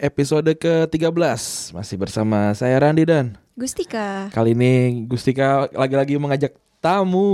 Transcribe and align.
Episode 0.00 0.48
ke-13 0.56 1.12
Masih 1.76 1.96
bersama 2.00 2.56
saya 2.56 2.80
Randi 2.80 3.04
dan 3.04 3.36
Gustika. 3.54 4.32
Kali 4.32 4.56
ini 4.56 5.04
Gustika 5.04 5.68
lagi-lagi 5.76 6.16
mengajak 6.16 6.56
tamu 6.80 7.28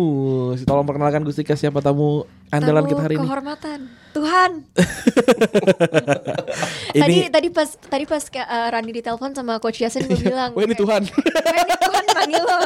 Tolong 0.66 0.82
perkenalkan 0.82 1.22
Gustika 1.22 1.54
siapa 1.54 1.78
tamu 1.78 2.26
andalan 2.50 2.82
Tamu 2.82 2.90
kita 2.90 3.02
hari 3.06 3.14
ini 3.16 3.26
kehormatan. 3.26 3.78
Tuhan. 4.16 4.50
Ini 6.96 7.04
Tadi 7.04 7.16
tadi 7.28 7.48
pas 7.52 7.68
tadi 7.68 8.08
pas 8.08 8.24
uh, 8.24 8.68
Randi 8.72 8.92
ditelepon 8.96 9.36
sama 9.36 9.60
Coach 9.60 9.84
Yasin 9.84 10.08
gue 10.08 10.16
bilang. 10.16 10.56
Oh 10.56 10.64
ini 10.64 10.72
Tuhan 10.72 11.04
"Wah, 11.04 11.56
ini 11.60 11.74
Tuhan 11.76 12.04
panggil 12.16 12.40
lo. 12.40 12.56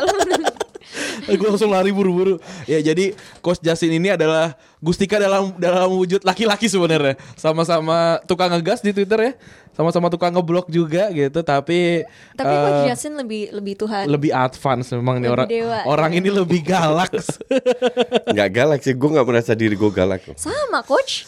Gue 1.31 1.47
langsung 1.47 1.69
lari 1.69 1.89
buru-buru 1.89 2.37
Ya 2.65 2.81
jadi 2.81 3.15
Coach 3.39 3.59
Jasin 3.59 3.91
ini 3.93 4.11
adalah 4.11 4.53
Gustika 4.79 5.17
dalam 5.17 5.55
dalam 5.55 5.87
wujud 5.89 6.19
laki-laki 6.21 6.67
sebenarnya 6.67 7.15
Sama-sama 7.35 8.19
tukang 8.25 8.51
ngegas 8.51 8.81
di 8.81 8.91
Twitter 8.91 9.21
ya 9.21 9.33
Sama-sama 9.71 10.09
tukang 10.09 10.31
ngeblok 10.31 10.67
juga 10.67 11.07
gitu 11.09 11.41
Tapi 11.41 12.03
Tapi 12.33 12.49
eh, 12.49 12.61
Coach 12.61 12.85
Yasin 12.89 13.15
lebih 13.15 13.53
lebih 13.53 13.75
Tuhan. 13.77 14.05
lebih 14.07 14.31
advance 14.31 14.91
memang 14.91 15.19
nih 15.19 15.27
Lebih 15.27 15.37
orang 15.37 15.49
dewa. 15.49 15.79
orang 15.87 16.11
ini 16.13 16.29
lebih 16.29 16.61
galak 16.61 17.13
Nggak 18.33 18.51
galak 18.51 18.81
sih, 18.81 18.93
gue 18.93 19.11
nggak 19.11 19.27
merasa 19.27 19.53
diri 19.53 19.75
gue 19.75 19.91
galak. 19.91 20.21
kok. 20.25 20.37
Sama 20.37 20.83
Coach. 20.83 21.27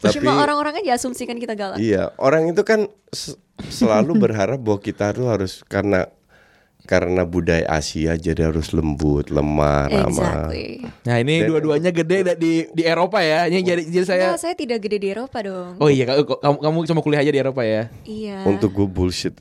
Tapi- 0.00 0.16
Cuma 0.16 0.36
orang-orang 0.36 0.80
aja 0.80 0.96
asumsikan 0.96 1.36
kita 1.36 1.54
galak. 1.54 1.78
Iya, 1.78 2.12
orang 2.16 2.46
itu 2.46 2.60
kan 2.60 2.86
selalu 3.64 4.18
berharap 4.18 4.58
bahwa 4.58 4.76
kita 4.78 5.12
tuh 5.12 5.26
harus 5.26 5.64
karena 5.64 6.10
karena 6.84 7.24
budaya 7.24 7.64
Asia 7.66 8.12
jadi 8.12 8.52
harus 8.52 8.70
lembut, 8.76 9.32
lemah, 9.32 9.88
ramah. 9.88 10.52
Exactly. 10.52 10.84
Nah 11.08 11.16
ini 11.16 11.34
dua-duanya 11.48 11.90
gede 11.90 12.36
di 12.36 12.68
di 12.68 12.82
Eropa 12.84 13.24
ya. 13.24 13.48
Ini 13.48 13.60
jadi 13.64 13.82
jadi 13.88 14.04
saya. 14.04 14.24
Enggak, 14.32 14.42
saya 14.44 14.54
tidak 14.54 14.78
gede 14.84 15.00
di 15.00 15.08
Eropa 15.08 15.40
dong. 15.40 15.80
Oh 15.80 15.88
iya 15.88 16.04
kamu 16.04 16.28
kamu, 16.28 16.56
kamu 16.60 16.78
cuma 16.92 17.00
kuliah 17.00 17.20
aja 17.24 17.32
di 17.32 17.40
Eropa 17.40 17.64
ya. 17.64 17.88
Iya. 18.04 18.44
Untuk 18.44 18.76
gue 18.76 18.84
bullshit. 18.84 19.32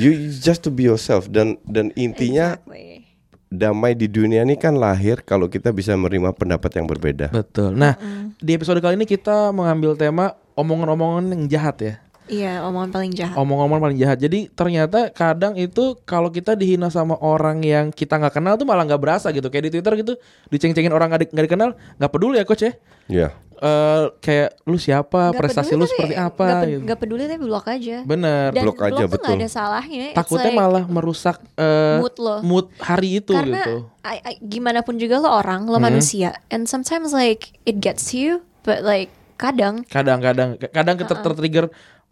you 0.00 0.08
you 0.16 0.32
just 0.32 0.64
to 0.64 0.72
be 0.72 0.88
yourself 0.88 1.28
dan 1.28 1.60
dan 1.68 1.92
intinya 1.92 2.56
Exactly. 2.56 3.04
damai 3.52 3.92
di 3.92 4.08
dunia 4.08 4.40
ini 4.44 4.56
kan 4.56 4.76
lahir 4.76 5.20
kalau 5.20 5.52
kita 5.52 5.68
bisa 5.76 5.92
menerima 5.92 6.32
pendapat 6.32 6.72
yang 6.72 6.88
berbeda. 6.88 7.28
Betul. 7.28 7.76
Nah 7.76 8.00
di 8.40 8.56
episode 8.56 8.80
kali 8.80 8.96
ini 8.96 9.04
kita 9.04 9.52
mengambil 9.52 9.92
tema 9.92 10.40
omongan-omongan 10.56 11.36
yang 11.36 11.42
jahat 11.52 11.76
ya. 11.84 11.94
Iya, 12.28 12.60
omongan 12.62 12.90
paling 12.90 13.12
jahat. 13.12 13.34
Omong-omongan 13.34 13.82
paling 13.82 13.98
jahat. 13.98 14.18
Jadi 14.18 14.48
ternyata 14.48 15.08
kadang 15.08 15.56
itu 15.56 15.96
kalau 16.04 16.28
kita 16.28 16.52
dihina 16.52 16.88
sama 16.88 17.16
orang 17.16 17.60
yang 17.60 17.88
kita 17.88 18.16
nggak 18.16 18.36
kenal 18.36 18.54
tuh 18.54 18.64
malah 18.64 18.84
nggak 18.84 19.00
berasa 19.00 19.32
gitu. 19.32 19.48
Kayak 19.48 19.68
di 19.68 19.72
Twitter 19.74 19.92
gitu 19.96 20.12
diceng-cengin 20.48 20.92
orang 20.92 21.08
nggak 21.08 21.22
di- 21.24 21.30
nggak 21.32 21.46
dikenal 21.46 21.68
nggak 21.96 22.12
peduli 22.12 22.36
ya 22.36 22.44
coach 22.44 22.62
ya. 22.62 22.72
Iya. 23.08 23.28
Eh 23.58 24.04
kayak 24.22 24.62
lu 24.64 24.78
siapa, 24.78 25.34
Nggak 25.34 25.40
prestasi 25.42 25.72
peduli 25.72 25.80
lu 25.80 25.84
tapi- 25.84 25.92
seperti 25.98 26.14
apa 26.14 26.44
pe- 26.46 26.68
gitu. 26.70 26.80
nggak 26.86 26.98
peduli 27.00 27.22
tapi 27.26 27.42
blok 27.42 27.66
aja. 27.66 27.96
Bener. 28.06 28.48
Dan 28.54 28.62
Blok 28.62 28.78
aja, 28.78 28.86
tuh 28.86 28.94
nggak 28.94 29.10
betul. 29.18 29.34
ada 29.34 29.48
salahnya. 29.50 30.04
It's 30.06 30.18
Takutnya 30.20 30.50
like- 30.52 30.60
malah 30.62 30.84
merusak 30.86 31.36
eh, 31.56 31.98
mood 31.98 32.14
lo. 32.16 32.36
mood 32.46 32.66
hari 32.78 33.18
itu 33.18 33.34
karena 33.34 33.58
gitu. 33.58 33.74
I- 34.06 34.22
I- 34.22 34.40
gimana 34.40 34.86
pun 34.86 34.94
juga 34.94 35.18
lo 35.18 35.32
orang, 35.32 35.66
lo 35.66 35.80
manusia, 35.80 36.38
and 36.48 36.64
sometimes 36.64 37.10
like 37.10 37.58
it 37.64 37.82
gets 37.82 38.14
you, 38.14 38.46
but 38.62 38.86
like 38.86 39.10
kadang 39.34 39.82
Kadang-kadang 39.86 40.54
kadang 40.58 40.94
kita 40.94 41.14
tertrigger 41.16 41.66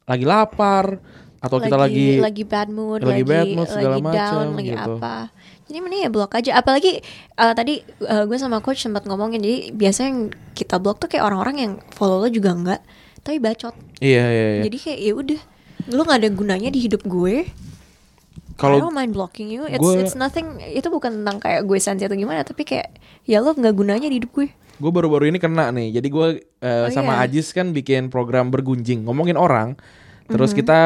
lagi 0.06 0.24
lapar 0.24 1.02
atau 1.42 1.58
kita 1.60 1.76
lagi, 1.76 2.18
lagi 2.18 2.42
bad 2.42 2.70
mood, 2.72 3.04
lagi 3.04 3.22
lagi 3.22 3.24
bad 3.28 3.48
mood, 3.54 3.68
segala 3.68 3.94
lagi 3.98 4.06
macam, 4.06 4.16
down, 4.16 4.46
lagi 4.56 4.72
gitu. 4.72 4.94
apa. 4.98 5.16
Jadi 5.66 5.78
mending 5.82 6.02
ya 6.06 6.10
blok 6.10 6.32
aja. 6.38 6.50
Apalagi 6.58 6.92
uh, 7.38 7.52
tadi 7.54 7.82
uh, 8.06 8.24
gue 8.24 8.38
sama 8.38 8.62
coach 8.62 8.86
sempat 8.86 9.02
ngomongin 9.04 9.42
jadi 9.42 9.58
biasanya 9.74 10.08
yang 10.10 10.20
kita 10.54 10.78
blok 10.78 11.02
tuh 11.02 11.10
kayak 11.10 11.26
orang-orang 11.26 11.56
yang 11.58 11.72
follow 11.92 12.22
lo 12.22 12.30
juga 12.30 12.54
enggak, 12.54 12.80
tapi 13.22 13.42
bacot. 13.42 13.74
Iya 13.98 14.24
iya 14.30 14.46
iya. 14.58 14.62
Jadi 14.70 14.76
kayak 14.78 14.98
ya 15.02 15.12
udah, 15.12 15.40
lo 15.90 16.00
nggak 16.06 16.18
ada 16.22 16.30
gunanya 16.30 16.70
di 16.70 16.80
hidup 16.86 17.02
gue. 17.06 17.46
Kalau 18.56 18.88
mind 18.88 19.12
blocking 19.12 19.48
you. 19.48 19.64
It's 19.64 19.78
gue- 19.78 20.00
it's 20.00 20.14
nothing. 20.14 20.58
Itu 20.60 20.88
bukan 20.88 21.20
tentang 21.20 21.36
kayak 21.38 21.62
gue 21.62 21.76
sensi 21.76 22.02
atau 22.02 22.16
gimana, 22.16 22.40
tapi 22.40 22.64
kayak 22.64 22.96
ya 23.22 23.38
lo 23.38 23.52
nggak 23.52 23.72
gunanya 23.72 24.08
di 24.08 24.18
hidup 24.18 24.32
gue. 24.32 24.48
gue 24.76 24.92
baru-baru 24.92 25.28
ini 25.28 25.40
kena 25.40 25.72
nih. 25.72 25.88
Jadi 25.94 26.08
gue 26.08 26.26
eh, 26.58 26.84
Oh, 26.84 26.92
sama 26.92 27.16
iya. 27.16 27.24
Ajis 27.24 27.48
kan 27.50 27.72
bikin 27.72 28.08
program 28.08 28.48
bergunjing 28.48 29.04
ngomongin 29.04 29.32
orang. 29.34 29.72
Terus 30.26 30.52
Mhm. 30.52 30.56
kita 30.58 30.80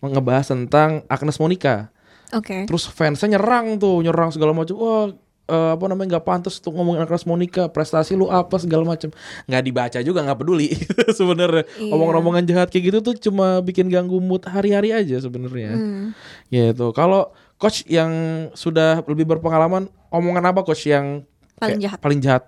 ngebahas 0.00 0.46
tentang 0.48 0.90
Agnes 1.06 1.38
Monica. 1.38 1.94
Oke. 2.34 2.66
Terus 2.66 2.90
fansnya 2.90 3.38
nyerang 3.38 3.78
tuh, 3.78 4.02
nyerang 4.02 4.34
segala 4.34 4.50
macam. 4.50 4.74
Wah, 4.74 5.14
eh, 5.46 5.70
apa 5.74 5.84
namanya 5.86 6.18
nggak 6.18 6.26
pantas 6.26 6.58
untuk 6.60 6.76
ngomongin 6.78 7.06
Agnes 7.06 7.24
Monica, 7.26 7.70
prestasi 7.70 8.18
lu 8.18 8.28
apa 8.28 8.58
segala 8.58 8.82
macam. 8.82 9.10
Nggak 9.46 9.62
dibaca 9.62 9.98
juga 10.02 10.20
nggak 10.26 10.38
peduli 10.38 10.68
sebenarnya. 11.18 11.64
Iya. 11.78 11.92
Omongan-omongan 11.94 12.44
jahat 12.46 12.68
kayak 12.70 12.84
gitu 12.92 12.98
tuh 13.02 13.14
cuma 13.30 13.62
bikin 13.62 13.88
ganggu 13.88 14.18
mood 14.18 14.44
hari-hari 14.44 14.90
aja 14.92 15.22
sebenarnya. 15.22 15.74
Hmm. 15.74 16.06
Gitu. 16.50 16.86
Kalau 16.92 17.32
coach 17.56 17.86
yang 17.88 18.10
sudah 18.52 19.00
lebih 19.06 19.24
berpengalaman, 19.24 19.88
omongan 20.10 20.44
apa 20.52 20.60
coach 20.66 20.90
yang 20.90 21.24
Paling 21.56 21.80
kayak 21.80 21.82
jahat. 21.82 21.98
Paling 22.02 22.20
jahat 22.20 22.44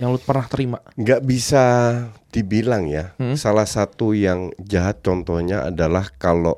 yang 0.00 0.16
lu 0.16 0.20
pernah 0.24 0.48
terima? 0.48 0.78
nggak 0.96 1.20
bisa 1.28 1.64
dibilang 2.32 2.88
ya. 2.88 3.12
Hmm? 3.20 3.36
Salah 3.36 3.68
satu 3.68 4.16
yang 4.16 4.48
jahat 4.64 5.04
contohnya 5.04 5.68
adalah 5.68 6.08
kalau 6.16 6.56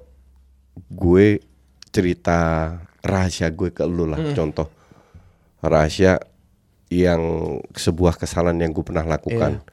gue 0.95 1.43
cerita 1.91 2.71
rahasia 3.03 3.51
gue 3.51 3.75
ke 3.75 3.83
lu 3.83 4.07
lah. 4.07 4.23
Hmm. 4.23 4.35
Contoh 4.39 4.71
rahasia 5.63 6.19
yang 6.93 7.23
sebuah 7.73 8.19
kesalahan 8.19 8.61
yang 8.61 8.71
gue 8.71 8.85
pernah 8.85 9.07
lakukan. 9.07 9.65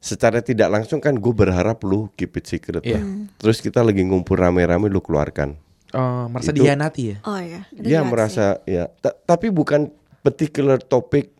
Secara 0.00 0.44
tidak 0.44 0.68
langsung 0.68 0.98
kan 0.98 1.16
gue 1.16 1.32
berharap 1.32 1.80
lu 1.80 2.12
keep 2.12 2.36
it 2.36 2.44
secret 2.44 2.82
Iya. 2.82 3.00
lah. 3.00 3.04
Terus 3.38 3.60
kita 3.60 3.80
lagi 3.80 4.02
ngumpul 4.02 4.36
rame-rame 4.36 4.90
lu 4.90 5.00
keluarkan. 5.00 5.56
Oh, 5.94 6.26
merasa 6.26 6.50
Itu- 6.50 6.60
dihianati 6.60 7.02
ya? 7.06 7.16
Oh 7.22 7.38
ya. 7.38 7.64
itu 7.70 7.86
Dia 7.86 8.02
merasa 8.02 8.58
ya, 8.66 8.90
ta- 8.98 9.14
tapi 9.14 9.48
bukan 9.48 9.88
particular 10.20 10.76
topik 10.76 11.30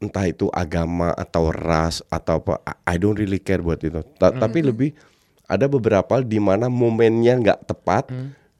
entah 0.00 0.24
itu 0.24 0.48
agama 0.50 1.12
atau 1.12 1.52
ras 1.52 2.02
atau 2.08 2.40
apa. 2.40 2.58
I- 2.82 2.98
don't 2.98 3.14
really 3.14 3.38
care 3.38 3.60
buat 3.60 3.78
itu. 3.78 4.00
Ta- 4.16 4.32
Tapi 4.32 4.64
lebih 4.64 4.96
ada 5.46 5.68
beberapa 5.68 6.24
di 6.24 6.40
mana 6.40 6.66
momennya 6.66 7.36
nggak 7.38 7.60
tepat, 7.68 8.08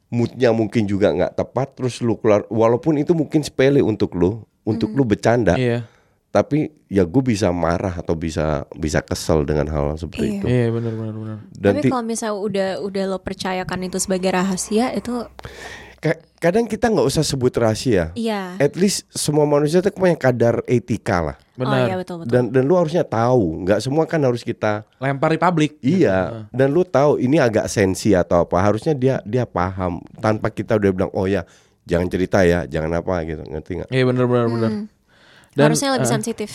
moodnya 0.07 0.53
mungkin 0.53 0.85
juga 0.85 1.09
nggak 1.09 1.35
tepat. 1.35 1.73
Terus 1.75 1.99
lu 1.99 2.15
keluar, 2.15 2.45
walaupun 2.47 2.95
itu 2.95 3.11
mungkin 3.11 3.41
sepele 3.41 3.81
untuk 3.81 4.13
lu, 4.13 4.45
untuk 4.63 4.89
lu 4.89 5.03
bercanda. 5.03 5.53
Iya. 5.53 5.85
Tapi 6.29 6.65
ya 6.87 7.03
gue 7.03 7.21
bisa 7.23 7.53
marah 7.53 7.93
atau 7.95 8.13
bisa 8.13 8.65
bisa 8.73 8.99
kesel 8.99 9.43
dengan 9.43 9.69
hal 9.69 9.93
seperti 9.95 10.25
Iya. 10.25 10.33
itu. 10.33 10.45
Iya, 10.45 10.67
benar 10.71 10.93
benar 10.93 11.13
benar. 11.15 11.37
Dan 11.53 11.73
Tapi 11.77 11.87
kalau 11.87 12.03
misalnya 12.03 12.35
udah 12.35 12.69
udah 12.81 13.03
lo 13.05 13.17
percayakan 13.17 13.79
itu 13.83 13.97
sebagai 13.97 14.33
rahasia 14.33 14.89
itu 14.91 15.13
ka- 15.99 16.17
kadang 16.39 16.65
kita 16.65 16.89
nggak 16.89 17.05
usah 17.05 17.21
sebut 17.21 17.53
rahasia. 17.53 18.09
iya. 18.13 18.57
At 18.57 18.73
least 18.73 19.05
semua 19.07 19.45
manusia 19.45 19.77
itu 19.77 19.93
punya 19.93 20.15
kadar 20.15 20.65
etika 20.65 21.21
lah. 21.23 21.37
Oh 21.53 21.61
Benar. 21.61 21.85
iya 21.85 21.95
betul 21.95 22.15
betul. 22.17 22.33
dan 22.33 22.43
dan 22.49 22.63
lu 22.65 22.73
harusnya 22.73 23.05
tahu 23.05 23.61
nggak 23.61 23.77
semua 23.77 24.03
kan 24.03 24.17
harus 24.17 24.41
kita 24.41 24.89
Lempar 24.97 25.29
di 25.29 25.37
publik. 25.37 25.77
iya 25.79 26.49
dan 26.49 26.73
lu 26.73 26.81
tahu 26.81 27.21
ini 27.21 27.37
agak 27.37 27.69
sensi 27.69 28.09
atau 28.11 28.41
apa 28.41 28.57
harusnya 28.57 28.97
dia 28.97 29.21
dia 29.21 29.45
paham 29.45 30.01
tanpa 30.17 30.49
kita 30.49 30.73
udah 30.73 30.89
bilang 30.89 31.13
oh 31.13 31.29
ya 31.29 31.45
jangan 31.83 32.07
cerita 32.07 32.41
ya 32.43 32.63
jangan 32.63 32.91
apa 32.95 33.23
gitu 33.23 33.43
ngerti 33.43 33.71
nggak 33.83 33.89
Iya, 33.91 34.03
benar 34.07 34.25
benar 34.25 34.47
benar. 34.47 34.71
Hmm. 34.71 34.85
Dan, 35.53 35.65
Harusnya 35.69 35.89
lebih 35.93 36.07
eh, 36.07 36.13
sensitif 36.13 36.51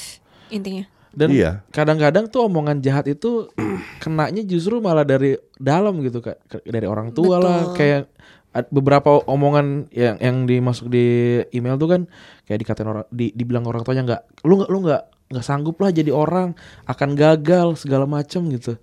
intinya. 0.49 0.85
Dan 1.09 1.29
Iya. 1.31 1.63
kadang-kadang 1.71 2.27
tuh 2.29 2.47
omongan 2.47 2.83
jahat 2.83 3.07
itu 3.07 3.47
kenanya 4.03 4.43
justru 4.43 4.79
malah 4.79 5.07
dari 5.07 5.39
dalam 5.57 5.99
gitu 6.03 6.19
kak, 6.19 6.39
dari 6.65 6.87
orang 6.87 7.13
tua 7.13 7.39
lah. 7.39 7.61
Betul. 7.71 7.77
Kayak 7.79 8.03
ad- 8.51 8.71
beberapa 8.71 9.23
omongan 9.25 9.93
yang 9.95 10.17
yang 10.19 10.37
dimasuk 10.45 10.89
di 10.89 11.07
email 11.53 11.77
tuh 11.77 11.89
kan 11.89 12.03
kayak 12.45 12.59
dikatain 12.61 12.89
orang, 12.89 13.07
di, 13.09 13.31
dibilang 13.33 13.65
orang 13.65 13.83
tuanya 13.85 14.03
nggak, 14.05 14.23
lu 14.45 14.59
nggak 14.59 14.71
lu 14.71 14.79
nggak 14.85 15.03
nggak 15.29 15.45
sanggup 15.45 15.77
lah 15.79 15.93
jadi 15.93 16.09
orang, 16.11 16.57
akan 16.85 17.11
gagal 17.15 17.77
segala 17.79 18.09
macam 18.09 18.49
gitu. 18.49 18.81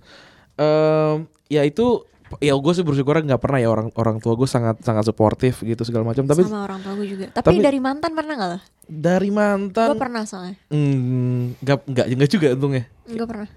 Em, 0.56 1.26
ya 1.50 1.66
itu 1.66 2.06
ya 2.42 2.58
gue 2.58 2.74
sih 2.74 2.82
bersyukur 2.82 3.22
nggak 3.22 3.38
pernah 3.38 3.60
ya 3.62 3.70
orang 3.70 3.94
orang 3.96 4.18
tua 4.18 4.34
gue 4.34 4.50
sangat 4.50 4.82
sangat 4.82 5.06
suportif 5.06 5.62
gitu 5.62 5.86
segala 5.86 6.10
macam 6.10 6.26
tapi 6.26 6.42
sama 6.42 6.66
orang 6.66 6.82
tua 6.82 6.94
gue 6.98 7.08
juga. 7.08 7.26
Tapi, 7.30 7.46
tapi- 7.46 7.62
dari 7.62 7.80
mantan 7.80 8.12
pernah 8.18 8.34
nggak 8.34 8.50
lo? 8.50 8.60
dari 8.86 9.30
mantan 9.34 9.88
Gue 9.94 9.98
pernah 9.98 10.24
soalnya. 10.30 10.56
Hmm, 10.70 11.58
nggak 11.62 11.78
nggak 11.90 12.06
nggak 12.18 12.30
juga 12.30 12.48
untungnya. 12.54 12.84
Gue 13.06 13.26
pernah. 13.26 13.50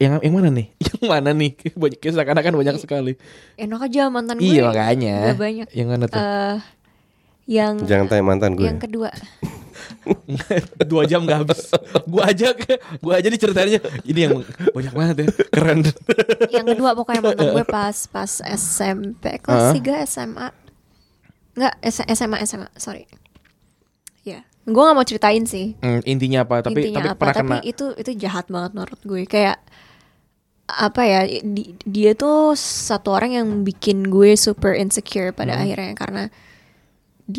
Yang 0.00 0.12
yang 0.24 0.34
mana 0.36 0.48
nih? 0.48 0.66
Yang 0.88 1.02
mana 1.04 1.30
nih? 1.36 1.50
Banyak 1.76 1.98
kayak 2.00 2.14
seakan-akan 2.16 2.54
banyak 2.56 2.76
sekali. 2.80 3.12
Enak 3.60 3.80
aja 3.88 4.08
mantan 4.08 4.40
gue. 4.40 4.48
Iya 4.48 4.72
makanya. 4.72 5.16
Gak 5.32 5.40
banyak. 5.40 5.68
Yang 5.76 5.88
mana 5.88 6.04
tuh? 6.08 6.20
Eh, 6.20 6.56
yang 7.50 7.82
Jangan 7.82 8.06
tanya 8.06 8.22
mantan 8.22 8.54
gue. 8.54 8.62
yang 8.64 8.78
kedua. 8.78 9.10
Dua 10.86 11.02
jam 11.04 11.24
gak 11.24 11.44
habis. 11.44 11.60
gua 12.06 12.30
aja 12.30 12.54
gua 13.00 13.18
aja 13.18 13.26
diceritainnya 13.26 13.80
ini 14.02 14.20
yang 14.22 14.32
banyak 14.70 14.92
banget 14.92 15.16
ya. 15.16 15.26
Keren. 15.50 15.78
yang 16.48 16.66
kedua 16.66 16.94
pokoknya 16.94 17.20
mantan 17.22 17.50
gue 17.50 17.66
pas 17.70 17.96
pas 18.06 18.30
SMP 18.40 19.38
kelas 19.38 19.74
3 19.74 19.82
SMA. 20.06 20.48
Enggak, 21.52 21.74
S- 21.82 22.06
SMA 22.08 22.38
SMA, 22.44 22.68
sorry. 22.74 23.04
Ya. 24.22 24.46
Gue 24.62 24.78
gak 24.80 24.94
mau 24.94 25.02
ceritain 25.02 25.42
sih. 25.44 25.74
Hmm, 25.76 26.00
intinya 26.04 26.44
apa? 26.44 26.62
Tapi 26.62 26.80
intinya 26.80 27.02
tapi 27.02 27.10
apa 27.10 27.20
pernah 27.20 27.34
tapi 27.34 27.48
kena. 27.52 27.66
itu 27.66 27.84
itu 27.94 28.10
jahat 28.16 28.46
banget 28.46 28.70
menurut 28.72 29.00
gue 29.00 29.22
kayak 29.26 29.58
apa 30.70 31.02
ya 31.02 31.20
di- 31.26 31.74
dia 31.82 32.14
tuh 32.14 32.54
satu 32.54 33.10
orang 33.10 33.34
yang 33.34 33.48
bikin 33.60 34.06
gue 34.06 34.32
super 34.32 34.70
insecure 34.72 35.30
pada 35.30 35.52
Hmm. 35.52 35.62
akhirnya 35.66 35.92
karena 35.94 36.22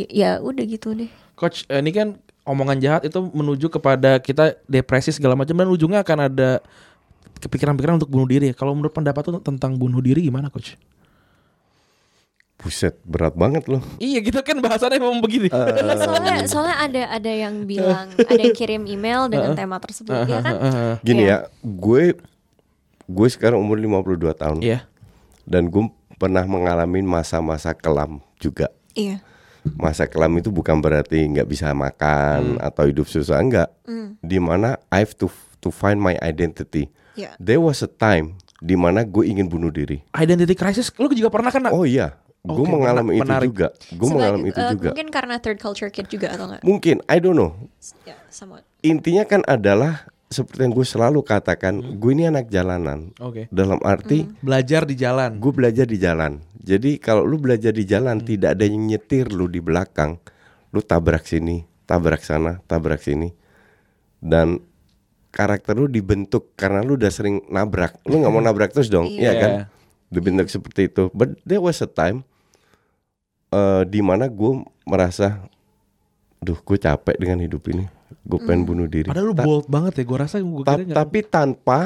ya 0.10 0.40
udah 0.40 0.64
gitu 0.66 0.96
deh 0.96 1.12
Coach, 1.36 1.66
eh, 1.74 1.82
ini 1.82 1.90
kan 1.90 2.22
omongan 2.46 2.78
jahat 2.78 3.02
itu 3.10 3.18
menuju 3.18 3.66
kepada 3.74 4.22
kita 4.22 4.54
depresi 4.70 5.10
segala 5.10 5.34
macam 5.34 5.58
dan 5.58 5.66
ujungnya 5.66 6.06
akan 6.06 6.30
ada 6.30 6.62
kepikiran-pikiran 7.42 7.98
untuk 7.98 8.14
bunuh 8.14 8.30
diri. 8.30 8.54
Kalau 8.54 8.78
menurut 8.78 8.94
pendapat 8.94 9.26
tuh 9.26 9.42
tentang 9.42 9.74
bunuh 9.74 9.98
diri 10.06 10.22
gimana, 10.22 10.54
coach? 10.54 10.78
Buset, 12.62 12.94
berat 13.02 13.34
banget 13.34 13.66
loh. 13.66 13.82
Iya, 13.98 14.22
kita 14.22 14.46
kan 14.46 14.62
bahasannya 14.62 15.02
memang 15.02 15.18
begini. 15.18 15.50
Iya, 15.50 15.98
soalnya 15.98 16.36
soalnya 16.54 16.78
ada 16.78 17.02
ada 17.10 17.32
yang 17.34 17.66
bilang 17.66 18.14
ada 18.14 18.38
yang 18.38 18.54
kirim 18.54 18.86
email 18.86 19.26
dengan 19.26 19.58
tema 19.58 19.82
tersebut 19.82 20.14
ya 20.30 20.46
kan 20.46 20.56
Gini 21.02 21.26
Iya. 21.26 21.50
ya, 21.50 21.50
gue 21.66 22.22
gue 23.10 23.28
sekarang 23.34 23.58
umur 23.58 23.82
52 23.82 24.38
tahun. 24.38 24.62
Iya. 24.62 24.86
Dan 25.42 25.74
gue 25.74 25.90
pernah 26.22 26.46
mengalami 26.46 27.02
masa-masa 27.02 27.74
kelam 27.74 28.22
juga. 28.38 28.70
iya 28.94 29.26
Masa 29.76 30.06
kelam 30.06 30.34
itu 30.36 30.50
bukan 30.50 30.78
berarti 30.78 31.22
nggak 31.24 31.46
bisa 31.46 31.70
makan 31.72 32.58
atau 32.58 32.84
hidup 32.84 33.06
susah 33.06 33.38
enggak. 33.38 33.70
Di 34.18 34.38
mana 34.38 34.82
I 34.88 35.02
have 35.02 35.14
to 35.16 35.30
to 35.58 35.70
find 35.70 35.98
my 35.98 36.18
identity. 36.18 36.90
Iya. 37.14 37.38
There 37.38 37.60
was 37.60 37.80
a 37.80 37.90
time 37.90 38.38
di 38.58 38.74
mana 38.74 39.02
gue 39.04 39.22
ingin 39.24 39.46
bunuh 39.46 39.70
diri. 39.70 40.02
Identity 40.12 40.54
crisis 40.54 40.90
lu 40.96 41.10
juga 41.12 41.30
pernah 41.30 41.50
kena? 41.50 41.70
Oh 41.70 41.82
iya, 41.82 42.14
gue 42.40 42.58
Oke, 42.58 42.72
mengalami 42.72 43.16
mena- 43.16 43.38
menarik. 43.38 43.46
itu 43.46 43.52
juga. 43.52 43.68
Gue 43.70 43.86
Sebagai- 43.92 44.14
mengalami 44.16 44.46
itu 44.48 44.60
eh, 44.60 44.70
juga. 44.72 44.90
mungkin 44.90 45.08
karena 45.10 45.36
third 45.38 45.58
culture 45.58 45.90
kid 45.90 46.08
juga 46.08 46.28
atau 46.32 46.46
enggak 46.48 46.62
Mungkin, 46.64 46.96
I 47.06 47.18
don't 47.18 47.36
know. 47.36 47.54
ya 48.04 48.18
somewhat 48.30 48.66
Intinya 48.82 49.26
kan 49.26 49.46
adalah 49.46 50.10
seperti 50.32 50.64
yang 50.64 50.72
gue 50.72 50.88
selalu 50.88 51.20
katakan, 51.22 52.00
gue 52.00 52.12
ini 52.16 52.26
anak 52.26 52.48
jalanan. 52.48 53.12
Oke. 53.20 53.52
Dalam 53.52 53.84
arti 53.84 54.24
Belajar 54.40 54.88
di 54.88 54.96
jalan. 54.96 55.38
gue 55.38 55.52
belajar 55.52 55.84
di 55.84 56.00
jalan. 56.00 56.40
Jadi 56.56 56.96
kalau 56.98 57.28
lu 57.28 57.36
belajar 57.36 57.76
di 57.76 57.84
jalan 57.84 58.24
tidak 58.24 58.56
ada 58.56 58.64
yang 58.64 58.88
nyetir 58.88 59.28
lu 59.28 59.52
di 59.52 59.60
belakang, 59.60 60.16
lu 60.72 60.80
tabrak 60.80 61.28
sini, 61.28 61.68
tabrak 61.84 62.24
sana, 62.24 62.64
tabrak 62.64 63.04
sini, 63.04 63.34
dan 64.24 64.62
karakter 65.30 65.76
lu 65.76 65.92
dibentuk 65.92 66.56
karena 66.56 66.80
lu 66.80 66.96
udah 66.96 67.12
sering 67.12 67.44
nabrak. 67.52 68.00
Lu 68.08 68.22
nggak 68.22 68.32
mau 68.32 68.40
nabrak 68.48 68.72
terus 68.72 68.88
dong, 68.88 69.10
iya 69.10 69.36
Iya. 69.36 69.42
kan? 69.42 69.52
Dibentuk 70.08 70.48
seperti 70.48 70.88
itu. 70.88 71.12
But 71.12 71.40
there 71.44 71.60
was 71.60 71.82
a 71.82 71.90
time 71.90 72.24
eh 73.50 73.84
di 73.84 74.00
mana 74.00 74.32
gue 74.32 74.64
merasa, 74.88 75.44
duh 76.40 76.56
gue 76.56 76.78
capek 76.78 77.20
dengan 77.20 77.44
hidup 77.44 77.68
ini, 77.68 77.84
gue 78.14 78.40
pengen 78.40 78.64
bunuh 78.64 78.86
diri. 78.86 79.06
Padahal 79.06 79.28
lu 79.28 79.36
Ta- 79.36 79.44
bold 79.44 79.66
banget 79.66 79.94
ya. 79.96 80.04
Gue 80.04 80.18
rasa 80.18 80.38
gue 80.38 80.62
Ta- 80.62 80.76
kira 80.76 80.84
nggak- 80.84 80.98
tapi 80.98 81.20
tanpa 81.22 81.80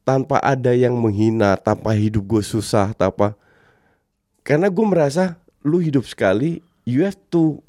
tanpa 0.00 0.36
ada 0.38 0.70
yang 0.70 0.92
menghina, 0.94 1.56
tanpa 1.56 1.92
hidup 1.92 2.22
gue 2.22 2.42
susah, 2.42 2.92
tanpa 2.92 3.32
karena 4.40 4.66
gue 4.66 4.84
merasa 4.84 5.34
lu 5.60 5.78
hidup 5.78 6.04
sekali, 6.04 6.58
you 6.82 7.00
have 7.00 7.16
to 7.28 7.64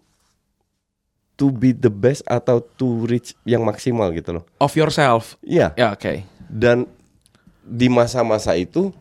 to 1.33 1.47
be 1.49 1.71
the 1.71 1.87
best 1.87 2.23
atau 2.25 2.59
to 2.59 3.03
reach 3.03 3.35
yang 3.43 3.61
maksimal 3.61 4.07
gitu 4.09 4.31
loh. 4.33 4.43
of 4.57 4.71
yourself. 4.73 5.35
Iya. 5.41 5.71
Ya 5.73 5.91
oke. 5.91 6.23
Dan 6.45 6.87
di 7.61 7.87
masa-masa 7.87 8.53
itu 8.53 8.91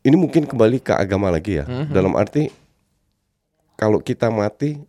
ini 0.00 0.16
mungkin 0.16 0.44
kembali 0.44 0.78
ke 0.78 0.92
agama 0.92 1.28
lagi 1.28 1.56
ya. 1.56 1.64
Dalam 1.86 2.14
arti 2.14 2.48
kalau 3.74 3.96
kita 3.98 4.28
mati 4.28 4.80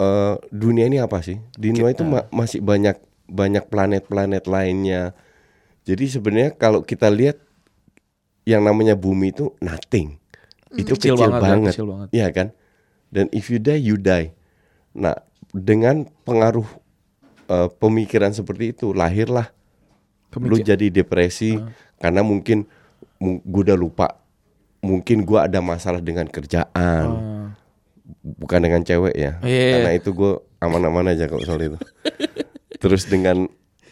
eh 0.00 0.34
dunia 0.50 0.86
ini 0.90 0.98
apa 0.98 1.22
sih? 1.22 1.38
Di 1.54 1.70
dunia 1.70 1.94
itu 1.94 2.02
ma- 2.02 2.26
masih 2.34 2.60
banyak 2.60 2.98
banyak 3.24 3.64
planet-planet 3.70 4.44
lainnya. 4.46 5.14
Jadi 5.84 6.04
sebenarnya 6.08 6.50
kalau 6.56 6.82
kita 6.82 7.08
lihat 7.12 7.40
yang 8.44 8.64
namanya 8.64 8.96
bumi 8.96 9.32
itu 9.32 9.52
nothing. 9.60 10.20
Itu 10.74 10.98
Kecil 10.98 11.16
kecil, 11.16 11.30
banget 11.30 11.56
ya, 11.56 11.72
kecil 11.72 11.86
banget. 11.86 12.08
Iya 12.12 12.26
kan? 12.34 12.48
Dan 13.14 13.30
if 13.30 13.46
you 13.48 13.62
die, 13.62 13.78
you 13.78 13.96
die. 13.96 14.34
Nah, 14.98 15.14
dengan 15.54 16.10
pengaruh 16.26 16.66
eh, 17.46 17.68
pemikiran 17.78 18.34
seperti 18.34 18.74
itu 18.74 18.90
lahirlah 18.90 19.52
lu 20.34 20.58
Pemikir- 20.58 20.66
jadi 20.74 20.86
depresi 20.90 21.54
karena 22.02 22.26
mungkin 22.26 22.66
gue 23.22 23.62
udah 23.70 23.78
lupa 23.78 24.18
mungkin 24.84 25.24
gua 25.24 25.46
ada 25.48 25.62
masalah 25.64 26.02
dengan 26.02 26.28
kerjaan 26.28 27.06
bukan 28.20 28.60
dengan 28.60 28.80
cewek 28.80 29.12
ya 29.12 29.32
Iya, 29.40 29.48
iya. 29.60 29.72
karena 29.74 29.92
itu 29.94 30.10
gue 30.10 30.32
aman-aman 30.58 31.10
aja 31.10 31.24
kalau 31.24 31.40
soal 31.40 31.60
itu 31.62 31.78
terus 32.82 33.04
dengan 33.04 33.48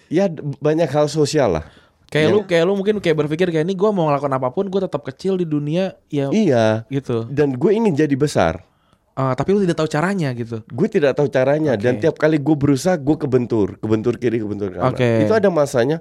ya 0.06 0.28
banyak 0.58 0.86
hal 0.86 1.08
sosial 1.08 1.56
lah 1.56 1.66
Kayak 2.06 2.28
Iya. 2.28 2.34
lu 2.34 2.40
kayak 2.44 2.64
lu 2.66 2.72
mungkin 2.74 2.96
kayak 2.98 3.16
berpikir 3.18 3.48
kayak 3.48 3.64
ini 3.64 3.72
gue 3.72 3.88
mau 3.88 4.04
ngelakuin 4.04 4.36
apa 4.36 4.48
pun 4.48 4.68
gue 4.68 4.80
tetap 4.80 5.00
kecil 5.02 5.34
di 5.34 5.44
dunia 5.44 5.96
ya 6.06 6.28
iya 6.28 6.84
gitu. 6.86 7.24
dan 7.26 7.52
gue 7.52 7.72
ingin 7.72 7.96
jadi 7.96 8.12
besar 8.12 8.68
Ah, 9.12 9.32
tapi 9.32 9.52
lu 9.52 9.60
tidak 9.60 9.76
tahu 9.76 9.88
caranya 9.90 10.32
gitu. 10.32 10.64
gue 10.64 10.88
tidak 10.88 11.12
tahu 11.12 11.28
caranya 11.28 11.76
dan 11.76 11.96
Oke. 11.96 12.00
tiap 12.00 12.16
kali 12.16 12.36
gue 12.36 12.52
berusaha 12.54 12.96
gue 12.96 13.12
kebentur 13.14 13.76
kebentur 13.76 14.16
kiri 14.16 14.40
kebentur 14.40 14.72
kanan 14.72 14.88
Oke. 14.88 15.04
itu 15.20 15.32
ada 15.32 15.48
masanya 15.48 16.00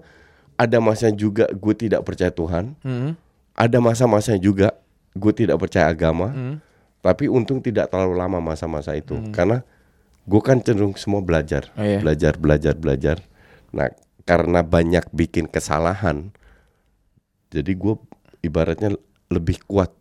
ada 0.56 0.80
masanya 0.80 1.16
juga 1.16 1.44
gue 1.50 1.74
tidak 1.74 2.04
percaya 2.04 2.28
Tuhan 2.28 2.76
Hmm. 2.80 3.16
ada 3.52 3.78
masa-masanya 3.80 4.40
juga 4.40 4.68
gue 5.12 5.34
tidak 5.34 5.60
percaya 5.60 5.88
agama 5.88 6.28
Hmm. 6.28 6.56
Tapi 7.02 7.26
untung 7.26 7.60
tidak 7.60 7.90
terlalu 7.90 8.16
lama 8.16 8.38
masa-masa 8.40 8.94
itu 8.94 9.18
karena 9.32 9.66
gue 10.22 10.40
kan 10.40 10.58
cenderung 10.58 10.94
semua 10.96 11.20
belajar 11.20 11.74
Oh, 11.74 11.82
iya. 11.82 11.98
belajar 11.98 12.34
belajar 12.36 12.74
belajar 12.74 13.18
nah 13.70 13.90
karena 14.22 14.62
banyak 14.62 15.10
bikin 15.10 15.46
kesalahan 15.46 16.30
jadi 17.50 17.72
gue 17.72 17.98
ibaratnya 18.42 18.96
lebih 19.28 19.60
kuat 19.66 19.92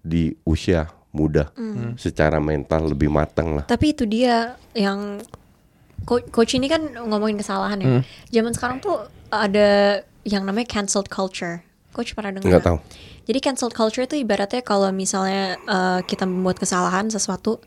di 0.00 0.34
usia 0.42 0.88
muda 1.10 1.50
Hmm. 1.52 1.94
secara 1.94 2.38
mental 2.38 2.88
lebih 2.88 3.08
matang 3.08 3.54
lah 3.54 3.64
Tapi 3.64 3.92
itu 3.92 4.04
dia 4.04 4.56
yang 4.72 5.20
co- 6.04 6.24
coach 6.26 6.54
ini 6.54 6.66
kan 6.66 6.80
ngomongin 7.02 7.36
kesalahan 7.36 7.78
ya. 7.78 7.88
Hmm. 7.90 8.02
Zaman 8.30 8.52
sekarang 8.52 8.78
tuh 8.78 8.96
ada 9.28 10.00
yang 10.22 10.44
namanya 10.44 10.68
cancelled 10.70 11.08
culture. 11.08 11.60
Coach 11.90 12.12
pernah 12.12 12.30
dengar? 12.30 12.46
Nggak 12.46 12.64
tahu. 12.64 12.78
Jadi 13.28 13.38
cancelled 13.38 13.70
culture 13.72 14.02
itu 14.02 14.16
ibaratnya 14.16 14.60
kalau 14.60 14.88
misalnya 14.88 15.60
eh, 15.60 16.00
kita 16.02 16.24
membuat 16.24 16.56
kesalahan 16.56 17.06
sesuatu 17.06 17.60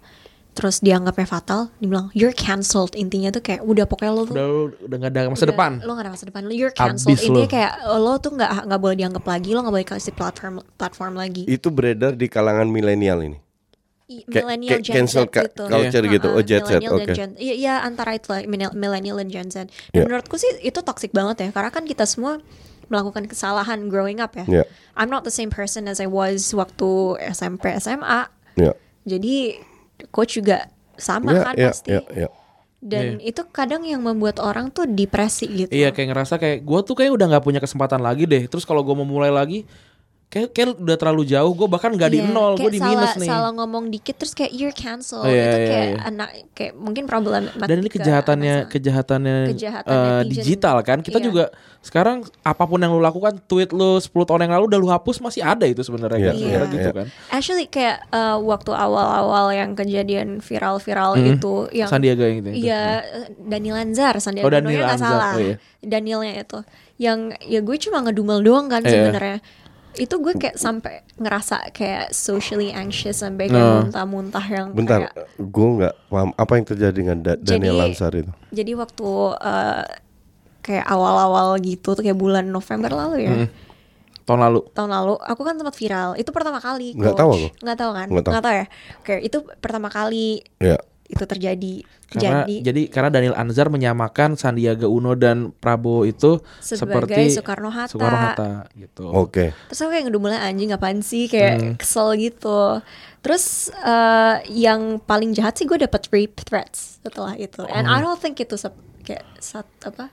terus 0.51 0.83
dianggapnya 0.83 1.23
fatal, 1.23 1.71
dibilang 1.77 2.11
you're 2.11 2.35
cancelled. 2.35 2.91
Intinya 2.93 3.29
tuh 3.29 3.39
kayak 3.39 3.63
udah 3.63 3.85
pokoknya 3.85 4.11
lo 4.11 4.23
tuh 4.25 4.35
Udah 4.35 4.47
udah 4.83 4.97
gak 4.99 5.11
ada 5.13 5.21
masa 5.29 5.37
udah- 5.39 5.51
depan. 5.53 5.71
Lo 5.79 5.91
gak 5.93 6.03
ada 6.03 6.11
masa 6.11 6.25
depan. 6.27 6.41
Lo 6.43 6.51
you're 6.51 6.75
cancelled. 6.75 7.13
Abis 7.13 7.23
Intinya 7.23 7.47
lo. 7.47 7.53
kayak 7.53 7.71
lo 7.95 8.13
tuh 8.17 8.31
nggak 8.33 8.51
nggak 8.67 8.81
boleh 8.81 8.95
dianggap 8.97 9.23
lagi. 9.23 9.49
Lo 9.53 9.59
nggak 9.61 9.75
boleh 9.77 9.87
kasih 9.87 10.11
platform 10.11 10.55
platform 10.75 11.13
lagi. 11.15 11.47
itu 11.47 11.67
beredar 11.69 12.11
di 12.13 12.27
kalangan 12.27 12.67
milenial 12.67 13.21
ini 13.21 13.39
millennial 14.27 14.83
Gen 14.83 15.07
cancel 15.07 15.23
Z 15.23 15.31
gitu. 15.31 15.63
culture 15.65 16.03
gitu. 16.05 16.27
Oh, 16.27 16.43
Gen 16.43 16.67
Z, 16.67 16.83
oke. 16.83 17.15
Gen- 17.15 17.39
Iya, 17.39 17.53
iya, 17.55 17.73
antara 17.79 18.11
itu 18.11 18.27
lah 18.27 18.43
millennial- 18.43 18.75
millennial 18.75 19.15
dan 19.15 19.29
Gen 19.31 19.47
Z. 19.47 19.55
Dan 19.55 19.71
Iya. 19.93 20.03
menurutku 20.03 20.35
sih 20.35 20.51
itu 20.59 20.79
toxic 20.83 21.15
banget 21.15 21.47
ya, 21.47 21.49
karena 21.55 21.71
kan 21.71 21.87
kita 21.87 22.03
semua 22.03 22.43
melakukan 22.91 23.23
kesalahan 23.25 23.87
growing 23.87 24.19
up 24.19 24.35
ya. 24.35 24.45
Iya. 24.45 24.63
I'm 24.99 25.07
not 25.07 25.23
the 25.23 25.31
same 25.31 25.47
person 25.47 25.87
as 25.87 26.03
I 26.03 26.11
was 26.11 26.51
waktu 26.51 27.17
SMP 27.31 27.71
SMA. 27.79 28.27
ya 28.59 28.75
Jadi 29.07 29.57
coach 30.11 30.35
juga 30.37 30.67
sama 30.99 31.33
ya 31.33 31.41
kan 31.41 31.55
ya 31.55 31.71
pasti. 31.71 31.89
ya, 31.95 32.01
ya. 32.13 32.29
Dan 32.81 33.21
itu 33.21 33.45
kadang 33.53 33.85
yang 33.85 34.01
membuat 34.01 34.41
orang 34.41 34.73
tuh 34.73 34.89
depresi 34.89 35.45
gitu. 35.45 35.69
Iya 35.69 35.93
kayak 35.93 36.17
ngerasa 36.17 36.41
kayak 36.41 36.65
gue 36.65 36.79
tuh 36.81 36.97
kayak 36.97 37.13
udah 37.13 37.25
nggak 37.37 37.45
punya 37.45 37.61
kesempatan 37.61 38.01
lagi 38.01 38.25
deh. 38.25 38.49
Terus 38.49 38.65
kalau 38.65 38.81
gue 38.81 38.97
mau 38.97 39.05
mulai 39.05 39.29
lagi, 39.29 39.69
kayak 40.31 40.49
kayak 40.49 40.79
udah 40.79 40.95
terlalu 40.95 41.27
jauh. 41.27 41.51
Gue 41.51 41.67
bahkan 41.67 41.91
nggak 41.91 42.07
di 42.09 42.19
Iya, 42.19 42.31
nol, 42.31 42.55
gue 42.55 42.71
di 42.71 42.79
salah, 42.79 42.91
minus 42.95 43.13
nih. 43.15 43.27
Salah 43.27 43.51
ngomong 43.51 43.91
dikit 43.91 44.15
terus 44.15 44.31
kayak 44.31 44.51
you're 44.51 44.71
cancel. 44.71 45.19
Oh, 45.19 45.27
iya, 45.27 45.43
itu 45.43 45.57
iya, 45.57 45.67
kayak 45.67 45.85
iya. 45.85 45.97
anak 46.01 46.29
kayak 46.53 46.73
mungkin 46.73 47.03
problem 47.03 47.41
Dan 47.51 47.77
ini 47.77 47.89
kejahatannya 47.91 48.55
kejahatannya, 48.65 49.37
Kejahatan 49.51 49.91
eh, 49.91 49.99
netizen. 49.99 50.31
digital 50.31 50.75
kan. 50.81 50.97
Kita 50.99 51.19
Iya. 51.19 51.25
juga 51.27 51.43
sekarang 51.81 52.17
apa 52.41 52.63
pun 52.63 52.77
yang 52.77 52.89
lu 52.89 53.01
lakukan, 53.01 53.43
tweet 53.43 53.69
lu 53.69 53.97
10 53.97 54.07
tahun 54.23 54.45
yang 54.45 54.53
lalu 54.55 54.65
udah 54.67 54.79
lu 54.79 54.89
hapus 54.89 55.19
masih 55.19 55.41
ada 55.41 55.65
itu 55.65 55.81
sebenarnya 55.81 56.15
Iya, 56.15 56.25
kan. 56.25 56.33
iya, 56.33 56.41
Sebenarnya 56.41 56.71
gitu 56.71 56.79
iya. 56.81 56.93
kan. 56.95 57.07
Actually 57.29 57.65
kayak 57.67 57.97
uh, 58.09 58.37
waktu 58.39 58.71
awal-awal 58.71 59.45
yang 59.49 59.73
kejadian 59.73 60.39
viral-viral 60.39 61.11
Hmm. 61.13 61.33
itu 61.33 61.53
yang 61.71 61.89
Sandiaga 61.89 62.23
yang 62.23 62.39
itu. 62.39 62.49
Iya, 62.61 62.81
Daniel 63.37 63.75
Anzar, 63.77 64.15
Sandiaga 64.17 64.45
Oh, 64.45 64.49
Daniel 64.49 64.63
Uno-nya 64.71 64.85
nggak 64.85 64.95
Anzar, 64.95 65.11
salah. 65.11 65.33
oh 65.33 65.41
iya. 65.43 65.55
Danielnya 65.81 66.33
itu. 66.39 66.59
Yang 66.95 67.19
ya 67.41 67.59
gue 67.59 67.77
cuma 67.81 67.97
ngedumel 67.99 68.39
doang 68.39 68.69
kan 68.69 68.79
Iya. 68.79 68.93
sebenarnya. 68.93 69.37
Itu 69.93 70.19
gue 70.19 70.33
kayak 70.33 70.55
sampai 70.55 71.03
ngerasa 71.15 71.69
kayak 71.69 72.11
socially 72.11 72.71
anxious 72.71 73.19
sampai 73.19 73.47
kayak 73.47 73.87
muntah-muntah 73.87 74.45
yang 74.45 74.67
Bentar, 74.71 75.11
kayak 75.11 75.15
gue 75.37 75.67
nggak 75.77 75.93
paham 76.07 76.29
apa 76.31 76.51
yang 76.53 76.65
terjadi 76.65 76.95
dengan 76.95 77.17
Da- 77.19 77.35
Daniel 77.35 77.75
Jadi- 77.75 77.81
Lansar 77.83 78.11
itu. 78.13 78.31
jadi 78.49 78.71
waktu 78.73 79.07
uh, 79.35 79.83
kayak 80.61 80.85
awal-awal 80.85 81.59
gitu 81.59 81.91
tuh 81.91 82.01
kayak 82.01 82.15
bulan 82.15 82.47
November 82.47 82.89
lalu 82.89 83.17
ya. 83.25 83.33
Hmm. 83.35 83.47
Tahun 84.21 84.37
lalu. 84.39 84.59
Tahun 84.71 84.87
lalu 84.87 85.13
aku 85.17 85.41
kan 85.41 85.55
sempat 85.57 85.75
viral. 85.75 86.13
Itu 86.15 86.29
pertama 86.29 86.61
kali. 86.61 86.93
Nggak 86.93 87.17
tahu 87.17 87.29
aku. 87.33 87.47
Nggak 87.59 87.77
tahu 87.77 87.91
kan? 87.91 88.07
Nggak 88.07 88.23
tahu. 88.23 88.31
Nggak 88.31 88.43
tahu 88.45 88.53
ya. 88.53 88.65
Oke, 89.01 89.13
itu 89.19 89.37
pertama 89.59 89.89
kali 89.89 90.27
Ya, 90.61 90.77
itu 91.11 91.23
terjadi. 91.23 91.73
Karena 92.07 92.43
jadi 92.43 92.55
jadi 92.63 92.81
karena 92.87 93.09
Daniel 93.09 93.35
Anzar 93.35 93.67
menyamakan 93.67 94.33
Sandiaga 94.33 94.85
Uno 94.85 95.13
dan 95.13 95.51
Prabowo 95.53 96.03
itu 96.03 96.39
Sebagai 96.57 97.05
seperti 97.05 97.23
Soekarno-Hatta. 97.33 97.91
Soekarno-Hatta 97.91 98.51
gitu. 98.73 99.05
oke. 99.05 99.45
Terus 99.67 99.79
aku 99.79 99.89
kayak 99.89 100.05
ngedumelnya 100.07 100.41
anjing 100.41 100.71
apaan 100.71 100.99
sih 101.01 101.27
kayak 101.27 101.53
Hmm. 101.53 101.73
kesel 101.75 102.15
gitu. 102.15 102.79
Terus 103.19 103.45
eh, 103.75 104.35
yang 104.49 104.97
paling 104.97 105.31
jahat 105.31 105.53
sih 105.53 105.63
gue 105.63 105.77
dapet 105.77 106.07
rape 106.09 106.41
threats 106.41 106.97
setelah 106.99 107.35
itu. 107.35 107.61
And 107.65 107.85
Oh. 107.85 107.93
I 107.93 107.99
don't 107.99 108.17
think 108.17 108.35
itu 108.37 108.55
se- 108.55 108.73
kayak 109.01 109.23
sat 109.37 109.67
apa 109.81 110.09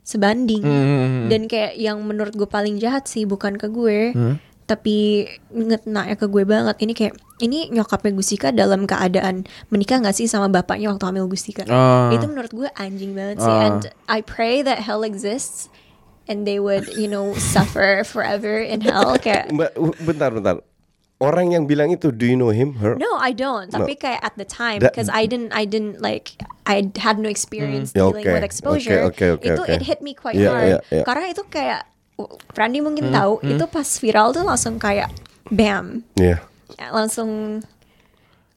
sebanding. 0.00 0.60
Hmm. 0.60 1.26
Dan 1.26 1.44
kayak 1.44 1.74
yang 1.74 2.00
menurut 2.00 2.32
gue 2.32 2.46
paling 2.46 2.76
jahat 2.76 3.04
sih 3.04 3.24
bukan 3.24 3.56
ke 3.56 3.68
gue, 3.68 4.12
Hmm. 4.12 4.36
Tapi 4.64 5.28
ngetnanya 5.52 6.16
ke 6.16 6.24
gue 6.28 6.44
banget. 6.48 6.76
Ini 6.80 6.92
kayak 6.96 7.14
ini 7.44 7.68
nyokapnya 7.68 8.12
Gustika 8.16 8.48
dalam 8.48 8.88
keadaan 8.88 9.44
menikah 9.68 10.00
nggak 10.00 10.16
sih 10.16 10.24
sama 10.24 10.48
bapaknya 10.48 10.88
waktu 10.88 11.04
hamil 11.04 11.28
Gustika? 11.28 11.68
Ah. 11.68 12.08
Itu 12.12 12.24
menurut 12.28 12.52
gue 12.52 12.68
anjing 12.76 13.12
banget 13.12 13.44
sih. 13.44 13.52
Ah. 13.52 13.66
And 13.68 13.80
I 14.08 14.24
pray 14.24 14.64
that 14.64 14.80
hell 14.80 15.04
exists. 15.04 15.68
And 16.24 16.48
they 16.48 16.56
would, 16.56 16.88
you 16.96 17.04
know, 17.04 17.36
suffer 17.36 18.00
forever 18.00 18.56
in 18.56 18.80
hell. 18.80 19.12
Kayak 19.24 19.52
Mbak, 19.52 19.76
bentar, 20.08 20.32
bentar. 20.32 20.56
Orang 21.20 21.52
yang 21.52 21.68
bilang 21.68 21.92
itu, 21.92 22.08
do 22.08 22.24
you 22.24 22.32
know 22.32 22.48
him, 22.48 22.80
her? 22.80 22.96
No, 22.96 23.20
I 23.20 23.36
don't. 23.36 23.68
No. 23.68 23.84
Tapi 23.84 23.94
kayak 24.00 24.24
at 24.24 24.34
the 24.40 24.48
time, 24.48 24.80
That- 24.80 24.96
because 24.96 25.12
I 25.12 25.28
didn't, 25.28 25.52
I 25.52 25.68
didn't 25.68 26.00
like, 26.00 26.32
I 26.64 26.88
had 26.96 27.20
no 27.20 27.28
experience 27.28 27.92
Ya, 27.92 28.08
dealing 28.08 28.24
oke. 28.24 28.34
with 28.40 28.44
exposure. 28.44 29.04
Oke, 29.04 29.36
oke, 29.36 29.40
oke, 29.40 29.46
itu 29.46 29.62
oke. 29.62 29.72
it 29.78 29.84
hit 29.84 30.00
me 30.00 30.16
quite 30.16 30.34
Iya, 30.34 30.48
hard. 30.50 30.64
iya, 30.64 30.78
iya. 30.90 31.04
Karena 31.04 31.26
itu 31.28 31.42
kayak, 31.44 31.86
Randy 32.50 32.78
mungkin 32.78 33.10
tahu, 33.10 33.42
itu 33.42 33.64
pas 33.66 33.88
viral 33.96 34.30
tuh 34.30 34.42
langsung 34.42 34.76
kayak, 34.76 35.10
bam, 35.46 36.02
Iya. 36.14 36.38
langsung 36.88 37.60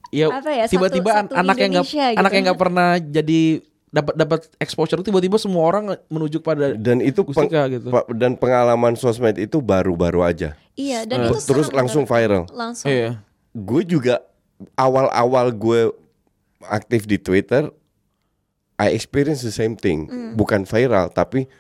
Ya, 0.08 0.32
Apa 0.32 0.48
ya, 0.50 0.66
tiba-tiba 0.66 1.12
satu- 1.12 1.20
an- 1.20 1.28
satu 1.28 1.36
anak 1.38 1.56
yang 1.58 1.72
nggak 1.74 1.84
gitu. 1.86 2.16
anak 2.16 2.32
yang 2.32 2.44
nggak 2.46 2.56
pernah 2.58 2.90
jadi 2.96 3.42
dapat 3.90 4.14
dapat 4.16 4.40
exposure 4.56 5.02
tiba-tiba 5.02 5.36
semua 5.36 5.64
orang 5.66 5.84
menuju 6.08 6.40
pada 6.40 6.72
Dan 6.72 7.02
itu 7.02 7.28
peng- 7.28 7.52
Gustika 7.52 7.68
gitu. 7.68 7.92
pa- 7.92 8.08
dan 8.10 8.34
pengalaman 8.34 8.96
sosmed 8.96 9.36
itu 9.36 9.60
baru-baru 9.60 10.24
aja. 10.24 10.56
iya 10.74 11.04
dan 11.04 11.28
itu 11.28 11.44
Terus 11.44 11.68
langsung 11.70 12.08
viral. 12.08 12.48
Langsung. 12.50 12.88
Iya. 12.88 13.20
Gue 13.52 13.84
juga 13.84 14.24
awal-awal 14.76 15.52
gue 15.52 15.92
aktif 16.64 17.04
di 17.04 17.18
Twitter, 17.18 17.68
I 18.76 18.88
experience 18.90 19.42
the 19.42 19.52
same 19.52 19.74
thing. 19.74 20.08
Hmm. 20.08 20.32
Bukan 20.34 20.64
viral, 20.64 21.12
tapi 21.12 21.52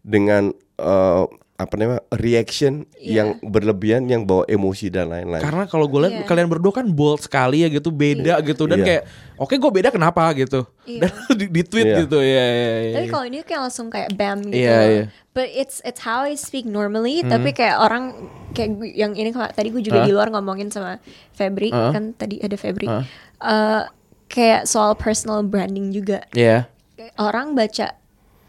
dengan 0.00 0.50
eh, 0.74 1.24
apa 1.62 1.74
namanya 1.74 2.02
reaction 2.12 2.84
Iya. 2.94 3.22
yang 3.22 3.28
berlebihan, 3.40 4.02
yang 4.04 4.22
bawa 4.22 4.42
emosi 4.44 4.86
dan 4.88 5.08
lain-lain. 5.08 5.40
Karena 5.40 5.64
kalau 5.64 5.86
gue 5.86 6.00
lihat 6.02 6.14
Iya. 6.18 6.26
kalian 6.26 6.48
berdua 6.48 6.72
kan 6.74 6.86
bold 6.86 7.20
sekali 7.20 7.62
ya 7.62 7.68
gitu, 7.68 7.88
beda 7.88 8.42
gitu 8.42 8.66
dan 8.66 8.78
Iya. 8.78 8.86
kayak 8.86 9.02
oke 9.36 9.54
gue 9.54 9.70
beda 9.72 9.88
kenapa 9.88 10.26
gitu. 10.32 10.66
Iya. 10.82 11.00
Dan 11.00 11.10
di, 11.38 11.46
di 11.48 11.62
tweet 11.62 11.86
Iya. 11.86 11.98
gitu 12.02 12.18
ya 12.18 12.46
ya 12.46 12.70
ya. 12.82 12.94
Tapi 12.98 13.06
kalau 13.08 13.24
ini 13.24 13.36
kayak 13.40 13.60
langsung 13.62 13.86
kayak 13.88 14.10
bam 14.12 14.38
gitu. 14.44 14.58
Iya, 14.58 14.78
iya. 14.84 15.04
But 15.30 15.48
it's 15.48 15.80
it's 15.82 16.00
how 16.00 16.22
I 16.22 16.34
speak 16.34 16.64
normally. 16.64 17.22
Tapi 17.22 17.50
kayak 17.52 17.78
orang 17.78 18.12
kayak 18.52 18.68
yang 18.92 19.14
ini 19.14 19.30
kalau- 19.30 19.48
tadi 19.48 19.70
gue 19.70 19.80
juga 19.80 20.02
Hah? 20.02 20.06
di 20.06 20.12
luar 20.12 20.28
ngomongin 20.28 20.68
sama 20.68 21.00
Febri 21.32 21.70
Hah? 21.70 21.88
kan 21.90 22.12
tadi 22.12 22.36
ada 22.38 22.52
Febri. 22.54 22.84
Hah? 22.84 23.02
Eh, 23.40 23.82
kayak 24.28 24.64
soal 24.64 24.92
personal 24.94 25.40
branding 25.42 25.88
juga. 25.90 26.24
Iya. 26.32 26.68
Kayak 26.92 27.14
orang 27.16 27.52
baca 27.52 27.96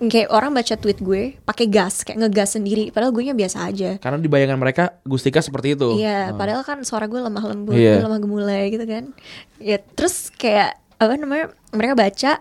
kayak 0.06 0.30
orang 0.30 0.52
baca 0.52 0.74
tweet 0.74 0.98
gue 0.98 1.38
pakai 1.40 1.66
gas 1.66 2.02
kayak 2.02 2.20
ngegas 2.20 2.56
sendiri 2.56 2.90
padahal 2.90 3.12
gue 3.12 3.24
nya 3.24 3.34
biasa 3.34 3.58
aja. 3.64 3.90
Karena 3.98 4.18
di 4.18 4.26
bayangan 4.26 4.56
mereka 4.56 4.98
Gustika 5.02 5.40
seperti 5.40 5.74
itu. 5.74 5.96
Iya, 5.96 6.32
padahal 6.34 6.62
kan 6.62 6.82
suara 6.82 7.06
gue 7.06 7.18
lemah 7.18 7.44
lembut, 7.44 7.74
Oh. 7.74 7.80
Gue 7.80 8.02
lemah 8.02 8.20
gemulai 8.20 8.70
gitu 8.70 8.84
kan. 8.84 9.12
Ya, 9.58 9.78
terus 9.80 10.30
kayak 10.30 10.76
apa 10.96 11.14
namanya? 11.14 11.52
Mereka 11.70 11.94
baca 11.94 12.32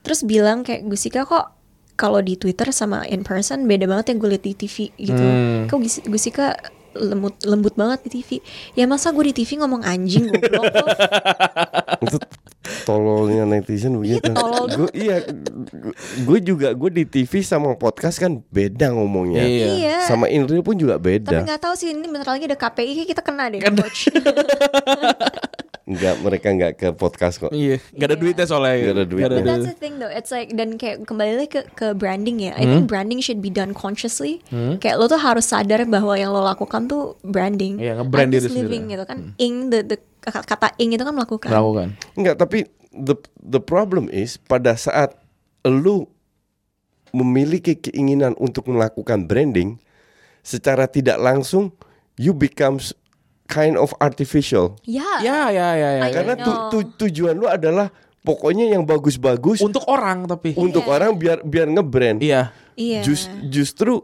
terus 0.00 0.20
bilang 0.22 0.62
kayak 0.62 0.84
Gusika 0.84 1.22
kok 1.22 1.50
kalau 1.94 2.18
di 2.18 2.34
Twitter 2.34 2.68
sama 2.70 3.02
in 3.04 3.22
person 3.22 3.64
beda 3.64 3.86
banget 3.86 4.10
yang 4.10 4.18
gue 4.18 4.30
liat 4.30 4.42
di 4.42 4.54
TV 4.54 4.76
gitu. 4.94 5.18
Hmm. 5.18 5.64
Kok 5.66 5.78
Gus- 5.78 6.04
Gusika 6.04 6.58
lembut 6.94 7.34
lembut 7.42 7.74
banget 7.74 8.06
di 8.06 8.10
TV. 8.14 8.30
Ya 8.72 8.84
masa 8.84 9.10
gue 9.10 9.24
di 9.24 9.34
TV 9.34 9.58
ngomong 9.58 9.82
anjing 9.82 10.30
goblok 10.30 10.66
itu 12.00 12.16
tololnya 12.84 13.44
netizen 13.44 13.96
begitu. 13.96 14.30
tolol 14.30 14.64
Gue 14.66 14.90
iya, 14.94 15.24
gue 16.18 16.38
juga 16.40 16.70
gue 16.70 16.90
di 16.92 17.04
TV 17.04 17.40
sama 17.40 17.72
podcast 17.74 18.16
kan 18.16 18.40
beda 18.46 18.90
ngomongnya. 18.90 19.40
Iya. 19.40 19.66
Iya. 19.74 19.96
Sama 20.04 20.28
in 20.28 20.44
real 20.44 20.60
pun 20.60 20.74
juga 20.74 20.96
Tapi 20.96 21.20
beda. 21.20 21.42
nggak 21.42 21.60
tahu 21.60 21.74
sih 21.74 21.90
ini 21.90 22.04
bentar 22.04 22.28
lagi 22.28 22.44
ada 22.44 22.56
KPI 22.56 23.04
kita 23.04 23.20
kena 23.20 23.48
deh 23.48 23.58
Kena. 23.58 23.80
coach. 23.80 24.08
Enggak, 25.84 26.16
mereka 26.18 26.48
enggak 26.48 26.72
ke 26.74 26.88
podcast 26.90 27.36
kok. 27.36 27.52
Iya, 27.52 27.76
gak 27.92 28.08
ada 28.08 28.16
Iya. 28.16 28.22
duitnya 28.24 28.46
soalnya. 28.48 28.72
Nggak 28.74 28.94
ada 28.94 29.04
duitnya. 29.04 29.28
But 29.28 29.36
duit. 29.36 29.44
that's 29.46 29.68
the 29.68 29.76
thing 29.76 29.94
though. 29.98 30.08
It's 30.08 30.32
like 30.32 30.48
dan 30.50 30.80
kayak 30.80 31.04
kembali 31.04 31.32
lagi 31.36 31.50
ke 31.50 31.62
ke 31.70 31.86
branding 31.92 32.40
ya. 32.40 32.56
I 32.56 32.64
Hmm? 32.64 32.72
think 32.74 32.84
branding 32.88 33.20
should 33.20 33.38
be 33.38 33.52
done 33.52 33.76
consciously. 33.76 34.40
Kayak 34.80 34.96
lo 34.96 35.04
tuh 35.06 35.20
harus 35.20 35.44
sadar 35.44 35.84
bahwa 35.84 36.16
yang 36.16 36.32
lo 36.32 36.40
lakukan 36.40 36.88
tuh 36.88 37.20
branding. 37.20 37.76
Iya, 37.76 38.00
nge-brand 38.00 38.16
I'm 38.22 38.32
diri 38.32 38.48
sendiri. 38.48 38.64
living 38.64 38.82
gitu 38.88 39.04
kan. 39.04 39.18
Ing 39.36 39.68
the, 39.68 39.84
the 39.84 39.96
kata 40.24 40.72
ing 40.76 40.92
itu 40.92 41.02
kan 41.02 41.12
melakukan. 41.12 41.50
Melakukan. 41.50 41.88
Enggak, 42.14 42.36
tapi 42.36 42.58
the 42.90 43.12
the 43.36 43.58
problem 43.58 44.08
is 44.08 44.38
pada 44.38 44.72
saat 44.74 45.12
lu 45.62 46.06
memiliki 47.10 47.74
keinginan 47.74 48.34
untuk 48.36 48.66
melakukan 48.66 49.24
branding 49.24 49.78
secara 50.40 50.84
tidak 50.84 51.16
langsung 51.16 51.70
you 52.14 52.30
becomes 52.30 52.90
kind 53.46 53.74
of 53.74 53.94
artificial. 53.98 54.74
Ya. 54.82 55.20
Ya 55.20 55.48
ya 55.48 55.68
ya 55.72 55.90
ya. 55.98 56.04
Karena 56.10 56.34
tu, 56.36 56.50
tu- 56.70 56.90
tujuan 57.00 57.34
lu 57.34 57.46
adalah 57.46 57.92
pokoknya 58.20 58.66
yang 58.66 58.82
bagus-bagus 58.82 59.60
Untuk 59.60 59.84
orang 59.86 60.24
tapi. 60.24 60.52
untuk 60.54 60.82
Iya. 60.82 60.90
orang 60.90 61.10
biar 61.14 61.38
biar 61.40 61.68
ngebrand. 61.68 62.18
Iya. 62.18 62.50
Iya. 62.74 63.00
Jus- 63.02 63.30
justru 63.46 64.02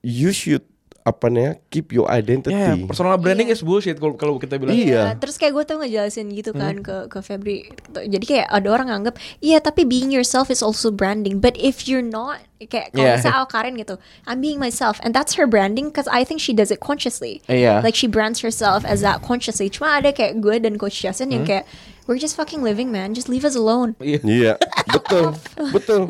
you 0.00 0.32
should 0.32 0.64
apa 1.00 1.26
namanya 1.26 1.56
keep 1.68 1.90
your 1.90 2.04
identity. 2.06 2.52
Ya, 2.52 2.76
personal 2.84 3.16
branding 3.16 3.48
Iya. 3.48 3.56
is 3.56 3.62
bullshit 3.62 3.96
kalau 3.96 4.36
kita 4.36 4.56
bilang. 4.56 4.72
Iya. 4.72 5.16
Terus 5.16 5.34
kayak 5.34 5.52
gue 5.52 5.64
tuh 5.64 5.76
ngejelasin 5.78 6.28
gitu 6.30 6.52
kan 6.52 6.76
Hmm. 6.76 6.84
ke 6.84 6.96
ke 7.08 7.18
Febri. 7.20 7.72
Jadi 7.90 8.20
kayak 8.22 8.46
ada 8.46 8.68
orang 8.68 8.86
nganggep, 8.88 9.16
iya 9.40 9.58
tapi 9.58 9.82
being 9.82 10.08
yourself 10.08 10.48
is 10.48 10.60
also 10.60 10.88
branding. 10.88 11.38
But 11.38 11.56
if 11.56 11.88
you're 11.88 12.04
not, 12.04 12.44
kayak 12.58 12.92
kalau 12.92 13.00
Yeah. 13.02 13.16
misalnya 13.16 13.38
Al 13.38 13.48
Karen 13.48 13.74
gitu, 13.74 13.96
I'm 14.24 14.38
being 14.38 14.56
myself, 14.56 15.00
and 15.00 15.10
that's 15.10 15.34
her 15.34 15.44
branding 15.44 15.88
because 15.88 16.04
I 16.06 16.20
think 16.20 16.38
she 16.38 16.52
does 16.52 16.68
it 16.68 16.78
consciously. 16.78 17.40
Iya. 17.46 17.80
Like 17.80 17.94
she 17.94 18.04
brands 18.04 18.44
herself 18.44 18.84
as 18.84 19.00
that 19.00 19.20
consciously. 19.20 19.66
Cuma 19.66 19.96
ada 19.96 20.12
kayak 20.12 20.38
gue 20.38 20.60
dan 20.60 20.76
Coach 20.76 21.00
Justin 21.00 21.28
Hmm? 21.28 21.36
yang 21.40 21.44
kayak 21.46 21.64
we're 22.04 22.18
just 22.18 22.34
fucking 22.34 22.60
living 22.60 22.90
man, 22.90 23.14
just 23.14 23.26
leave 23.26 23.42
us 23.42 23.56
alone. 23.56 23.96
Iya. 23.98 24.20
Iya, 24.20 24.52
betul, 24.90 25.32
betul. 25.76 26.00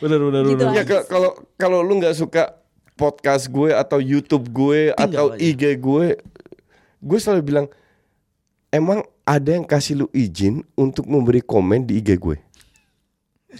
Benar 0.00 0.18
benar 0.22 0.42
Gitu 0.48 0.64
benar. 0.64 0.72
Ya 0.72 0.84
ka- 0.86 1.04
kalau 1.04 1.30
kalau 1.54 1.84
lu 1.84 2.00
nggak 2.00 2.16
suka 2.16 2.56
podcast 3.00 3.48
gue 3.48 3.72
atau 3.72 3.96
YouTube 3.96 4.52
gue 4.52 4.92
atau 4.92 5.32
aja. 5.32 5.40
IG 5.40 5.80
gue, 5.80 6.20
gue 7.00 7.18
selalu 7.18 7.42
bilang 7.42 7.66
emang 8.68 9.00
ada 9.24 9.56
yang 9.56 9.64
kasih 9.64 10.04
lu 10.04 10.06
izin 10.12 10.60
untuk 10.76 11.08
memberi 11.08 11.40
komen 11.40 11.88
di 11.88 11.96
IG 11.96 12.20
gue. 12.20 12.36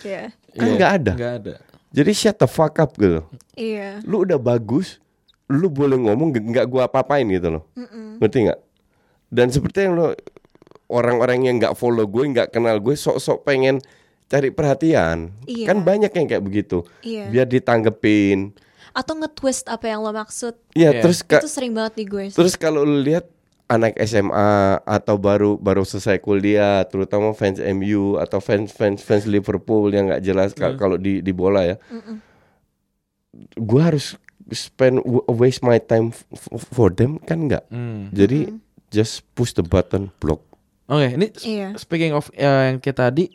Iya. 0.05 0.31
Kan 0.53 0.69
nggak 0.77 0.93
ada. 1.03 1.13
Enggak 1.17 1.35
ada. 1.41 1.55
Jadi 1.91 2.11
shut 2.15 2.37
the 2.39 2.47
fuck 2.47 2.79
up 2.79 2.93
gitu. 2.95 3.25
Iya. 3.57 3.99
Lu 4.05 4.23
udah 4.23 4.39
bagus, 4.39 5.01
lu 5.51 5.67
boleh 5.67 5.99
ngomong 5.99 6.31
nggak- 6.31 6.69
gue 6.69 6.83
apa-apain 6.85 7.27
gitu 7.27 7.49
loh. 7.51 7.65
Ngerti 8.21 8.47
nggak? 8.47 8.61
Dan 9.31 9.51
seperti 9.51 9.87
yang 9.87 9.99
lo 9.99 10.15
orang-orang 10.91 11.47
yang 11.51 11.57
nggak 11.59 11.75
follow 11.75 12.07
gue, 12.07 12.25
nggak 12.31 12.51
kenal 12.55 12.79
gue, 12.79 12.95
sok-sok 12.95 13.43
pengen 13.43 13.79
cari 14.31 14.55
perhatian. 14.55 15.35
Iya. 15.47 15.67
Kan 15.71 15.83
banyak 15.83 16.11
yang 16.15 16.27
kayak 16.31 16.45
begitu. 16.47 16.87
Iya. 17.03 17.31
Biar 17.31 17.47
ditanggepin. 17.51 18.55
Atau 18.93 19.15
nge-twist 19.17 19.67
apa 19.67 19.87
yang 19.87 20.01
lo 20.01 20.11
maksud. 20.11 20.55
Iya, 20.73 20.91
Iya. 20.91 21.01
terus 21.01 21.21
Itu 21.21 21.47
sering 21.47 21.73
banget 21.73 21.95
di 21.95 22.05
gue. 22.05 22.25
sih. 22.27 22.35
terus 22.35 22.55
kalau 22.55 22.83
lu 22.83 22.99
lihat 22.99 23.27
anak 23.67 23.95
SMA 24.01 24.51
atau 24.81 25.15
baru 25.17 25.55
baru 25.57 25.83
selesai 25.83 26.19
kuliah, 26.19 26.83
terutama 26.85 27.31
fans 27.31 27.59
MU 27.61 28.17
atau 28.17 28.39
fans 28.39 28.69
fans 28.69 28.99
fans 28.99 29.25
Liverpool 29.25 29.89
yang 29.89 30.09
nggak 30.09 30.21
jelas 30.21 30.51
ka- 30.53 30.75
kalau 30.75 30.97
di 30.97 31.19
di 31.19 31.31
bola 31.31 31.63
ya. 31.65 31.77
Gua 33.57 33.89
harus 33.89 34.19
spend 34.51 34.99
waste 35.29 35.63
my 35.63 35.79
time 35.79 36.11
for 36.69 36.91
them 36.91 37.19
kan 37.21 37.47
nggak. 37.47 37.63
Hmm. 37.69 38.11
Jadi 38.11 38.59
just 38.91 39.23
push 39.33 39.55
the 39.55 39.63
button 39.63 40.11
block. 40.19 40.43
Oke, 40.85 41.15
ini 41.15 41.31
s- 41.31 41.47
Iya. 41.47 41.79
speaking 41.79 42.11
of 42.11 42.27
eh, 42.35 42.43
yang 42.43 42.83
kayak 42.83 42.99
tadi, 42.99 43.31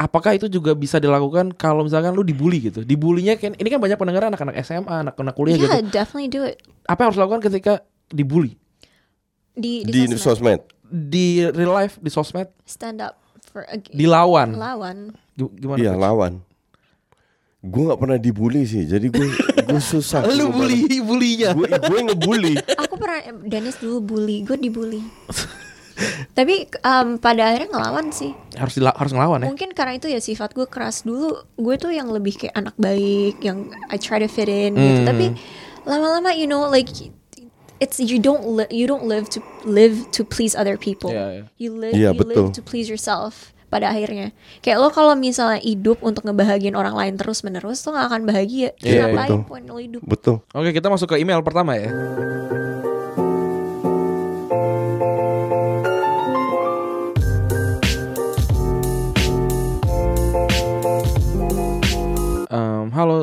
apakah 0.00 0.32
itu 0.32 0.48
juga 0.48 0.72
bisa 0.72 0.96
dilakukan 0.96 1.52
kalau 1.52 1.84
misalkan 1.84 2.10
lu 2.10 2.24
dibully 2.24 2.58
gitu? 2.62 2.80
Dibulinya 2.80 3.36
kan 3.36 3.52
ini 3.52 3.68
kan 3.68 3.76
banyak 3.76 3.94
pendengar 3.94 4.24
anak-anak 4.26 4.56
SMA, 4.60 4.88
anak-anak 5.04 5.34
kuliah 5.34 5.56
gitu. 5.56 5.68
Yeah, 5.68 5.84
definitely 5.84 6.28
do 6.28 6.40
it. 6.42 6.56
Apa 6.84 6.98
yang 6.98 7.08
harus 7.08 7.18
dilakukan 7.20 7.42
ketika 7.44 7.72
dibully? 8.08 8.56
Di, 9.52 9.84
Di 9.84 10.08
sosmed. 10.08 10.18
sosmed. 10.18 10.60
Di 10.88 11.26
real 11.46 11.70
life, 11.70 12.00
di 12.00 12.08
sosmed, 12.08 12.48
stand 12.64 12.98
up 12.98 13.20
for 13.44 13.62
a, 13.62 13.76
dilawan. 13.76 14.56
lawan. 14.56 14.96
Gi- 15.36 15.52
Gimana? 15.54 15.76
Iya 15.76 15.92
lawan. 15.94 16.40
Gue 17.60 17.82
nggak 17.84 18.00
pernah 18.00 18.16
dibully 18.16 18.64
sih, 18.64 18.88
jadi 18.88 19.04
gue 19.04 19.28
gue 19.60 19.82
susah. 19.92 20.24
Lu 20.24 20.48
bully, 20.48 20.88
bulinya. 20.98 21.52
Gue 21.52 21.68
gue 21.68 22.00
ngebully. 22.02 22.56
Aku 22.80 22.96
pernah 22.96 23.20
Dennis 23.44 23.76
dulu 23.76 24.00
bully, 24.00 24.42
gue 24.42 24.56
dibully. 24.56 25.04
Tapi 26.32 26.66
um, 26.80 27.16
pada 27.16 27.50
akhirnya 27.50 27.70
ngelawan 27.70 28.10
sih. 28.10 28.32
Harus 28.54 28.74
dila- 28.76 28.96
harus 28.96 29.12
ngelawan 29.12 29.44
ya. 29.44 29.48
Mungkin 29.48 29.70
karena 29.72 29.96
itu 29.96 30.06
ya 30.08 30.18
sifat 30.18 30.52
gue 30.52 30.64
keras 30.64 31.02
dulu. 31.02 31.36
Gue 31.54 31.76
tuh 31.76 31.90
yang 31.90 32.08
lebih 32.08 32.36
kayak 32.36 32.54
anak 32.54 32.76
baik, 32.76 33.40
yang 33.40 33.68
I 33.88 33.96
try 33.96 34.18
to 34.18 34.28
fit 34.28 34.48
in 34.48 34.74
gitu. 34.74 35.00
Hmm. 35.02 35.08
Tapi 35.08 35.26
lama-lama 35.84 36.30
you 36.32 36.44
know 36.44 36.68
like 36.68 36.88
it's 37.80 37.96
you 37.96 38.20
don't 38.20 38.44
li- 38.44 38.68
you 38.68 38.84
don't 38.84 39.08
live 39.08 39.28
to 39.32 39.40
live 39.64 39.96
to 40.12 40.20
please 40.22 40.52
other 40.52 40.76
people. 40.76 41.08
Iya, 41.08 41.26
iya. 41.32 41.44
You 41.56 41.70
live 41.76 41.94
Iya, 41.96 42.10
you 42.12 42.20
betul. 42.20 42.48
live 42.48 42.52
to 42.56 42.62
please 42.62 42.86
yourself. 42.86 43.52
Pada 43.70 43.86
akhirnya, 43.86 44.34
kayak 44.66 44.82
lo 44.82 44.90
kalau 44.90 45.14
misalnya 45.14 45.62
hidup 45.62 46.02
untuk 46.02 46.26
ngebahagiain 46.26 46.74
orang 46.74 46.90
lain 46.90 47.14
terus 47.14 47.46
menerus, 47.46 47.78
lo 47.86 47.94
gak 47.94 48.10
akan 48.10 48.26
bahagia. 48.26 48.74
Iya, 48.82 49.06
ngapain 49.14 49.30
betul. 49.30 49.38
poin 49.46 49.62
lo 49.62 49.78
hidup? 49.78 50.02
Betul. 50.02 50.42
Oke, 50.50 50.74
kita 50.74 50.90
masuk 50.90 51.14
ke 51.14 51.22
email 51.22 51.38
pertama 51.38 51.78
ya. 51.78 51.86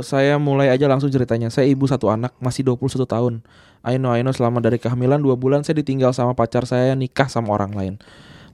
Saya 0.01 0.36
mulai 0.42 0.74
aja 0.74 0.89
langsung 0.89 1.10
ceritanya. 1.13 1.48
Saya 1.48 1.70
ibu 1.70 1.86
satu 1.86 2.10
anak, 2.12 2.34
masih 2.42 2.66
21 2.66 3.06
tahun. 3.08 3.34
I 3.86 3.96
know, 4.01 4.12
I 4.12 4.25
know 4.25 4.34
selama 4.34 4.60
dari 4.60 4.82
kehamilan 4.82 5.22
2 5.22 5.38
bulan 5.38 5.62
saya 5.63 5.80
ditinggal 5.80 6.12
sama 6.12 6.34
pacar 6.34 6.66
saya 6.66 6.98
nikah 6.98 7.30
sama 7.30 7.54
orang 7.54 7.72
lain. 7.72 7.94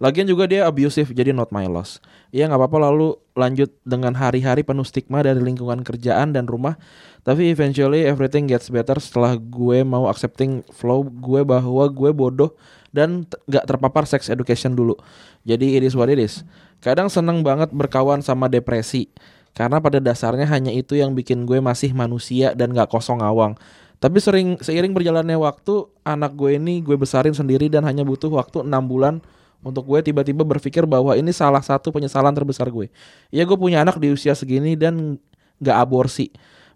Lagian 0.03 0.27
juga 0.27 0.49
dia 0.49 0.67
abusive, 0.67 1.15
jadi 1.15 1.31
not 1.31 1.53
my 1.55 1.63
loss. 1.69 2.03
Iya 2.33 2.51
nggak 2.51 2.59
apa-apa 2.59 2.91
lalu 2.91 3.15
lanjut 3.37 3.71
dengan 3.87 4.11
hari-hari 4.17 4.65
penuh 4.65 4.83
stigma 4.83 5.23
dari 5.23 5.39
lingkungan 5.39 5.79
kerjaan 5.85 6.35
dan 6.35 6.49
rumah. 6.49 6.75
Tapi 7.23 7.53
eventually 7.53 8.03
everything 8.03 8.49
gets 8.49 8.67
better 8.67 8.99
setelah 8.99 9.39
gue 9.39 9.79
mau 9.87 10.11
accepting 10.11 10.59
flow 10.75 11.07
gue 11.07 11.47
bahwa 11.47 11.87
gue 11.87 12.11
bodoh 12.11 12.51
dan 12.91 13.23
nggak 13.47 13.63
terpapar 13.63 14.03
sex 14.03 14.27
education 14.27 14.75
dulu. 14.75 14.99
Jadi 15.47 15.79
it 15.79 15.87
is 15.87 15.95
what 15.95 16.11
it 16.11 16.19
is. 16.19 16.43
Kadang 16.83 17.07
seneng 17.07 17.39
banget 17.39 17.71
berkawan 17.71 18.19
sama 18.19 18.51
depresi. 18.51 19.07
Karena 19.53 19.77
pada 19.77 20.01
dasarnya 20.01 20.49
hanya 20.49 20.73
itu 20.73 20.97
yang 20.97 21.13
bikin 21.13 21.45
gue 21.45 21.61
masih 21.61 21.93
manusia 21.93 22.57
dan 22.57 22.73
gak 22.73 22.89
kosong 22.89 23.21
awang. 23.21 23.53
Tapi 24.01 24.19
sering 24.19 24.57
seiring 24.59 24.91
berjalannya 24.91 25.37
waktu, 25.39 25.87
anak 26.03 26.33
gue 26.35 26.57
ini 26.59 26.83
gue 26.83 26.97
besarin 26.97 27.31
sendiri 27.31 27.69
dan 27.69 27.85
hanya 27.87 28.03
butuh 28.03 28.27
waktu 28.33 28.65
6 28.65 28.69
bulan 28.89 29.23
untuk 29.63 29.87
gue 29.87 30.03
tiba-tiba 30.03 30.43
berpikir 30.43 30.83
bahwa 30.83 31.15
ini 31.15 31.31
salah 31.31 31.63
satu 31.63 31.93
penyesalan 31.93 32.35
terbesar 32.35 32.67
gue. 32.67 32.91
Ya 33.31 33.47
gue 33.47 33.55
punya 33.55 33.79
anak 33.79 34.01
di 34.01 34.11
usia 34.11 34.35
segini 34.35 34.75
dan 34.75 35.21
gak 35.63 35.77
aborsi. 35.87 36.33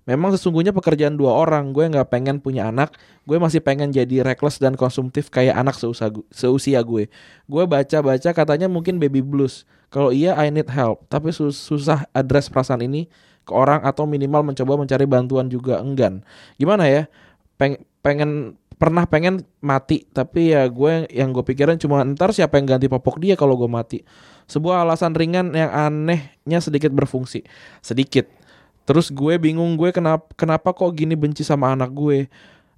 Memang 0.07 0.31
sesungguhnya 0.31 0.71
pekerjaan 0.71 1.19
dua 1.19 1.35
orang, 1.35 1.75
gue 1.75 1.83
nggak 1.83 2.07
pengen 2.07 2.39
punya 2.39 2.71
anak, 2.71 2.95
gue 3.27 3.35
masih 3.35 3.59
pengen 3.59 3.91
jadi 3.91 4.23
reckless 4.23 4.55
dan 4.55 4.79
konsumtif 4.79 5.27
kayak 5.27 5.59
anak 5.59 5.75
seusia 6.31 6.79
gue. 6.79 7.11
Gue 7.43 7.63
baca-baca 7.67 8.31
katanya 8.31 8.71
mungkin 8.71 9.03
baby 9.03 9.19
blues. 9.19 9.67
Kalau 9.87 10.11
iya 10.11 10.35
I 10.35 10.51
need 10.51 10.67
help, 10.67 11.07
tapi 11.07 11.31
sus- 11.31 11.59
susah 11.59 12.03
address 12.11 12.51
perasaan 12.51 12.83
ini 12.83 13.07
ke 13.47 13.55
orang 13.55 13.79
atau 13.87 14.03
minimal 14.03 14.43
mencoba 14.43 14.75
mencari 14.75 15.07
bantuan 15.07 15.47
juga 15.47 15.79
enggan. 15.79 16.19
Gimana 16.59 16.91
ya? 16.91 17.07
Peng- 17.55 17.79
pengen 18.03 18.59
pernah 18.77 19.09
pengen 19.09 19.41
mati, 19.57 20.05
tapi 20.13 20.53
ya 20.53 20.67
gue 20.69 21.09
yang 21.09 21.33
gue 21.33 21.41
pikirin 21.41 21.81
cuma 21.81 22.05
ntar 22.05 22.29
siapa 22.29 22.61
yang 22.61 22.77
ganti 22.77 22.85
popok 22.85 23.17
dia 23.17 23.33
kalau 23.33 23.57
gue 23.57 23.65
mati. 23.65 24.05
Sebuah 24.45 24.85
alasan 24.85 25.17
ringan 25.17 25.51
yang 25.51 25.71
anehnya 25.73 26.59
sedikit 26.61 26.93
berfungsi, 26.93 27.43
sedikit. 27.81 28.29
Terus 28.87 29.11
gue 29.11 29.35
bingung 29.35 29.75
gue 29.75 29.91
kenapa 29.91 30.23
kenapa 30.39 30.71
kok 30.71 30.93
gini 30.95 31.17
benci 31.17 31.43
sama 31.43 31.73
anak 31.73 31.91
gue. 31.91 32.29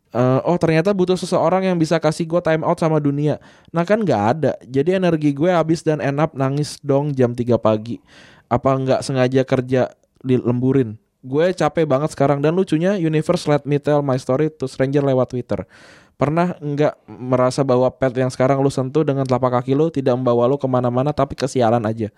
Eh, 0.09 0.39
oh 0.41 0.57
ternyata 0.57 0.89
butuh 0.89 1.13
seseorang 1.13 1.69
yang 1.69 1.77
bisa 1.77 2.01
kasih 2.01 2.25
gue 2.25 2.41
time 2.41 2.65
out 2.65 2.81
sama 2.81 2.97
dunia. 2.97 3.37
Nah 3.69 3.85
kan 3.85 4.01
nggak 4.01 4.23
ada. 4.33 4.51
Jadi 4.65 4.97
energi 4.97 5.29
gue 5.37 5.53
habis 5.53 5.85
dan 5.85 6.01
up 6.01 6.33
nangis 6.33 6.81
dong 6.81 7.13
jam 7.13 7.37
3 7.37 7.61
pagi. 7.61 8.01
Apa 8.49 8.73
nggak 8.73 9.05
sengaja 9.05 9.45
kerja 9.45 9.93
dilemburin? 10.25 10.97
Gue 11.21 11.53
capek 11.53 11.85
banget 11.85 12.09
sekarang 12.17 12.41
dan 12.41 12.57
lucunya 12.57 12.97
universe 12.97 13.45
let 13.45 13.69
me 13.69 13.77
tell 13.77 14.01
my 14.01 14.17
story 14.17 14.49
to 14.49 14.65
stranger 14.65 15.05
lewat 15.05 15.29
Twitter. 15.29 15.69
Pernah 16.17 16.57
nggak 16.57 17.05
merasa 17.05 17.61
bahwa 17.61 17.85
pet 17.93 18.11
yang 18.17 18.33
sekarang 18.33 18.65
lu 18.65 18.73
sentuh 18.73 19.05
dengan 19.05 19.29
telapak 19.29 19.61
kaki 19.61 19.77
lu 19.77 19.93
tidak 19.93 20.17
membawa 20.17 20.49
lu 20.49 20.57
ke 20.57 20.65
mana-mana 20.65 21.13
tapi 21.13 21.37
kesialan 21.37 21.85
aja? 21.85 22.09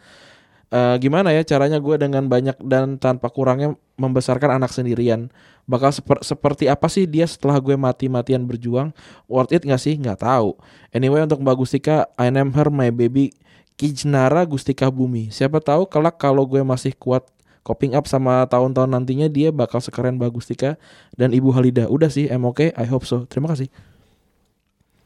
Eh, 0.71 0.95
gimana 1.03 1.35
ya 1.35 1.43
caranya 1.43 1.83
gue 1.83 1.99
dengan 1.99 2.31
banyak 2.31 2.55
dan 2.63 2.95
tanpa 2.95 3.27
kurangnya 3.27 3.75
membesarkan 3.99 4.55
anak 4.55 4.71
sendirian? 4.71 5.27
Bakal 5.67 5.91
seper- 5.91 6.23
seperti 6.23 6.71
apa 6.71 6.87
sih 6.87 7.03
dia 7.03 7.27
setelah 7.27 7.59
gue 7.59 7.75
mati-matian 7.75 8.47
berjuang? 8.47 8.95
Worth 9.27 9.51
it 9.51 9.67
gak 9.67 9.83
sih? 9.83 9.99
Nggak 9.99 10.23
tahu. 10.23 10.55
Anyway 10.95 11.27
untuk 11.27 11.43
mbak 11.43 11.59
Gustika 11.59 12.07
I 12.15 12.31
name 12.31 12.55
her 12.55 12.71
my 12.71 12.87
baby. 12.87 13.35
Kijnara 13.75 14.47
Gustika 14.47 14.87
Bumi. 14.87 15.27
Siapa 15.27 15.59
tahu 15.59 15.91
kelak 15.91 16.15
kalau 16.15 16.47
gue 16.47 16.63
masih 16.63 16.95
kuat 16.95 17.27
coping 17.67 17.91
up 17.91 18.07
sama 18.07 18.47
tahun-tahun 18.47 18.95
nantinya 18.95 19.27
dia 19.27 19.51
bakal 19.51 19.83
sekeren 19.83 20.15
mbak 20.15 20.39
Gustika 20.39 20.79
dan 21.19 21.35
ibu 21.35 21.51
Halida. 21.51 21.91
Udah 21.91 22.07
sih 22.07 22.31
I'm 22.31 22.47
okay? 22.47 22.71
I 22.79 22.87
hope 22.87 23.03
so. 23.03 23.27
Terima 23.27 23.51
kasih. 23.51 23.67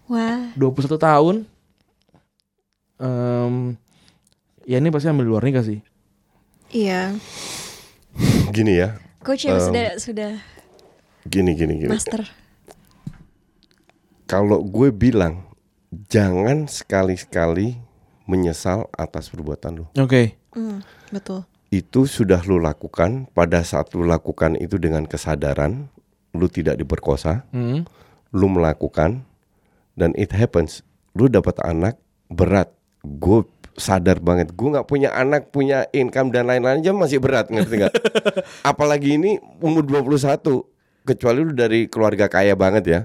Wah, 0.06 0.54
21 0.54 1.02
tahun. 1.02 1.36
Em, 3.02 3.82
ya 4.66 4.78
ini 4.78 4.90
pasti 4.90 5.08
ambil 5.08 5.26
luar 5.28 5.46
nikah 5.46 5.64
sih 5.64 5.80
iya. 6.70 7.14
Gini 8.50 8.80
ya, 8.80 8.96
Coach 9.20 9.44
yang 9.44 9.60
Um, 9.60 9.68
sudah 9.68 9.88
sudah 10.00 10.32
gini 11.28 11.52
gini 11.52 11.76
gini. 11.78 11.92
master. 11.92 12.24
Kalau 14.26 14.64
gue 14.64 14.90
bilang 14.90 15.46
jangan 16.08 16.66
sekali-sekali 16.66 17.78
menyesal 18.26 18.90
atas 18.92 19.30
perbuatan 19.30 19.72
lu. 19.76 19.86
oke 19.94 20.40
Hmm, 20.56 20.80
betul. 21.12 21.44
Itu 21.68 22.08
sudah 22.08 22.40
lu 22.48 22.58
lakukan 22.58 23.28
pada 23.36 23.60
saat 23.62 23.92
lu 23.92 24.08
lakukan 24.08 24.56
itu 24.56 24.80
dengan 24.80 25.04
kesadaran, 25.04 25.92
lu 26.32 26.48
tidak 26.48 26.80
diperkosa, 26.80 27.44
Hmm. 27.52 27.84
lu 28.32 28.48
melakukan 28.48 29.28
dan 29.94 30.16
it 30.16 30.32
happens. 30.32 30.80
Lu 31.12 31.28
dapat 31.28 31.60
anak 31.60 32.00
berat. 32.28 32.72
Gue 33.04 33.44
sadar 33.76 34.24
banget. 34.24 34.56
Gue 34.56 34.72
nggak 34.72 34.88
punya 34.88 35.12
anak, 35.12 35.52
punya 35.52 35.88
income 35.92 36.32
dan 36.32 36.48
lain-lain 36.48 36.82
aja 36.82 36.92
masih 36.96 37.20
berat, 37.20 37.52
ngerti 37.52 37.86
nggak? 37.86 37.94
Apalagi 38.72 39.20
ini 39.20 39.38
umur 39.60 39.84
21 39.84 40.42
kecuali 41.06 41.40
lu 41.46 41.54
dari 41.54 41.86
keluarga 41.92 42.26
kaya 42.32 42.56
banget 42.58 42.84
ya. 42.88 43.02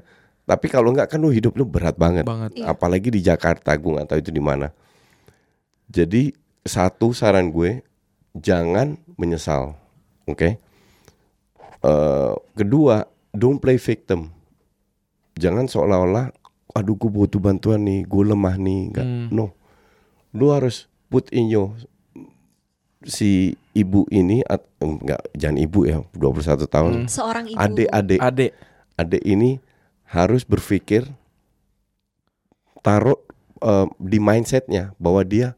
Tapi 0.49 0.67
kalau 0.67 0.91
nggak 0.91 1.15
kan 1.15 1.19
lu 1.23 1.31
hidup 1.31 1.55
lu 1.55 1.69
berat 1.69 1.95
banget. 1.95 2.27
Banget. 2.27 2.59
Iya. 2.59 2.75
Apalagi 2.75 3.09
di 3.13 3.21
Jakarta, 3.23 3.77
gue 3.77 3.91
nggak 3.95 4.09
tahu 4.09 4.19
itu 4.19 4.33
di 4.35 4.43
mana. 4.43 4.73
Jadi 5.91 6.31
satu 6.63 7.15
saran 7.15 7.51
gue 7.51 7.83
jangan 8.35 8.99
menyesal, 9.19 9.75
oke? 10.27 10.51
Eh, 11.81 12.33
kedua, 12.55 13.07
don't 13.33 13.59
play 13.59 13.79
victim. 13.79 14.31
Jangan 15.39 15.67
seolah-olah, 15.71 16.29
aduh 16.77 16.97
gue 16.99 17.11
butuh 17.11 17.41
bantuan 17.41 17.81
nih, 17.83 18.05
gue 18.05 18.23
lemah 18.27 18.55
nih, 18.61 18.81
enggak. 18.93 19.07
Hmm. 19.07 19.29
No, 19.33 19.55
lu 20.31 20.55
harus 20.55 20.87
put 21.09 21.27
in 21.35 21.51
your 21.51 21.75
si 23.03 23.57
ibu 23.73 24.05
ini, 24.13 24.45
at, 24.45 24.61
enggak, 24.79 25.25
jangan 25.33 25.57
ibu 25.57 25.89
ya, 25.89 26.05
21 26.13 26.69
tahun. 26.69 26.93
Seorang 27.09 27.49
ibu. 27.49 27.57
Adik-adik, 27.57 28.21
adek 28.21 28.53
adik 29.01 29.23
ini 29.25 29.57
harus 30.05 30.45
berpikir 30.45 31.09
taruh 32.85 33.17
eh, 33.65 33.89
di 33.97 34.19
mindsetnya 34.21 34.93
bahwa 35.01 35.25
dia 35.25 35.57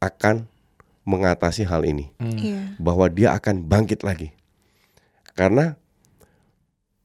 akan 0.00 0.48
mengatasi 1.06 1.62
hal 1.62 1.86
ini, 1.86 2.10
Iya. 2.18 2.74
bahwa 2.82 3.06
dia 3.06 3.30
akan 3.36 3.62
bangkit 3.62 4.02
lagi. 4.02 4.34
Karena 5.36 5.78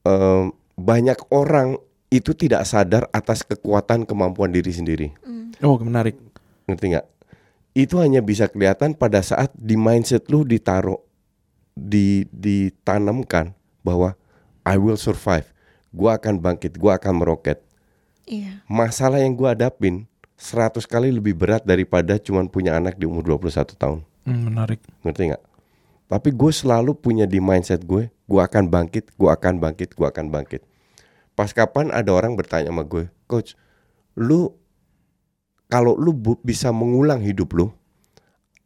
em, 0.02 0.50
banyak 0.74 1.20
orang 1.30 1.78
itu 2.10 2.34
tidak 2.34 2.66
sadar 2.66 3.06
atas 3.14 3.46
kekuatan 3.46 4.02
kemampuan 4.02 4.50
diri 4.50 4.72
sendiri. 4.74 5.08
Oh, 5.62 5.78
menarik. 5.78 6.18
Ngerti 6.68 6.96
nggak? 6.96 7.06
Itu 7.72 7.98
hanya 7.98 8.20
bisa 8.20 8.46
kelihatan 8.48 8.92
pada 8.92 9.24
saat 9.24 9.48
di 9.56 9.74
mindset 9.78 10.28
lu 10.28 10.44
ditaruh 10.44 11.00
di 11.72 12.28
ditanamkan 12.28 13.56
bahwa 13.80 14.12
I 14.62 14.76
will 14.76 15.00
survive. 15.00 15.48
Gua 15.92 16.16
akan 16.20 16.40
bangkit, 16.40 16.76
gua 16.76 17.00
akan 17.00 17.24
meroket. 17.24 17.64
Iya. 18.28 18.64
Masalah 18.68 19.20
yang 19.20 19.34
gua 19.34 19.56
hadapin 19.56 20.04
100 20.42 20.84
kali 20.90 21.14
lebih 21.14 21.38
berat 21.38 21.62
daripada 21.62 22.18
cuman 22.18 22.50
punya 22.50 22.74
anak 22.74 22.98
di 22.98 23.06
umur 23.06 23.22
21 23.38 23.78
tahun. 23.78 24.00
Hmm, 24.26 24.50
menarik. 24.50 24.82
Ngerti 25.06 25.30
nggak? 25.30 25.42
Tapi 26.12 26.28
gue 26.28 26.52
selalu 26.52 26.92
punya 26.92 27.24
di 27.24 27.40
mindset 27.40 27.88
gue, 27.88 28.12
gue 28.12 28.40
akan 28.42 28.68
bangkit, 28.68 29.16
gue 29.16 29.30
akan 29.32 29.56
bangkit, 29.62 29.96
gue 29.96 30.04
akan 30.04 30.28
bangkit. 30.28 30.60
Pas 31.32 31.48
kapan 31.56 31.88
ada 31.88 32.12
orang 32.12 32.36
bertanya 32.36 32.68
sama 32.68 32.84
gue, 32.84 33.08
coach, 33.24 33.56
lu 34.12 34.52
kalau 35.72 35.96
lu 35.96 36.12
bu- 36.12 36.36
bisa 36.38 36.68
mengulang 36.68 37.18
hidup 37.18 37.56
lu, 37.56 37.72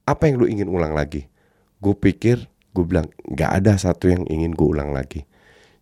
apa 0.03 0.27
yang 0.27 0.37
lu 0.37 0.47
ingin 0.47 0.67
ulang 0.67 0.91
lagi? 0.91 1.31
Gue 1.77 1.95
pikir, 1.95 2.43
gue 2.73 2.85
bilang 2.85 3.07
nggak 3.23 3.51
ada 3.55 3.79
satu 3.79 4.09
yang 4.09 4.27
ingin 4.27 4.51
gue 4.51 4.67
ulang 4.67 4.91
lagi. 4.91 5.23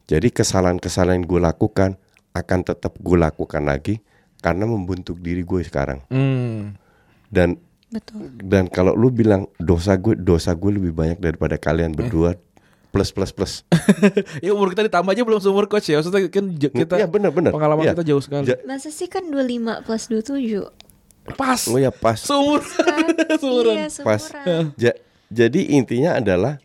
Jadi 0.05 0.29
kesalahan-kesalahan 0.29 1.17
yang 1.17 1.27
gue 1.27 1.41
lakukan 1.41 1.97
akan 2.33 2.61
tetap 2.63 2.93
gue 2.95 3.17
lakukan 3.17 3.65
lagi 3.65 4.05
karena 4.39 4.69
membentuk 4.69 5.17
diri 5.17 5.41
gue 5.41 5.65
sekarang. 5.65 6.05
Hmm. 6.09 6.77
Dan 7.27 7.57
Betul. 7.89 8.37
dan 8.39 8.67
kalau 8.67 8.93
lu 8.93 9.09
bilang 9.09 9.49
dosa 9.57 9.95
gue 9.95 10.13
dosa 10.15 10.53
gue 10.53 10.71
lebih 10.73 10.93
banyak 10.93 11.17
daripada 11.17 11.55
kalian 11.55 11.95
berdua 11.95 12.35
plus 12.91 13.11
plus 13.11 13.31
plus 13.31 13.53
ya 14.45 14.51
umur 14.51 14.71
kita 14.71 14.83
ditambah 14.85 15.11
aja 15.11 15.23
belum 15.23 15.39
seumur 15.39 15.67
coach 15.67 15.89
ya. 15.89 15.99
Maksudnya 15.99 16.27
kan 16.29 16.47
j- 16.53 16.75
kita 16.75 16.95
ya 16.97 17.07
benar 17.07 17.31
benar 17.31 17.51
pengalaman 17.51 17.83
Iya. 17.83 17.93
kita 17.93 18.05
jauh 18.05 18.21
sekali. 18.21 18.51
Masa 18.63 18.91
sih 18.91 19.07
kan 19.07 19.25
25 19.25 19.83
plus 19.83 20.03
27 20.07 20.63
Pas. 21.27 21.61
oh 21.65 21.77
ya 21.77 21.89
pas 21.89 22.17
Seumur. 22.17 22.61
Seumuran. 23.35 23.77
Iya 23.77 23.89
pas 24.01 24.21
seumuran 24.21 24.65
Ja- 24.77 24.99
jadi 25.27 25.61
intinya 25.73 26.15
adalah 26.15 26.61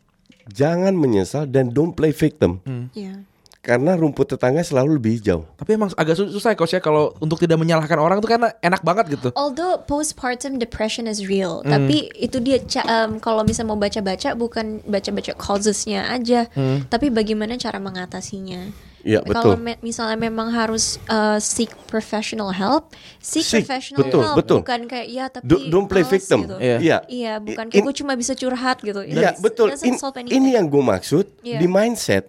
jangan 0.45 0.91
menyesal 0.91 1.45
dan 1.45 1.69
don't 1.69 1.93
play 1.93 2.11
victim 2.11 2.59
Iya 2.91 3.23
karena 3.59 3.91
rumput 3.93 4.23
tetangga 4.25 4.59
selalu 4.61 4.95
lebih 4.95 5.11
hijau 5.15 5.43
Tapi 5.53 5.75
emang 5.75 5.91
agak 5.93 6.15
sus- 6.15 6.31
susah 6.31 6.51
ya 6.51 6.57
coach 6.57 6.71
ya 6.71 6.79
kalau 6.79 7.11
untuk 7.17 7.35
tidak 7.37 7.55
menyalahkan 7.55 7.95
orang 7.95 8.17
tuh 8.17 8.27
karena 8.27 8.55
enak 8.57 8.79
banget 8.81 9.05
gitu. 9.13 9.29
Although 9.35 9.83
postpartum 9.83 10.55
depression 10.55 11.03
is 11.05 11.19
real, 11.21 11.59
Hmm. 11.59 11.69
tapi 11.69 12.07
itu 12.15 12.39
dia 12.39 12.55
em, 12.57 13.19
kalau 13.19 13.43
misalnya 13.43 13.69
mau 13.69 13.77
baca-baca 13.77 14.31
bukan 14.33 14.79
baca-baca 14.85 15.35
causesnya 15.35 16.07
aja, 16.07 16.47
Hmm. 16.49 16.87
tapi 16.87 17.11
bagaimana 17.11 17.55
cara 17.55 17.77
mengatasinya. 17.77 18.71
Kalau 19.01 19.23
betul. 19.23 19.53
me- 19.57 19.79
misalnya 19.79 20.15
memang 20.15 20.49
harus 20.49 20.99
uh, 21.05 21.37
seek 21.37 21.71
professional 21.85 22.51
help, 22.51 22.91
seek, 23.17 23.41
Seek, 23.41 23.63
professional 23.63 23.99
betul, 24.01 24.21
help, 24.21 24.37
betul. 24.37 24.59
bukan 24.59 24.81
kayak 24.85 25.07
ya 25.07 25.25
tapi 25.27 25.43
Do- 25.43 25.63
don't 25.67 25.87
play 25.87 26.03
males 26.03 26.11
victim 26.11 26.39
gitu. 26.43 26.57
Iya. 26.57 26.77
iya 26.77 26.97
Iya, 27.07 27.33
bukan 27.37 27.65
kayak 27.67 27.79
gue 27.81 27.93
cuma 27.95 28.13
bisa 28.13 28.33
curhat 28.33 28.77
gitu. 28.79 28.99
Iya 29.01 29.33
It 29.33 29.39
betul. 29.39 29.71
In- 29.79 29.95
ini 30.27 30.49
yang 30.53 30.67
gue 30.67 30.83
maksud 30.83 31.25
Iya. 31.39 31.57
di 31.57 31.67
mindset. 31.67 32.27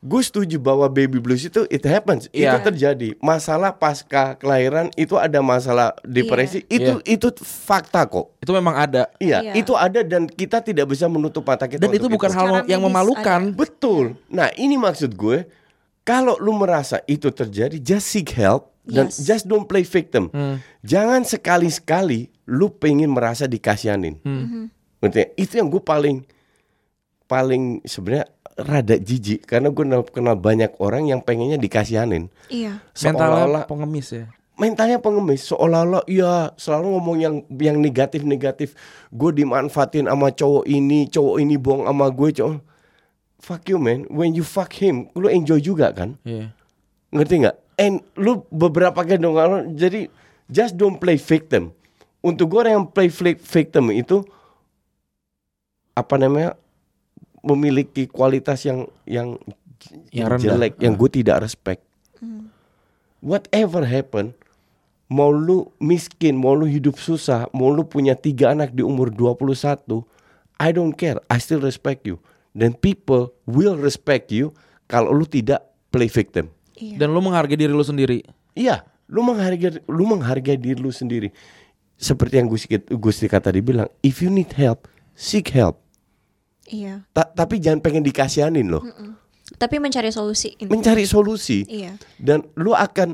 Gue 0.00 0.24
setuju 0.24 0.56
bahwa 0.56 0.88
baby 0.88 1.20
blues 1.20 1.44
itu 1.44 1.68
it 1.68 1.84
happens, 1.84 2.24
Iya. 2.32 2.56
itu 2.56 2.72
terjadi. 2.72 3.08
Masalah 3.20 3.68
pasca 3.70 4.32
kelahiran 4.32 4.88
itu 4.96 5.12
ada 5.14 5.44
masalah 5.44 5.92
depresi, 6.00 6.64
itu 6.66 7.04
itu 7.04 7.28
fakta 7.38 8.08
kok. 8.08 8.32
Itu 8.40 8.48
memang 8.50 8.80
ada. 8.80 9.12
Iya, 9.20 9.44
Iya. 9.44 9.52
itu 9.52 9.76
ada 9.76 10.00
dan 10.00 10.24
kita 10.24 10.64
tidak 10.64 10.88
bisa 10.88 11.04
menutup 11.04 11.44
mata 11.44 11.68
kita. 11.68 11.84
Dan 11.84 11.92
itu 11.92 12.08
bukan 12.08 12.32
hal 12.32 12.46
Secara 12.48 12.64
yang 12.64 12.80
memalukan. 12.80 13.52
betul. 13.52 14.16
Nah, 14.26 14.48
ini 14.56 14.80
maksud 14.80 15.12
gue. 15.12 15.44
Kalau 16.02 16.40
lu 16.40 16.56
merasa 16.56 17.04
itu 17.04 17.28
terjadi, 17.30 17.76
just 17.76 18.08
seek 18.08 18.32
help 18.34 18.72
dan 18.82 19.06
Yes. 19.12 19.20
just 19.22 19.44
don't 19.44 19.68
play 19.68 19.84
victim. 19.84 20.32
Jangan 20.82 21.22
sekali-sekali 21.22 22.32
lu 22.48 22.72
pengen 22.72 23.12
merasa 23.12 23.44
dikasihanin. 23.44 24.18
Ngerti 24.98 25.16
nggak? 25.16 25.30
Itu 25.36 25.52
yang 25.60 25.68
gue 25.68 25.80
paling 25.80 26.24
paling 27.24 27.84
sebenarnya 27.86 28.26
rada 28.58 28.96
jijik 28.98 29.46
karena 29.46 29.70
gue 29.70 29.84
kenal, 30.10 30.34
banyak 30.36 30.74
orang 30.82 31.08
yang 31.08 31.20
pengennya 31.22 31.56
dikasihanin. 31.56 32.28
Iya. 32.50 32.82
Mentalnya 32.98 33.14
Seolah-olah 33.46 33.64
pengemis 33.64 34.08
ya. 34.10 34.26
mentalnya 34.60 35.00
pengemis 35.00 35.48
seolah-olah 35.48 36.04
ya 36.04 36.52
selalu 36.60 36.86
ngomong 36.92 37.16
yang 37.16 37.34
yang 37.56 37.80
negatif 37.80 38.28
negatif 38.28 38.76
gue 39.08 39.32
dimanfaatin 39.32 40.04
sama 40.04 40.28
cowok 40.28 40.68
ini 40.68 41.08
cowok 41.08 41.36
ini 41.40 41.56
bohong 41.56 41.88
sama 41.88 42.12
gue 42.12 42.28
cowok 42.28 42.60
fuck 43.40 43.64
you 43.66 43.76
man. 43.76 44.04
When 44.06 44.32
you 44.32 44.44
fuck 44.44 44.70
him 44.72 45.08
lu 45.12 45.26
enjoy 45.26 45.58
juga 45.58 45.90
kan? 45.90 46.16
Iya. 46.22 46.52
ngerti 47.10 47.34
nggak? 47.42 47.56
And 47.74 48.04
lu 48.14 48.44
beberapa 48.48 48.94
kali 48.96 49.18
dong 49.18 49.34
kalau- 49.34 49.66
jadi 49.72 50.06
just 50.46 50.76
don't 50.76 50.96
play 50.96 51.16
victim 51.16 51.74
untuk 52.20 52.52
gue 52.52 52.60
orang 52.60 52.74
yang 52.76 52.86
play 52.86 53.08
victim 53.34 53.90
itu 53.90 54.22
apa 55.92 56.14
namanya 56.14 56.54
memiliki 57.40 58.04
kualitas 58.06 58.62
yang 58.62 58.84
yang, 59.04 59.40
Yang 60.12 60.14
yang 60.14 60.26
rendah. 60.28 60.44
jelek 60.44 60.72
yang 60.78 60.94
gue 60.94 61.10
tidak 61.10 61.40
respect. 61.42 61.82
Whatever 63.20 63.84
happen 63.84 64.32
mau 65.10 65.28
lu 65.28 65.68
miskin 65.76 66.38
mau 66.38 66.54
lu 66.54 66.64
hidup 66.64 66.94
susah 66.94 67.50
mau 67.50 67.68
lu 67.68 67.82
punya 67.82 68.14
tiga 68.14 68.54
anak 68.54 68.70
di 68.70 68.80
umur 68.80 69.10
21 69.10 70.06
I 70.56 70.70
don't 70.70 70.92
care. 70.92 71.18
I 71.26 71.36
still 71.36 71.60
respect 71.60 72.04
you 72.04 72.20
dan 72.52 72.74
people 72.74 73.30
will 73.44 73.74
respect 73.74 74.30
you 74.30 74.50
kalau 74.86 75.10
lu 75.10 75.24
tidak 75.24 75.62
play 75.88 76.06
victim 76.06 76.50
Iya. 76.80 76.96
Dan 76.96 77.12
lu 77.12 77.20
menghargai 77.20 77.60
diri 77.60 77.68
lu 77.68 77.84
sendiri. 77.84 78.24
Iya, 78.56 78.80
lu 79.12 79.20
menghargai 79.20 79.84
lu 79.84 80.04
menghargai 80.08 80.56
diri 80.56 80.80
lu 80.80 80.88
sendiri. 80.88 81.28
Seperti 82.00 82.40
yang 82.40 82.48
Gusti 82.48 82.72
Gusti 82.96 83.28
kata 83.28 83.52
dibilang, 83.52 83.84
if 84.00 84.24
you 84.24 84.32
need 84.32 84.48
help, 84.56 84.88
seek 85.12 85.52
help. 85.52 85.76
Iya. 86.64 87.04
Ta- 87.12 87.28
tapi 87.28 87.60
jangan 87.60 87.84
pengen 87.84 88.00
dikasihanin 88.00 88.72
loh. 88.72 88.80
Tapi 89.60 89.76
mencari 89.76 90.08
solusi. 90.08 90.56
intinya. 90.56 90.72
Mencari 90.72 91.04
solusi. 91.04 91.68
Iya. 91.68 92.00
Dan 92.16 92.48
lu 92.56 92.72
akan 92.72 93.12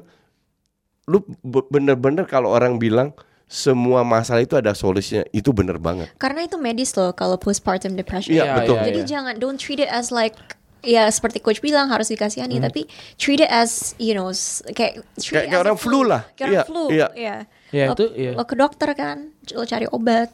lu 1.11 1.27
be- 1.43 1.67
bener-bener 1.67 2.23
kalau 2.31 2.55
orang 2.55 2.79
bilang 2.79 3.19
semua 3.47 4.03
masalah 4.03 4.43
itu 4.43 4.55
ada 4.55 4.75
solusinya, 4.75 5.23
itu 5.31 5.51
bener 5.51 5.79
banget. 5.79 6.11
Karena 6.19 6.43
itu 6.43 6.59
medis 6.59 6.91
loh 6.93 7.15
kalau 7.15 7.39
postpartum 7.39 7.95
depression. 7.95 8.35
Iya, 8.35 8.43
Iya, 8.43 8.55
betul. 8.59 8.77
iya, 8.77 8.85
Jadi 8.85 9.01
iya. 9.01 9.07
jangan 9.09 9.35
don't 9.37 9.55
treat 9.57 9.79
it 9.79 9.87
as 9.87 10.11
like 10.11 10.35
ya 10.83 11.07
seperti 11.09 11.39
coach 11.39 11.59
bilang 11.59 11.91
harus 11.91 12.07
dikasihani 12.07 12.63
tapi 12.63 12.87
treat 13.19 13.43
it 13.43 13.51
as 13.51 13.91
you 13.99 14.15
know 14.15 14.31
kayak 14.71 15.03
treat 15.19 15.43
Kayak- 15.43 15.47
it 15.47 15.51
kayak 15.51 15.63
orang 15.63 15.77
flu 15.77 16.01
lah. 16.03 16.23
Kayak 16.33 16.43
Iya, 16.45 16.59
orang 16.59 16.67
flu. 16.67 16.85
iya. 16.89 17.07
Iya. 17.13 17.37
Ya, 17.69 17.85
Lo- 17.87 17.95
itu, 17.95 18.05
iya. 18.15 18.33
Lo 18.35 18.43
ke 18.43 18.55
dokter 18.55 18.91
kan, 18.95 19.17
lo 19.49 19.63
cari 19.63 19.87
obat, 19.89 20.31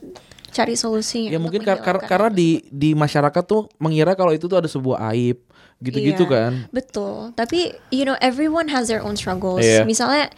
cari 0.48 0.74
solusi. 0.74 1.28
Ya 1.28 1.36
mungkin 1.36 1.60
kar- 1.60 1.80
kar- 1.80 2.00
karena 2.02 2.28
di 2.28 2.64
di 2.66 2.92
masyarakat 2.92 3.44
tuh 3.44 3.68
mengira 3.76 4.12
kalau 4.12 4.32
itu 4.32 4.44
tuh 4.46 4.56
ada 4.56 4.68
sebuah 4.68 5.12
aib 5.12 5.36
gitu-gitu 5.80 6.24
Iya, 6.24 6.32
kan. 6.32 6.52
Betul. 6.68 7.32
Tapi 7.32 7.72
you 7.88 8.04
know 8.04 8.16
everyone 8.20 8.68
has 8.68 8.88
their 8.88 9.00
own 9.00 9.16
struggles. 9.16 9.60
Iya. 9.60 9.84
Misalnya 9.84 10.28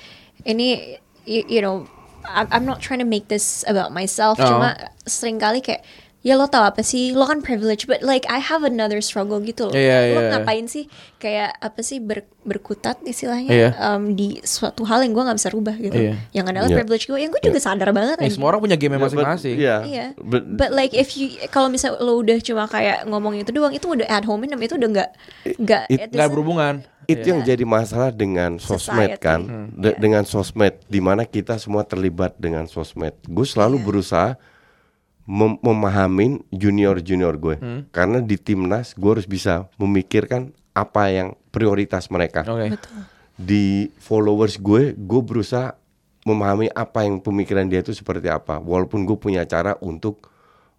ini 0.42 0.98
you, 1.22 1.42
you 1.48 1.60
know 1.60 1.87
I'm, 2.26 2.48
I'm 2.50 2.64
not 2.64 2.80
trying 2.80 3.00
to 3.00 3.08
make 3.08 3.28
this 3.28 3.62
about 3.64 3.90
myself. 3.90 4.40
Oh. 4.40 4.46
Cuma 4.46 4.74
sering 5.04 5.37
kali 5.37 5.60
kayak 5.60 5.84
ya 6.24 6.40
lo 6.40 6.48
tau 6.48 6.64
apa 6.64 6.80
sih 6.80 7.12
lo 7.12 7.28
kan 7.28 7.44
privilege 7.44 7.84
but 7.84 8.00
like 8.00 8.24
I 8.32 8.40
have 8.40 8.64
another 8.64 9.04
struggle 9.04 9.44
gitu 9.44 9.68
loh 9.68 9.76
Iya, 9.76 10.16
lo 10.16 10.20
iya. 10.24 10.28
ngapain 10.32 10.64
sih 10.64 10.88
kayak 11.20 11.52
apa 11.60 11.84
sih 11.84 12.00
ber- 12.00 12.24
berkutat 12.40 12.96
istilahnya 13.04 13.52
Iya. 13.52 13.70
um, 13.76 14.16
di 14.16 14.40
suatu 14.40 14.88
hal 14.88 15.04
yang 15.04 15.12
gue 15.12 15.20
nggak 15.20 15.37
bisa 15.37 15.52
rubah 15.52 15.76
gitu 15.76 15.92
Iya. 16.00 16.16
yang 16.32 16.48
adalah 16.48 16.72
Iya. 16.72 16.80
privilege 16.80 17.04
gue 17.04 17.20
yang 17.20 17.28
gue 17.28 17.44
juga 17.44 17.60
sadar 17.60 17.92
banget 17.92 18.16
Ya, 18.16 18.24
anjing. 18.24 18.40
semua 18.40 18.56
orang 18.56 18.64
punya 18.64 18.80
game 18.80 18.96
But- 18.96 19.12
masing-masing. 19.12 19.56
Iya. 19.60 19.76
Iya. 19.84 20.06
But- 20.16 20.48
But 20.48 20.72
like 20.72 20.96
if 20.96 21.12
you 21.12 21.28
kalau 21.52 21.68
misalnya 21.68 22.00
lo 22.00 22.16
udah 22.16 22.40
cuma 22.40 22.64
kayak 22.72 23.04
ngomong 23.04 23.37
itu 23.37 23.52
doang 23.52 23.76
itu 23.76 23.84
udah 23.84 24.08
ad 24.08 24.24
hominem 24.24 24.56
itu 24.64 24.80
udah 24.80 24.88
nggak 24.96 25.10
nggak 25.60 25.82
It- 25.92 26.00
it 26.00 26.08
Nggak 26.08 26.32
berhubungan. 26.32 26.88
Itu 27.07 27.25
yang 27.27 27.40
jadi 27.40 27.62
masalah 27.62 28.11
dengan 28.11 28.57
sosmed 28.57 29.12
Society. 29.12 29.21
kan, 29.21 29.40
Hmm. 29.40 29.67
De- 29.73 29.90
Iya. 29.90 29.99
dengan 29.99 30.23
sosmed, 30.23 30.75
di 30.85 30.99
mana 30.99 31.25
kita 31.25 31.57
semua 31.57 31.83
terlibat 31.83 32.37
dengan 32.37 32.64
sosmed. 32.64 33.14
Gue 33.25 33.45
selalu 33.45 33.77
Iya. 33.77 33.85
berusaha 33.85 34.31
mem- 35.25 35.57
memahamin 35.59 36.45
junior 36.51 36.99
junior 36.99 37.35
gue, 37.35 37.57
Hmm. 37.57 37.81
karena 37.88 38.19
di 38.19 38.37
timnas 38.37 38.93
gue 38.93 39.11
harus 39.11 39.25
bisa 39.25 39.69
memikirkan 39.75 40.53
apa 40.73 41.09
yang 41.09 41.33
prioritas 41.49 42.09
mereka. 42.09 42.43
Oke. 42.43 42.75
Betul. 42.75 42.99
Di 43.35 43.64
followers 43.97 44.57
gue, 44.57 44.93
gue 44.93 45.21
berusaha 45.21 45.75
memahami 46.23 46.69
apa 46.69 47.03
yang 47.03 47.19
pemikiran 47.19 47.64
dia 47.64 47.81
itu 47.81 47.90
seperti 47.90 48.27
apa. 48.27 48.57
Walaupun 48.57 49.05
gue 49.05 49.14
punya 49.14 49.45
cara 49.45 49.77
untuk 49.79 50.29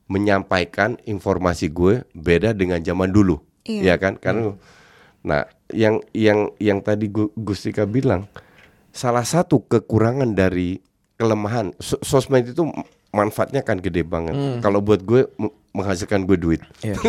menyampaikan 0.06 1.02
informasi 1.04 1.68
gue 1.68 2.06
beda 2.12 2.52
dengan 2.52 2.78
zaman 2.80 3.10
dulu, 3.10 3.42
Iya. 3.64 3.82
ya 3.82 3.96
kan? 3.98 4.14
Karena, 4.16 4.54
nah, 5.26 5.44
yang 5.68 5.98
yang 6.12 6.54
yang 6.58 6.80
tadi 6.80 7.08
Gu- 7.08 7.34
Gustika 7.34 7.84
bilang, 7.84 8.30
salah 8.90 9.26
satu 9.26 9.60
kekurangan 9.60 10.32
dari 10.32 10.78
kelemahan 11.16 11.74
so- 11.78 12.00
sosmed 12.00 12.46
itu 12.46 12.62
manfaatnya 13.10 13.60
kan 13.60 13.76
gede 13.78 14.04
banget. 14.04 14.32
Hmm. 14.32 14.60
Kalau 14.60 14.80
buat 14.80 15.02
gue 15.02 15.26
menghasilkan 15.72 16.24
gue 16.24 16.38
duit. 16.38 16.62
Iya. 16.80 16.96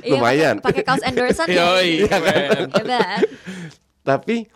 Iya, 0.00 0.10
Lumayan. 0.12 0.56
pakai- 0.58 0.82
kaos 0.82 1.02
endorsean 1.02 1.46
ya. 1.46 1.60
Yoi, 1.60 1.90
keren. 2.04 2.70
Hebat. 2.70 3.20
Tapi 4.02 4.48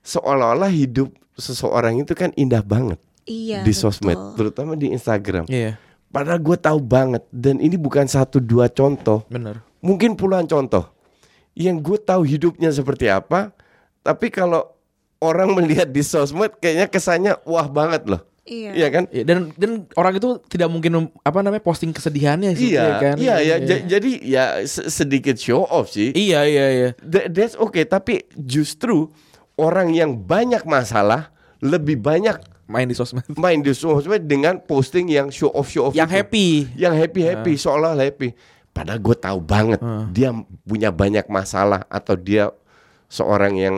seolah-olah 0.00 0.68
hidup 0.68 1.08
seseorang 1.34 1.96
itu 1.98 2.12
kan 2.12 2.32
indah 2.34 2.60
banget 2.60 2.98
Iya. 3.22 3.62
di 3.62 3.70
betul. 3.70 3.88
sosmed, 3.88 4.18
terutama 4.34 4.74
di 4.74 4.90
Instagram. 4.90 5.46
Iya, 5.46 5.78
Padahal 6.08 6.36
gue 6.38 6.56
tahu 6.56 6.76
banget 6.78 7.24
dan 7.30 7.56
ini 7.56 7.72
bukan 7.74 8.04
satu 8.04 8.36
dua 8.36 8.68
contoh, 8.68 9.24
bener. 9.26 9.64
mungkin 9.78 10.12
puluhan 10.12 10.44
contoh 10.44 10.84
yang 11.54 11.78
gue 11.78 11.96
tahu 11.96 12.22
hidupnya 12.22 12.68
seperti 12.68 13.06
apa. 13.06 13.52
Tapi 14.00 14.28
kalau 14.28 14.66
orang 15.18 15.52
melihat 15.56 15.86
di 15.86 16.00
sosmed, 16.00 16.56
kayaknya 16.56 16.86
kesannya 16.86 17.32
wah 17.42 17.66
banget 17.66 18.04
loh. 18.06 18.22
Iya. 18.42 18.70
Iya 18.74 18.88
kan? 18.90 19.04
Iya, 19.08 19.22
dan 19.22 19.38
dan 19.54 19.70
orang 19.94 20.18
itu 20.18 20.34
tidak 20.46 20.66
mungkin 20.66 20.90
apa 21.16 21.38
namanya 21.40 21.62
posting 21.62 21.94
kesedihannya 21.94 22.50
sih 22.52 22.74
Iya, 22.74 22.98
kan. 22.98 23.14
iya, 23.14 23.38
iya. 23.38 23.56
Ja- 23.60 23.86
Jadi 23.88 24.18
ya 24.20 24.44
se- 24.64 24.90
sedikit 24.90 25.38
show 25.38 25.62
off 25.62 25.86
sih. 25.88 26.10
Iya, 26.10 26.42
iya, 26.44 26.66
iya. 26.68 26.88
Th- 26.98 27.30
That's 27.30 27.54
okay. 27.54 27.86
Tapi 27.86 28.26
justru 28.34 29.14
orang 29.54 29.94
yang 29.94 30.18
banyak 30.18 30.64
masalah 30.64 31.30
lebih 31.58 31.96
banyak 31.96 32.34
Main 32.62 32.88
di 32.88 32.96
sosmed. 32.96 33.22
main 33.38 33.60
di 33.60 33.70
sosmed 33.70 34.24
dengan 34.24 34.56
posting 34.58 35.06
yang 35.06 35.28
show 35.28 35.52
off 35.52 35.68
show 35.68 35.86
off 35.86 35.94
Yang 35.94 36.08
itu. 36.08 36.16
happy. 36.16 36.48
yang 36.74 36.94
happy 36.96 37.20
happy 37.22 37.52
seolah 37.54 37.92
happy 37.94 38.32
padahal 38.72 38.98
gue 38.98 39.14
tahu 39.14 39.38
banget 39.38 39.80
dia 40.10 40.32
punya 40.62 40.88
banyak 40.88 41.28
masalah 41.28 41.84
atau 41.86 42.16
dia 42.16 42.48
seorang 43.06 43.54
yang 43.54 43.76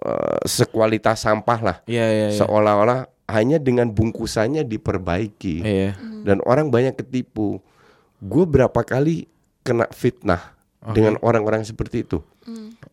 eh, 0.00 0.40
sekualitas 0.44 1.20
sampah 1.20 1.60
lah 1.60 1.76
Iya, 1.84 2.06
iya, 2.06 2.26
iya. 2.32 2.36
seolah-olah 2.36 3.00
hanya 3.24 3.56
dengan 3.56 3.88
bungkusannya 3.88 4.64
diperbaiki 4.64 5.56
Iya. 5.60 5.90
dan 6.24 6.40
orang 6.42 6.68
banyak 6.68 6.92
ketipu 6.94 7.60
gue 8.18 8.44
berapa 8.44 8.80
kali 8.80 9.28
kena 9.60 9.88
fitnah 9.90 10.52
dengan 10.86 11.16
orang-orang 11.20 11.64
seperti 11.64 12.04
itu 12.04 12.20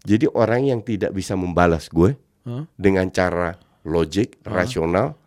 jadi 0.01 0.31
orang 0.31 0.63
yang 0.65 0.79
tidak 0.79 1.11
bisa 1.11 1.35
membalas 1.35 1.87
gue 1.87 2.15
Hah? 2.41 2.63
dengan 2.75 3.07
cara 3.07 3.59
logik 3.83 4.39
rasional 4.41 5.19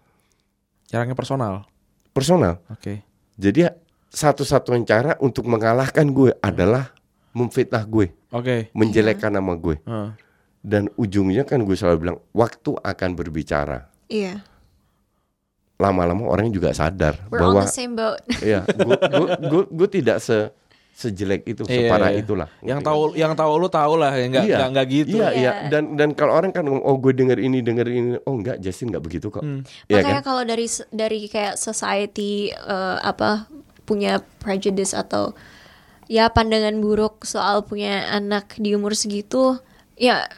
Caranya 0.84 1.12
personal. 1.12 1.66
personal 2.10 2.62
Oke. 2.70 3.02
Jadi 3.34 3.66
satu-satunya 4.14 4.86
cara 4.86 5.12
untuk 5.18 5.44
mengalahkan 5.50 6.06
gue 6.14 6.30
adalah 6.38 6.94
memfitnah 7.34 7.82
gue, 7.82 8.14
Oke. 8.30 8.70
menjelekkan 8.72 9.34
nama 9.34 9.52
gue. 9.58 9.82
Heeh. 9.82 10.10
Dan 10.64 10.88
ujungnya 10.96 11.44
kan 11.44 11.60
gue 11.60 11.76
selalu 11.76 11.98
bilang 12.00 12.18
waktu 12.32 12.72
akan 12.80 13.10
berbicara. 13.12 13.90
Iya. 14.08 14.40
Lama-lama 15.76 16.30
orang 16.30 16.48
juga 16.54 16.70
sadar 16.70 17.18
We're 17.28 17.42
on 17.42 17.58
bahwa 17.58 17.62
the 17.66 17.74
same 17.74 17.98
boat. 17.98 18.22
ya 18.54 18.62
gue, 18.64 18.96
gue, 18.96 19.26
gue, 19.50 19.62
gue 19.68 19.88
tidak 20.00 20.22
se 20.22 20.48
sejelek 20.94 21.42
itu, 21.50 21.66
Iya, 21.66 21.90
separah 21.90 22.14
iya. 22.14 22.22
itulah. 22.22 22.48
Yang 22.62 22.80
tahu 22.86 23.02
yang 23.18 23.34
tahu 23.34 23.52
lu 23.58 23.66
tahu 23.66 23.98
lah, 23.98 24.14
ya 24.14 24.30
enggak 24.30 24.44
iya, 24.46 24.54
enggak 24.54 24.70
enggak 24.70 24.86
gitu. 24.94 25.16
Iya, 25.18 25.28
iya. 25.34 25.42
Iya. 25.42 25.52
Dan 25.66 25.82
dan 25.98 26.08
kalau 26.14 26.38
orang 26.38 26.54
kan 26.54 26.62
oh 26.70 26.96
gue 27.02 27.10
denger 27.10 27.38
ini, 27.42 27.58
denger 27.66 27.86
ini, 27.90 28.10
oh 28.22 28.34
enggak, 28.38 28.62
Justin 28.62 28.94
enggak 28.94 29.02
begitu 29.02 29.26
kok. 29.26 29.42
Hmm. 29.42 29.66
Iya 29.90 30.06
Makanya 30.06 30.22
kan? 30.22 30.26
kalau 30.30 30.42
dari 30.46 30.66
dari 30.94 31.20
kayak 31.26 31.58
society 31.58 32.54
eh, 32.54 32.96
apa 33.02 33.50
punya 33.84 34.20
prejudice 34.40 34.92
atau 34.92 35.32
ya 36.04 36.28
pandangan 36.28 36.76
buruk 36.80 37.24
soal 37.24 37.64
punya 37.64 38.08
anak 38.12 38.56
di 38.60 38.76
umur 38.76 38.92
segitu, 38.92 39.56
ya 39.96 40.28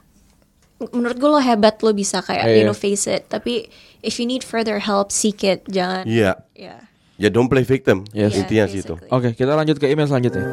menurut 0.92 1.16
gue 1.16 1.30
lo 1.30 1.40
hebat 1.40 1.80
lo 1.80 1.90
bisa 1.90 2.20
kayak 2.20 2.46
Iya. 2.46 2.56
you 2.60 2.64
know 2.64 2.76
face 2.76 3.08
it. 3.08 3.26
Tapi 3.26 3.66
if 4.04 4.20
you 4.20 4.26
need 4.28 4.44
further 4.44 4.78
help, 4.78 5.08
seek 5.10 5.42
it. 5.42 5.64
Jangan. 5.66 6.04
Iya. 6.04 6.36
Ya. 6.52 6.84
Ya 7.16 7.28
don't 7.32 7.48
play 7.48 7.64
victim. 7.64 8.04
Yes. 8.12 8.36
Intinya 8.36 8.68
Yeah, 8.68 8.74
situ. 8.76 8.94
basically. 8.94 9.08
Oke, 9.08 9.28
kita 9.32 9.56
lanjut 9.56 9.80
ke 9.80 9.88
email 9.88 10.04
selanjutnya. 10.04 10.44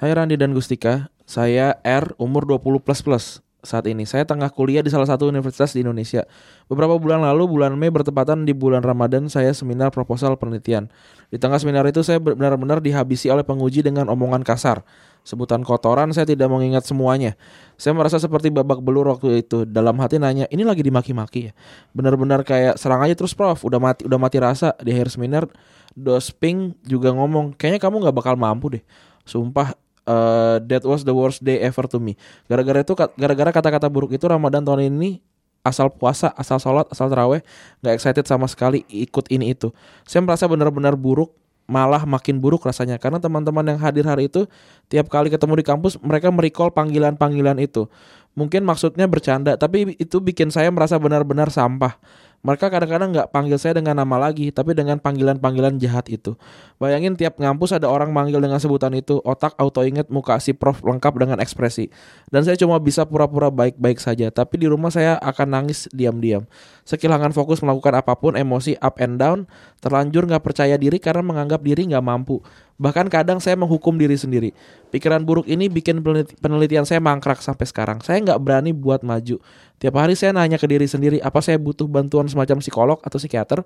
Hai 0.00 0.12
Randi 0.12 0.36
dan 0.36 0.52
Gustika, 0.52 1.08
saya 1.34 1.82
R, 1.82 2.14
umur 2.14 2.46
20 2.46 2.78
plus 2.78 3.02
plus 3.02 3.26
saat 3.66 3.82
ini. 3.90 4.06
Saya 4.06 4.22
tengah 4.22 4.46
kuliah 4.54 4.86
di 4.86 4.92
salah 4.92 5.08
satu 5.08 5.26
universitas 5.26 5.74
di 5.74 5.82
Indonesia. 5.82 6.22
Beberapa 6.70 6.94
bulan 6.94 7.26
lalu, 7.26 7.58
bulan 7.58 7.74
Mei 7.74 7.90
bertepatan 7.90 8.46
di 8.46 8.54
bulan 8.54 8.86
Ramadan, 8.86 9.26
saya 9.26 9.50
seminar 9.50 9.90
proposal 9.90 10.38
penelitian. 10.38 10.86
Di 11.34 11.40
tengah 11.42 11.58
seminar 11.58 11.82
itu 11.90 12.06
saya 12.06 12.22
benar-benar 12.22 12.78
dihabisi 12.78 13.32
oleh 13.32 13.42
penguji 13.42 13.82
dengan 13.82 14.06
omongan 14.12 14.46
kasar. 14.46 14.86
Sebutan 15.24 15.64
kotoran 15.64 16.12
saya 16.12 16.28
tidak 16.28 16.52
mengingat 16.52 16.84
semuanya. 16.84 17.34
Saya 17.80 17.96
merasa 17.96 18.20
seperti 18.20 18.52
babak 18.52 18.84
belur 18.84 19.08
waktu 19.10 19.42
itu. 19.42 19.64
Dalam 19.64 19.96
hati 19.98 20.20
nanya, 20.20 20.44
ini 20.52 20.62
lagi 20.62 20.84
dimaki-maki 20.84 21.50
ya. 21.50 21.52
Benar-benar 21.96 22.44
kayak 22.44 22.76
serang 22.76 23.02
aja 23.02 23.16
terus 23.16 23.32
prof. 23.32 23.64
Udah 23.64 23.80
mati, 23.80 24.04
udah 24.06 24.20
mati 24.20 24.38
rasa. 24.38 24.76
Di 24.78 24.92
akhir 24.92 25.16
seminar, 25.16 25.48
Dosping 25.94 26.74
juga 26.82 27.14
ngomong, 27.14 27.54
kayaknya 27.54 27.80
kamu 27.80 28.02
nggak 28.02 28.16
bakal 28.18 28.34
mampu 28.34 28.66
deh. 28.78 28.84
Sumpah, 29.24 29.72
eh, 30.08 30.56
that 30.64 30.84
was 30.84 31.02
the 31.04 31.12
worst 31.16 31.40
day 31.44 31.60
ever 31.64 31.84
to 31.88 31.98
me. 32.00 32.16
Gara-gara 32.48 32.84
itu, 32.84 32.94
gara-gara 32.94 33.50
kata-kata 33.52 33.88
buruk 33.88 34.14
itu 34.16 34.24
Ramadan 34.28 34.64
tahun 34.64 34.88
ini 34.92 35.20
asal 35.64 35.88
puasa, 35.88 36.28
asal 36.36 36.60
sholat, 36.60 36.84
asal 36.92 37.08
terawih, 37.08 37.40
nggak 37.80 37.94
excited 37.96 38.28
sama 38.28 38.44
sekali 38.44 38.84
ikut 38.92 39.32
ini 39.32 39.56
itu. 39.56 39.72
Saya 40.04 40.20
merasa 40.20 40.44
benar-benar 40.44 40.92
buruk, 40.94 41.32
malah 41.64 42.04
makin 42.04 42.36
buruk 42.36 42.68
rasanya 42.68 43.00
karena 43.00 43.16
teman-teman 43.16 43.64
yang 43.64 43.80
hadir 43.80 44.04
hari 44.04 44.28
itu 44.28 44.44
tiap 44.92 45.08
kali 45.08 45.32
ketemu 45.32 45.56
di 45.56 45.64
kampus 45.64 45.96
mereka 46.04 46.28
merecall 46.28 46.68
panggilan-panggilan 46.68 47.56
itu. 47.56 47.88
Mungkin 48.36 48.66
maksudnya 48.66 49.08
bercanda, 49.08 49.56
tapi 49.56 49.96
itu 49.96 50.20
bikin 50.20 50.52
saya 50.52 50.68
merasa 50.68 51.00
benar-benar 51.00 51.48
sampah. 51.48 51.96
Mereka 52.44 52.68
kadang-kadang 52.68 53.08
nggak 53.16 53.32
panggil 53.32 53.56
saya 53.56 53.80
dengan 53.80 53.96
nama 53.96 54.20
lagi, 54.20 54.52
tapi 54.52 54.76
dengan 54.76 55.00
panggilan-panggilan 55.00 55.80
jahat 55.80 56.12
itu. 56.12 56.36
Bayangin 56.76 57.16
tiap 57.16 57.40
ngampus 57.40 57.72
ada 57.72 57.88
orang 57.88 58.12
manggil 58.12 58.36
dengan 58.36 58.60
sebutan 58.60 58.92
itu, 58.92 59.16
otak 59.24 59.56
auto 59.56 59.80
inget 59.80 60.12
muka 60.12 60.36
si 60.44 60.52
prof 60.52 60.84
lengkap 60.84 61.16
dengan 61.16 61.40
ekspresi. 61.40 61.88
Dan 62.28 62.44
saya 62.44 62.60
cuma 62.60 62.76
bisa 62.76 63.08
pura-pura 63.08 63.48
baik-baik 63.48 63.96
saja, 63.96 64.28
tapi 64.28 64.60
di 64.60 64.68
rumah 64.68 64.92
saya 64.92 65.16
akan 65.24 65.56
nangis 65.56 65.88
diam-diam. 65.96 66.44
Sekilangan 66.84 67.32
fokus 67.32 67.64
melakukan 67.64 67.96
apa 67.96 68.12
pun, 68.12 68.36
emosi 68.36 68.76
up 68.76 69.00
and 69.00 69.16
down, 69.16 69.48
terlanjur 69.80 70.28
nggak 70.28 70.44
percaya 70.44 70.76
diri 70.76 71.00
karena 71.00 71.24
menganggap 71.24 71.64
diri 71.64 71.88
nggak 71.88 72.04
mampu. 72.04 72.44
Bahkan 72.74 73.06
kadang 73.06 73.38
saya 73.38 73.54
menghukum 73.54 73.94
diri 73.94 74.18
sendiri. 74.18 74.50
Pikiran 74.90 75.22
buruk 75.22 75.46
ini 75.46 75.70
bikin 75.70 76.02
peneliti- 76.02 76.34
penelitian 76.42 76.82
saya 76.82 76.98
mangkrak 76.98 77.38
sampai 77.38 77.70
sekarang. 77.70 78.02
Saya 78.02 78.18
nggak 78.18 78.38
berani 78.42 78.74
buat 78.74 79.06
maju. 79.06 79.38
Tiap 79.78 79.94
hari 79.94 80.18
saya 80.18 80.34
nanya 80.34 80.58
ke 80.58 80.66
diri 80.66 80.90
sendiri, 80.90 81.22
apa 81.22 81.38
saya 81.38 81.54
butuh 81.54 81.86
bantuan 81.86 82.26
semacam 82.26 82.58
psikolog 82.58 82.98
atau 83.06 83.18
psikiater? 83.22 83.62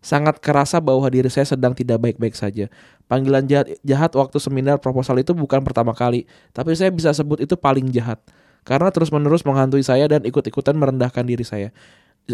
Sangat 0.00 0.40
kerasa 0.40 0.80
bahwa 0.80 1.04
diri 1.12 1.28
saya 1.28 1.44
sedang 1.44 1.76
tidak 1.76 2.00
baik-baik 2.00 2.32
saja. 2.32 2.72
Panggilan 3.04 3.44
jahat, 3.44 3.76
jahat 3.84 4.10
waktu 4.16 4.40
seminar 4.40 4.80
proposal 4.80 5.20
itu 5.20 5.36
bukan 5.36 5.60
pertama 5.60 5.92
kali, 5.92 6.24
tapi 6.56 6.72
saya 6.72 6.88
bisa 6.88 7.12
sebut 7.12 7.44
itu 7.44 7.52
paling 7.54 7.86
jahat. 7.92 8.16
Karena 8.64 8.88
terus-menerus 8.88 9.44
menghantui 9.44 9.84
saya 9.84 10.08
dan 10.08 10.24
ikut-ikutan 10.24 10.72
merendahkan 10.72 11.24
diri 11.24 11.44
saya. 11.44 11.68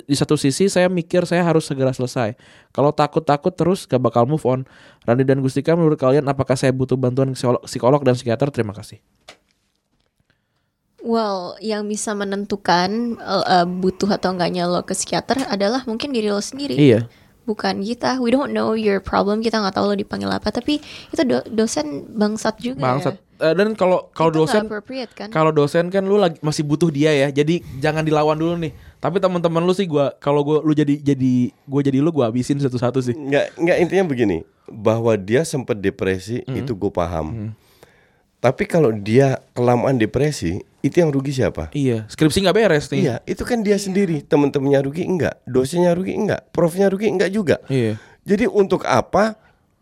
Di 0.04 0.16
satu 0.18 0.36
sisi 0.36 0.68
saya 0.68 0.90
mikir 0.92 1.24
saya 1.24 1.40
harus 1.46 1.64
segera 1.64 1.94
selesai. 1.94 2.36
Kalau 2.74 2.92
takut-takut 2.92 3.54
terus 3.56 3.88
gak 3.88 4.02
bakal 4.02 4.28
move 4.28 4.44
on. 4.44 4.68
Randi 5.08 5.24
dan 5.24 5.40
Gustika 5.40 5.72
menurut 5.72 5.96
kalian 5.96 6.28
apakah 6.28 6.58
saya 6.58 6.74
butuh 6.74 6.98
bantuan 7.00 7.32
psikolog, 7.32 7.62
psikolog 7.64 8.00
dan 8.04 8.18
psikiater? 8.18 8.52
Terima 8.52 8.76
kasih. 8.76 9.00
Well, 11.06 11.54
yang 11.62 11.86
bisa 11.86 12.18
menentukan 12.18 13.14
uh, 13.22 13.62
butuh 13.62 14.10
atau 14.10 14.34
enggaknya 14.34 14.66
lo 14.66 14.82
ke 14.82 14.90
psikiater 14.90 15.46
adalah 15.46 15.86
mungkin 15.86 16.10
diri 16.10 16.34
lo 16.34 16.42
sendiri. 16.42 16.74
Iya. 16.74 17.06
Bukan 17.46 17.80
kita. 17.80 18.18
We 18.18 18.28
don't 18.28 18.50
know 18.50 18.74
your 18.74 18.98
problem. 18.98 19.38
Kita 19.38 19.62
nggak 19.62 19.72
tahu 19.72 19.90
lo 19.90 19.94
dipanggil 19.94 20.26
apa. 20.28 20.50
Tapi 20.50 20.82
itu 20.82 21.22
do- 21.22 21.46
dosen 21.46 22.10
bangsat 22.10 22.58
juga 22.58 22.82
Bangsat. 22.82 23.14
ya. 23.14 23.24
Eh, 23.36 23.52
dan 23.52 23.76
kalau 23.76 24.08
kalau 24.10 24.32
dosen 24.32 24.64
appropriate 24.64 25.12
kan? 25.12 25.28
kalau 25.28 25.52
dosen 25.52 25.92
kan 25.92 26.00
lu 26.00 26.16
lagi 26.16 26.40
masih 26.40 26.64
butuh 26.64 26.88
dia 26.88 27.12
ya. 27.12 27.28
Jadi 27.28 27.60
jangan 27.78 28.00
dilawan 28.00 28.34
dulu 28.34 28.56
nih. 28.58 28.72
Tapi 28.96 29.20
teman-teman 29.20 29.60
lu 29.60 29.70
sih 29.70 29.84
gua 29.84 30.10
kalau 30.16 30.40
gua 30.40 30.58
lu 30.64 30.72
jadi 30.72 30.96
jadi 30.96 31.52
gua 31.62 31.84
jadi 31.84 32.00
lu 32.00 32.10
gua 32.10 32.32
habisin 32.32 32.56
satu-satu 32.56 32.98
sih. 32.98 33.12
Nggak, 33.12 33.60
nggak 33.60 33.76
intinya 33.78 34.04
begini, 34.08 34.36
bahwa 34.66 35.12
dia 35.14 35.44
sempat 35.44 35.76
depresi 35.76 36.42
itu 36.48 36.72
gue 36.72 36.88
paham. 36.90 37.52
Tapi 38.40 38.68
kalau 38.68 38.92
dia 38.92 39.40
kelamaan 39.56 39.96
depresi, 39.96 40.60
itu 40.84 40.96
yang 41.02 41.10
rugi 41.10 41.34
siapa? 41.34 41.72
Iya, 41.74 42.06
skripsi 42.06 42.46
nggak 42.46 42.56
beres 42.56 42.86
nih. 42.92 43.00
Iya, 43.02 43.14
itu 43.26 43.42
kan 43.42 43.64
dia 43.64 43.74
sendiri. 43.80 44.22
Teman-temannya 44.22 44.80
rugi 44.86 45.02
enggak, 45.02 45.42
dosennya 45.48 45.96
rugi 45.96 46.14
enggak, 46.14 46.46
profnya 46.54 46.86
rugi 46.92 47.10
enggak 47.10 47.30
juga. 47.34 47.56
Iya. 47.66 47.98
Jadi 48.22 48.46
untuk 48.46 48.86
apa 48.86 49.34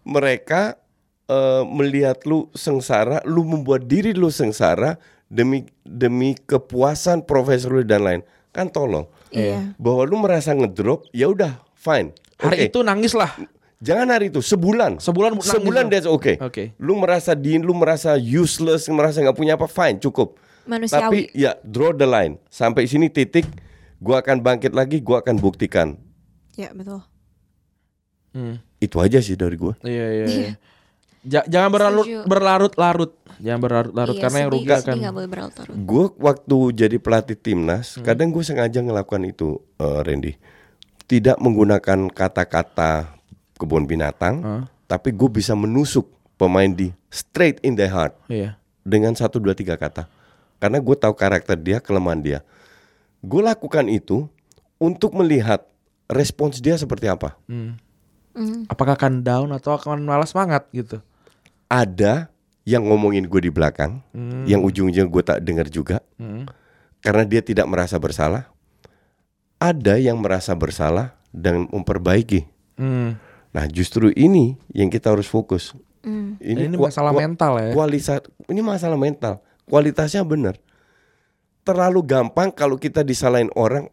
mereka 0.07 0.81
eh, 1.29 1.63
melihat 1.67 2.25
lu 2.25 2.49
sengsara, 2.57 3.21
lu 3.29 3.45
membuat 3.45 3.85
diri 3.85 4.17
lu 4.17 4.33
sengsara 4.33 4.97
demi 5.29 5.67
demi 5.83 6.39
kepuasan 6.39 7.27
profesor 7.27 7.81
lu 7.81 7.83
dan 7.85 8.01
lain. 8.07 8.21
Kan 8.55 8.71
tolong. 8.71 9.11
Iya. 9.35 9.75
Bahwa 9.77 10.07
lu 10.07 10.17
merasa 10.23 10.55
ngedrop, 10.55 11.11
ya 11.11 11.27
udah, 11.27 11.59
fine. 11.75 12.15
Hari 12.39 12.57
Oke. 12.57 12.67
itu 12.71 12.79
nangis 12.87 13.13
lah. 13.19 13.35
Jangan 13.85 14.09
hari 14.09 14.27
itu, 14.27 14.41
sebulan. 14.41 14.97
Sebulan 14.97 15.37
Sebulan 15.39 15.85
that's 15.87 16.09
okay. 16.09 16.41
Oke. 16.41 16.73
Lu 16.79 16.97
merasa 16.97 17.33
din, 17.33 17.61
lu 17.61 17.73
merasa 17.73 18.17
useless, 18.17 18.89
merasa 18.89 19.21
nggak 19.21 19.37
punya 19.37 19.55
apa, 19.55 19.69
fine, 19.69 20.01
cukup. 20.01 20.41
Manusiawi. 20.65 21.29
Tapi 21.29 21.37
ya 21.37 21.53
draw 21.61 21.93
the 21.93 22.05
line. 22.05 22.41
Sampai 22.49 22.89
sini 22.89 23.07
titik, 23.07 23.45
gua 23.99 24.19
akan 24.19 24.41
bangkit 24.41 24.73
lagi, 24.73 24.99
gua 24.99 25.21
akan 25.21 25.37
buktikan. 25.37 26.01
Ya 26.55 26.73
betul. 26.73 27.05
Hmm. 28.33 28.59
Itu 28.79 28.99
aja 28.99 29.21
sih 29.21 29.37
dari 29.37 29.55
gua. 29.55 29.77
Iya 29.81 30.07
iya. 30.15 30.27
iya. 30.27 30.53
Ja- 31.25 31.49
jangan 31.49 31.73
berlarut 31.73 32.05
berlarut-larut. 32.29 33.17
Jangan 33.41 33.57
berlarut-larut 33.59 34.13
Iya, 34.13 34.23
karena 34.23 34.39
yang 34.39 34.51
sedih- 34.51 34.61
rugi 34.61 34.73
akan 34.77 34.95
nggak 34.95 35.15
boleh 35.15 35.29
berlarut-larut. 35.31 35.75
Gue 35.81 36.05
waktu 36.21 36.57
jadi 36.75 36.97
pelatih 37.01 37.33
timnas, 37.35 37.97
Hmm. 37.97 38.05
kadang 38.05 38.29
gue 38.29 38.45
sengaja 38.45 38.77
ngelakukan 38.79 39.25
itu, 39.25 39.49
eh, 39.75 40.01
Randy. 40.05 40.33
Tidak 41.05 41.41
menggunakan 41.41 42.13
kata-kata 42.13 43.14
kebun 43.65 43.89
binatang, 43.89 44.45
Hah? 44.45 44.63
tapi 44.85 45.09
gue 45.11 45.27
bisa 45.27 45.57
menusuk 45.57 46.05
pemain 46.37 46.69
di 46.69 46.93
straight 47.09 47.57
in 47.65 47.73
the 47.73 47.89
heart 47.89 48.13
Iya. 48.29 48.61
dengan 48.85 49.17
satu 49.17 49.41
dua 49.41 49.57
tiga 49.57 49.75
kata. 49.75 50.05
Karena 50.61 50.79
gue 50.79 50.93
tahu 50.93 51.17
karakter 51.17 51.57
dia, 51.57 51.81
kelemahan 51.81 52.21
dia. 52.21 52.39
Gue 53.19 53.41
lakukan 53.41 53.89
itu 53.89 54.29
untuk 54.77 55.17
melihat 55.17 55.65
respons 56.07 56.61
dia 56.61 56.77
seperti 56.77 57.09
apa. 57.09 57.35
Hmm. 57.49 57.81
Hmm. 58.37 58.69
Apakah 58.69 58.95
akan 58.95 59.25
down 59.25 59.49
atau 59.51 59.73
akan 59.73 60.05
malas 60.05 60.31
semangat 60.31 60.69
gitu? 60.71 61.01
Ada 61.67 62.29
yang 62.65 62.85
ngomongin 62.85 63.25
gue 63.25 63.41
di 63.41 63.53
belakang, 63.53 64.05
Hmm. 64.13 64.45
yang 64.45 64.61
ujung-ujung 64.61 65.09
gue 65.09 65.23
tak 65.25 65.41
dengar 65.41 65.67
juga. 65.67 66.05
Hmm. 66.21 66.45
karena 67.01 67.21
dia 67.29 67.45
tidak 67.45 67.69
merasa 67.69 68.01
bersalah. 68.01 68.49
Ada 69.61 70.01
yang 70.01 70.17
merasa 70.21 70.57
bersalah 70.57 71.13
dan 71.37 71.69
memperbaiki. 71.69 72.49
Hmm. 72.81 73.21
Nah, 73.55 73.71
justru 73.71 74.11
ini 74.13 74.59
yang 74.75 74.91
kita 74.91 75.15
harus 75.15 75.31
fokus. 75.31 75.73
Hmm. 76.03 76.37
Ini, 76.43 76.75
kua- 76.75 76.91
masalah 76.91 77.15
mental 77.15 77.53
ya. 77.57 77.71
Kualitas 77.73 78.19
ini 78.51 78.61
masalah 78.61 78.99
mental. 78.99 79.41
Kualitasnya 79.65 80.27
benar. 80.27 80.59
Terlalu 81.65 82.05
gampang 82.05 82.53
kalau 82.53 82.77
kita 82.77 83.01
disalahin 83.01 83.49
orang 83.57 83.89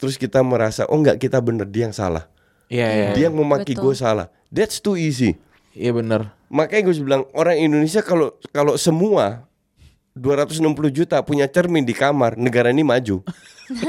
terus 0.00 0.16
kita 0.16 0.40
merasa 0.40 0.88
oh 0.88 0.96
enggak 0.96 1.20
kita 1.20 1.36
benar 1.42 1.68
dia 1.68 1.84
yang 1.84 1.92
salah. 1.92 2.24
Iya 2.72 2.86
iya. 2.88 3.08
Dia 3.12 3.28
yang 3.28 3.36
memaki 3.36 3.76
gue 3.76 3.92
salah. 3.92 4.32
That's 4.48 4.80
too 4.80 4.96
easy. 4.96 5.36
Iya 5.76 5.92
benar. 5.92 6.32
Makanya 6.48 6.88
gue 6.88 6.94
bilang 7.02 7.28
orang 7.36 7.60
Indonesia 7.60 8.00
kalau 8.00 8.32
kalau 8.54 8.80
semua 8.80 9.44
260 10.16 10.64
juta 10.90 11.20
punya 11.20 11.44
cermin 11.46 11.84
di 11.84 11.92
kamar, 11.92 12.40
negara 12.40 12.72
ini 12.72 12.80
maju. 12.82 13.20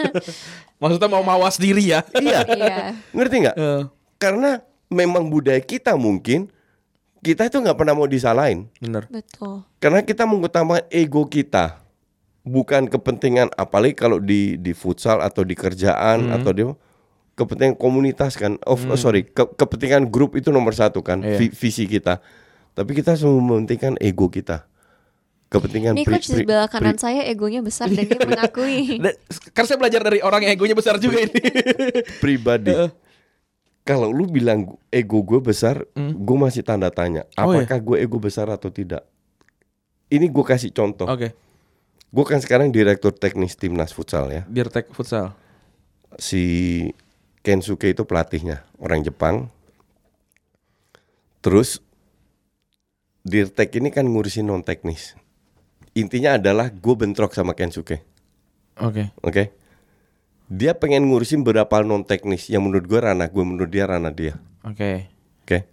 Maksudnya 0.82 1.08
mau 1.08 1.24
mawas 1.24 1.56
diri 1.56 1.94
ya? 1.94 2.02
iya. 2.18 2.42
Iya. 2.46 2.76
Ngerti 3.16 3.36
nggak? 3.48 3.56
Eh, 3.56 3.82
Karena 4.18 4.60
memang 4.92 5.26
budaya 5.26 5.58
kita 5.58 5.96
mungkin 5.96 6.52
kita 7.18 7.46
itu 7.46 7.56
nggak 7.56 7.74
pernah 7.76 7.94
mau 7.94 8.06
disalahin. 8.06 8.68
bener. 8.78 9.06
Betul. 9.08 9.64
Karena 9.78 10.02
kita 10.02 10.26
mengutamakan 10.26 10.84
ego 10.88 11.24
kita, 11.24 11.80
bukan 12.42 12.86
kepentingan 12.86 13.54
apalagi 13.54 13.94
kalau 13.94 14.18
di 14.18 14.58
di 14.58 14.74
futsal 14.74 15.22
atau 15.22 15.42
di 15.42 15.54
kerjaan 15.54 16.18
Hmm. 16.24 16.36
atau 16.36 16.52
di 16.52 16.64
kepentingan 17.32 17.74
komunitas 17.76 18.36
kan. 18.36 18.58
Oh, 18.64 18.76
oh, 18.76 18.98
sorry, 19.00 19.24
ke- 19.24 19.48
kepentingan 19.50 20.10
grup 20.10 20.34
itu 20.34 20.50
nomor 20.50 20.74
satu 20.74 21.00
kan, 21.00 21.22
Iya. 21.22 21.38
vi- 21.40 21.54
visi 21.54 21.86
kita. 21.86 22.20
Tapi 22.72 22.92
kita 22.92 23.14
selalu 23.14 23.40
mementingkan 23.40 23.96
ego 23.98 24.28
kita. 24.28 24.66
Kepentingan 25.48 25.94
Ini 25.94 26.08
coach 26.08 26.26
di 26.26 26.42
sebelah 26.42 26.66
kanan 26.66 26.96
pri- 26.96 27.04
saya 27.04 27.22
egonya 27.24 27.60
besar 27.60 27.86
dan 27.86 28.02
dia 28.02 28.18
mengakui. 28.26 28.98
Karena 29.52 29.68
saya 29.68 29.78
belajar 29.78 30.02
dari 30.02 30.20
orang 30.20 30.42
yang 30.42 30.56
egonya 30.56 30.74
besar 30.74 30.96
juga 30.96 31.20
ini. 31.20 31.38
pribadi. 32.18 32.72
Kalau 33.82 34.14
lu 34.14 34.30
bilang 34.30 34.78
ego 34.94 35.26
gue 35.26 35.42
besar, 35.42 35.90
Hmm. 35.98 36.14
gue 36.14 36.38
masih 36.38 36.62
tanda 36.62 36.94
tanya. 36.94 37.26
Oh, 37.34 37.50
iya. 37.52 37.66
Apakah 37.66 37.80
gue 37.82 37.98
ego 37.98 38.22
besar 38.22 38.46
atau 38.48 38.70
tidak? 38.70 39.04
Ini 40.08 40.30
gue 40.30 40.46
kasih 40.46 40.70
contoh. 40.70 41.10
Oke. 41.10 41.34
Gue 42.12 42.26
kan 42.28 42.38
sekarang 42.38 42.70
direktur 42.70 43.16
teknis 43.16 43.56
timnas 43.56 43.96
futsal 43.96 44.28
ya. 44.30 44.44
Dirtek 44.46 44.92
futsal. 44.92 45.34
Si 46.20 46.44
Kensuke 47.42 47.90
itu 47.90 48.04
pelatihnya, 48.06 48.68
orang 48.78 49.02
Jepang. 49.02 49.50
Terus 51.42 51.82
Dirtek 53.22 53.78
ini 53.78 53.94
kan 53.94 54.06
ngurusin 54.06 54.46
non 54.46 54.66
teknis. 54.66 55.14
Intinya 55.94 56.38
adalah 56.42 56.74
gue 56.74 56.96
bentrok 56.98 57.34
sama 57.34 57.54
Kensuke, 57.54 58.02
Oke. 58.80 59.12
oke? 59.22 59.44
Dia 60.52 60.76
pengen 60.76 61.08
ngurusin 61.08 61.48
beberapa 61.48 61.80
non 61.80 62.04
teknis 62.04 62.52
yang 62.52 62.68
menurut 62.68 62.84
gue 62.84 63.00
ranah 63.00 63.32
gue, 63.32 63.40
menurut 63.40 63.72
dia 63.72 63.88
ranah 63.88 64.12
dia. 64.12 64.36
Oke. 64.68 65.08
Oke. 65.48 65.64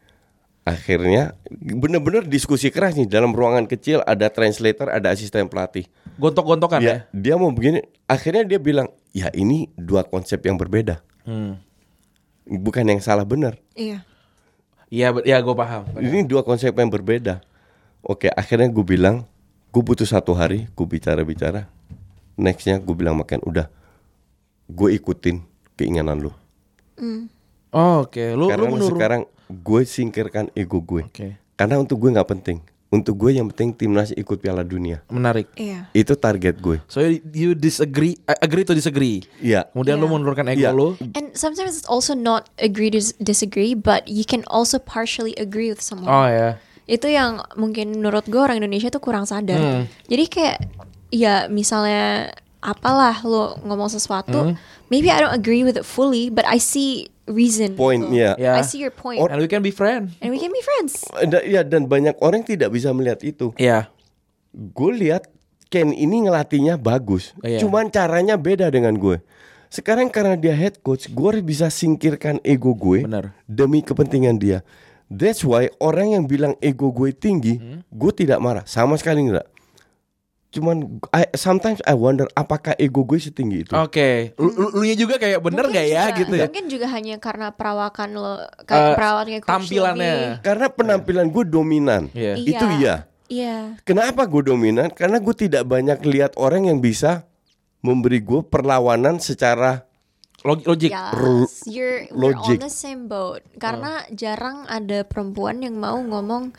Akhirnya 0.62 1.34
bener-bener 1.50 2.22
diskusi 2.22 2.70
keras 2.70 2.94
nih 2.94 3.10
dalam 3.10 3.34
ruangan 3.34 3.66
kecil 3.66 4.06
ada 4.06 4.30
translator, 4.30 4.86
ada 4.86 5.10
asisten 5.10 5.50
pelatih. 5.50 5.90
Gontok-gontokan 6.22 6.78
ya? 6.78 6.86
Ya, 6.86 6.96
dia 7.10 7.34
mau 7.34 7.50
begini. 7.50 7.82
Akhirnya 8.06 8.46
dia 8.46 8.62
bilang, 8.62 8.86
"Ya 9.10 9.34
ini 9.34 9.66
dua 9.74 10.06
konsep 10.06 10.38
yang 10.46 10.54
berbeda. 10.54 11.02
Hmm. 11.26 11.58
Bukan 12.46 12.86
yang 12.86 13.02
salah 13.02 13.26
benar. 13.26 13.58
Iya. 13.74 14.06
Iya, 14.94 15.10
be- 15.10 15.26
ya 15.26 15.42
gue 15.42 15.56
paham. 15.58 15.90
Ini 15.98 16.22
dua 16.22 16.46
konsep 16.46 16.70
yang 16.70 16.86
berbeda." 16.86 17.42
Oke, 17.98 18.30
akhirnya 18.30 18.70
gue 18.70 18.86
bilang, 18.86 19.26
gue 19.74 19.82
butuh 19.82 20.06
satu 20.06 20.38
hari, 20.38 20.70
gue 20.70 20.86
bicara-bicara. 20.86 21.66
Nextnya 22.38 22.78
gue 22.78 22.94
bilang 22.94 23.18
makan, 23.18 23.42
udah, 23.42 23.66
gue 24.68 24.88
ikutin 24.94 25.40
keinginan 25.74 26.20
lu. 26.20 26.32
Oh, 27.72 28.04
Oke, 28.08 28.32
lu 28.32 28.48
Karena 28.48 28.64
lu 28.64 28.74
menurut 28.76 28.96
sekarang 28.96 29.22
gue 29.48 29.80
singkirkan 29.84 30.48
ego 30.52 30.80
gue. 30.80 31.04
Oke. 31.04 31.36
Karena 31.56 31.76
untuk 31.76 32.00
gue 32.00 32.10
nggak 32.12 32.28
penting. 32.28 32.58
Untuk 32.88 33.20
gue 33.20 33.36
yang 33.36 33.52
penting 33.52 33.76
timnas 33.76 34.16
ikut 34.16 34.40
Piala 34.40 34.64
Dunia. 34.64 35.04
Menarik. 35.12 35.52
Iya. 35.52 35.92
Itu 35.92 36.16
target 36.16 36.56
gue. 36.56 36.80
So 36.88 37.04
you- 37.04 37.52
disagree, 37.52 38.16
uh, 38.24 38.40
agree 38.40 38.64
to 38.64 38.72
disagree. 38.72 39.20
Iya. 39.44 39.68
Kemudian 39.68 40.00
lu 40.00 40.08
Iya. 40.08 40.14
menurunkan 40.16 40.46
ego 40.48 40.60
Iya. 40.64 40.72
lu. 40.72 40.96
And 41.12 41.36
sometimes 41.36 41.76
it's 41.76 41.84
also 41.84 42.16
not 42.16 42.48
agree 42.56 42.88
to 42.88 43.00
disagree, 43.20 43.76
but 43.76 44.08
you 44.08 44.24
can 44.24 44.40
also 44.48 44.80
partially 44.80 45.36
agree 45.36 45.68
with 45.68 45.84
someone. 45.84 46.08
Oh 46.08 46.24
ya. 46.24 46.56
Itu 46.88 47.12
yang 47.12 47.44
mungkin 47.60 48.00
menurut 48.00 48.24
gue 48.24 48.40
orang 48.40 48.64
Indonesia 48.64 48.88
tuh 48.88 49.04
kurang 49.04 49.28
sadar. 49.28 49.60
Hmm. 49.60 49.84
Jadi 50.08 50.24
kayak 50.32 50.56
ya 51.12 51.44
misalnya 51.52 52.32
apalah 52.58 53.22
lo 53.22 53.58
ngomong 53.62 53.86
sesuatu, 53.86 54.50
Hmm. 54.50 54.54
maybe 54.88 55.08
I 55.08 55.18
don't 55.18 55.32
agree 55.32 55.62
with 55.62 55.76
it 55.76 55.86
fully, 55.86 56.28
but 56.28 56.42
I 56.44 56.58
see 56.58 57.06
reason. 57.24 57.76
Point, 57.76 58.08
gitu. 58.08 58.18
iya. 58.18 58.32
Ya. 58.34 58.52
I 58.56 58.64
see 58.64 58.80
your 58.80 58.90
point, 58.90 59.20
Or- 59.20 59.28
And 59.28 59.38
we 59.38 59.46
can 59.46 59.60
be 59.60 59.70
friend. 59.70 60.10
and 60.18 60.28
we 60.28 60.38
can 60.38 60.50
be 60.50 60.58
friends. 60.60 61.04
Da- 61.28 61.44
ya 61.44 61.62
dan 61.62 61.86
banyak 61.86 62.18
orang 62.18 62.42
tidak 62.42 62.72
bisa 62.72 62.90
melihat 62.90 63.20
itu. 63.22 63.52
Iya. 63.54 63.86
Gue 64.50 64.96
lihat 64.96 65.28
Ken 65.68 65.92
ini 65.92 66.24
ngelatihnya 66.24 66.80
bagus. 66.80 67.36
Iya. 67.44 67.60
Cuman 67.60 67.92
caranya 67.92 68.40
beda 68.40 68.72
dengan 68.72 68.96
gue. 68.96 69.20
Sekarang 69.68 70.08
karena 70.08 70.32
dia 70.32 70.56
head 70.56 70.80
coach, 70.80 71.12
gue 71.12 71.28
harus 71.28 71.44
bisa 71.44 71.68
singkirkan 71.68 72.40
ego 72.40 72.72
gue 72.72 73.04
Benar. 73.04 73.36
demi 73.44 73.84
kepentingan 73.84 74.40
dia. 74.40 74.64
That's 75.12 75.44
why 75.44 75.68
orang 75.76 76.16
yang 76.16 76.24
bilang 76.24 76.56
ego 76.58 76.88
gue 76.88 77.12
tinggi, 77.12 77.60
Hmm. 77.60 77.84
gue 77.84 78.12
tidak 78.16 78.40
marah 78.40 78.64
sama 78.64 78.96
sekali 78.96 79.28
enggak. 79.28 79.44
Cuman 80.48 80.76
I, 81.10 81.28
sometimes 81.34 81.84
I 81.84 81.92
wonder 81.92 82.24
apakah 82.32 82.72
ego 82.74 83.04
gue 83.04 83.20
setinggi 83.20 83.58
itu. 83.62 83.72
Oke. 83.76 84.32
Lu, 84.34 84.48
lu, 84.48 84.66
lu 84.72 84.82
nya 84.82 84.96
juga 84.96 85.20
kayak 85.20 85.44
bener 85.44 85.68
Mungkin 85.68 85.76
gak 85.76 85.86
ya 85.86 86.02
juga- 86.06 86.18
gitu 86.18 86.34
ya? 86.34 86.44
Mungkin 86.48 86.66
juga 86.66 86.86
hanya 86.88 87.14
karena 87.18 87.46
perawakan 87.52 88.08
lo, 88.12 88.32
Eh, 88.34 88.64
kayak 88.64 88.96
perawakannya 88.96 89.40
coach 89.40 89.50
tampilannya. 89.52 90.08
lebih- 90.16 90.36
Karena 90.40 90.66
penampilan 90.68 91.26
gue 91.28 91.44
dominan. 91.44 92.02
Iya. 92.10 92.32
Itu 92.34 92.64
iya. 92.76 92.94
Iya. 93.28 93.76
Kenapa 93.84 94.24
gue 94.24 94.42
dominan? 94.42 94.88
Karena 94.88 95.20
gue 95.20 95.34
tidak 95.36 95.68
banyak 95.68 96.00
lihat 96.02 96.32
orang 96.34 96.64
yang 96.64 96.80
bisa 96.80 97.28
memberi 97.78 98.18
gue 98.18 98.40
perlawanan 98.40 99.20
secara 99.20 99.84
Log- 100.40 100.64
Logik. 100.64 100.88
Yes, 100.88 101.66
you're 101.66 102.06
we're 102.08 102.30
logic. 102.32 102.56
on 102.56 102.64
the 102.64 102.72
same 102.72 103.04
boat. 103.04 103.42
Karena 103.58 104.06
jarang 104.08 104.64
ada 104.64 105.02
perempuan 105.02 105.60
yang 105.60 105.76
mau 105.76 105.98
ngomong 105.98 106.54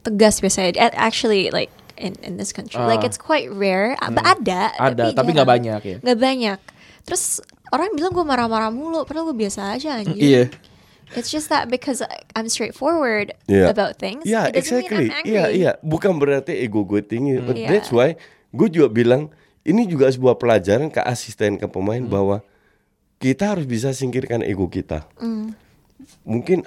tegas 0.00 0.38
biasanya. 0.38 0.94
Actually, 0.94 1.50
like 1.50 1.68
in 1.96 2.14
in 2.22 2.36
this 2.36 2.50
country, 2.50 2.78
Ah. 2.78 2.86
like 2.86 3.02
it's 3.02 3.18
quite 3.18 3.48
rare. 3.50 3.94
Ada, 4.00 4.20
ada, 4.36 4.60
Ada, 4.78 5.04
tapi 5.12 5.30
nggak 5.32 5.48
banyak 5.48 5.80
ya. 5.82 5.96
Nggak 6.02 6.18
banyak. 6.18 6.58
Terus 7.04 7.38
orang 7.68 7.92
bilang 7.92 8.12
gue 8.12 8.24
marah-marah 8.24 8.72
mulu, 8.72 9.04
padahal 9.04 9.30
gue 9.30 9.38
biasa 9.44 9.76
aja 9.76 10.00
anjir. 10.00 10.16
Iya. 10.16 10.44
It's 11.14 11.28
just 11.30 11.52
that 11.52 11.68
because 11.68 12.00
I'm 12.34 12.48
straightforward 12.48 13.36
Iya. 13.46 13.70
about 13.70 14.00
things. 14.00 14.24
Iya, 14.24 14.50
it 14.50 14.64
doesn't 14.64 14.88
exactly. 14.88 15.06
Iya, 15.22 15.44
iya. 15.52 15.70
Bukan 15.84 16.16
berarti 16.16 16.56
ego 16.56 16.82
gue 16.82 17.04
tinggi. 17.04 17.38
But 17.38 17.60
Iya. 17.60 17.68
that's 17.70 17.92
why 17.92 18.16
gue 18.50 18.68
juga 18.68 18.88
bilang 18.88 19.30
ini 19.62 19.84
juga 19.84 20.08
sebuah 20.08 20.36
pelajaran 20.36 20.88
ke 20.88 20.98
asisten 21.00 21.56
ke 21.56 21.68
pemain 21.68 22.02
Hmm. 22.02 22.10
bahwa 22.10 22.36
kita 23.20 23.54
harus 23.54 23.64
bisa 23.64 23.92
singkirkan 23.92 24.42
ego 24.42 24.66
kita. 24.66 25.06
Hmm. 25.20 25.52
Mungkin 26.24 26.64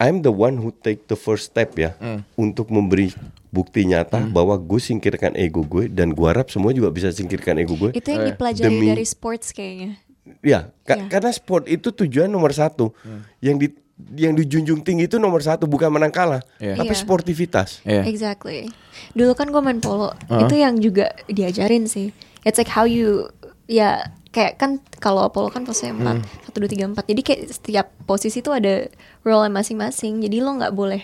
I'm 0.00 0.20
the 0.20 0.32
one 0.32 0.56
who 0.56 0.72
take 0.72 1.06
the 1.06 1.16
first 1.16 1.50
step 1.50 1.76
ya 1.76 1.94
Hmm. 1.96 2.26
untuk 2.34 2.68
memberi 2.68 3.12
bukti 3.50 3.82
nyata 3.82 4.22
bahwa 4.24 4.54
gue 4.54 4.78
singkirkan 4.78 5.34
ego 5.34 5.62
gue 5.62 5.86
dan 5.86 6.10
gue 6.10 6.26
harap 6.26 6.48
semua 6.48 6.70
juga 6.70 6.88
bisa 6.88 7.10
singkirkan 7.10 7.58
ego 7.58 7.74
gue. 7.76 7.90
Itu 7.92 8.08
yang 8.08 8.24
Eh, 8.24 8.28
dipelajari 8.30 8.70
demi- 8.70 8.88
dari 8.88 9.04
sports 9.04 9.50
kayaknya. 9.50 9.98
Ya, 10.40 10.70
ka- 10.82 10.94
Iya. 10.96 11.06
karena 11.08 11.30
sport 11.30 11.66
itu 11.66 11.90
tujuan 11.90 12.26
nomor 12.26 12.50
satu. 12.50 12.94
Hmm. 13.02 13.26
Yang 13.40 13.56
di 13.58 13.68
yang 14.16 14.32
dijunjung 14.32 14.80
tinggi 14.80 15.04
itu 15.04 15.20
nomor 15.20 15.44
satu 15.44 15.68
bukan 15.68 15.92
menang 15.92 16.08
kalah, 16.08 16.40
Iya. 16.56 16.72
tapi 16.74 16.94
Iya. 16.94 17.02
sportivitas. 17.04 17.84
Iya. 17.84 18.06
Exactly. 18.06 18.72
Dulu 19.12 19.34
kan 19.34 19.52
gue 19.52 19.60
main 19.60 19.76
polo, 19.76 20.08
Uh-huh. 20.24 20.40
itu 20.40 20.56
yang 20.56 20.78
juga 20.78 21.12
diajarin 21.26 21.84
sih. 21.84 22.08
It's 22.40 22.56
like 22.56 22.70
how 22.70 22.88
you, 22.88 23.28
ya 23.66 24.00
kayak 24.30 24.56
kan 24.56 24.70
kalau 24.96 25.28
polo 25.28 25.50
kan 25.50 25.62
posisinya 25.62 25.92
Hmm. 25.92 26.00
empat, 26.16 26.16
satu 26.46 26.56
dua 26.58 26.70
tiga 26.70 26.84
empat. 26.86 27.04
Jadi 27.04 27.20
kayak 27.20 27.40
setiap 27.50 27.86
posisi 28.06 28.40
tuh 28.40 28.56
ada 28.56 28.88
role 29.20 29.52
masing-masing. 29.52 30.22
Jadi 30.22 30.36
lo 30.38 30.54
nggak 30.54 30.72
boleh. 30.72 31.02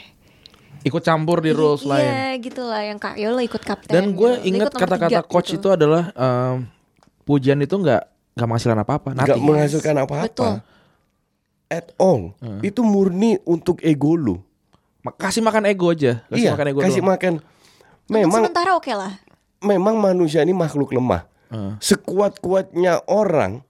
Ikut 0.83 1.01
campur 1.01 1.41
di 1.41 1.51
rules 1.51 1.83
Iya 1.83 1.91
lain. 1.93 2.11
gitu 2.41 2.63
lah, 2.63 2.83
yang 2.83 2.99
ya 3.15 3.29
lo 3.29 3.39
ikut 3.39 3.59
kapten. 3.59 3.91
Dan 3.91 4.13
gue 4.13 4.31
gitu. 4.39 4.49
Ingat 4.53 4.73
kata-kata 4.73 5.21
coach 5.23 5.51
gitu. 5.51 5.61
itu 5.63 5.69
adalah 5.71 6.11
em, 6.13 6.67
pujian 7.23 7.59
itu 7.59 7.73
nggak 7.73 8.03
nggak 8.35 8.47
menghasilkan 8.47 8.79
apa-apa. 8.79 9.09
Nggak 9.15 9.39
menghasilkan 9.39 9.95
Betul. 9.95 10.05
apa-apa. 10.05 10.49
At 11.67 11.87
all. 11.97 12.37
Itu 12.61 12.81
murni 12.81 13.41
untuk 13.43 13.81
ego 13.81 14.15
lu. 14.15 14.37
Kasih 15.17 15.41
makan 15.41 15.67
ego 15.67 15.89
aja. 15.89 16.23
Kasih 16.27 16.39
iya, 16.41 16.51
makan 16.53 16.67
ego 16.69 16.79
kasih 16.83 16.99
doang. 16.99 17.11
makan. 17.15 17.33
Untuk 17.39 18.11
Memang 18.13 18.43
sementara 18.45 18.71
oke 18.75 18.93
lah. 18.93 19.13
memang 19.59 19.95
manusia 19.97 20.39
ini 20.41 20.51
makhluk 20.51 20.91
lemah. 20.91 21.27
Heeh. 21.47 21.75
Sekuat-kuatnya 21.81 23.03
orang 23.05 23.63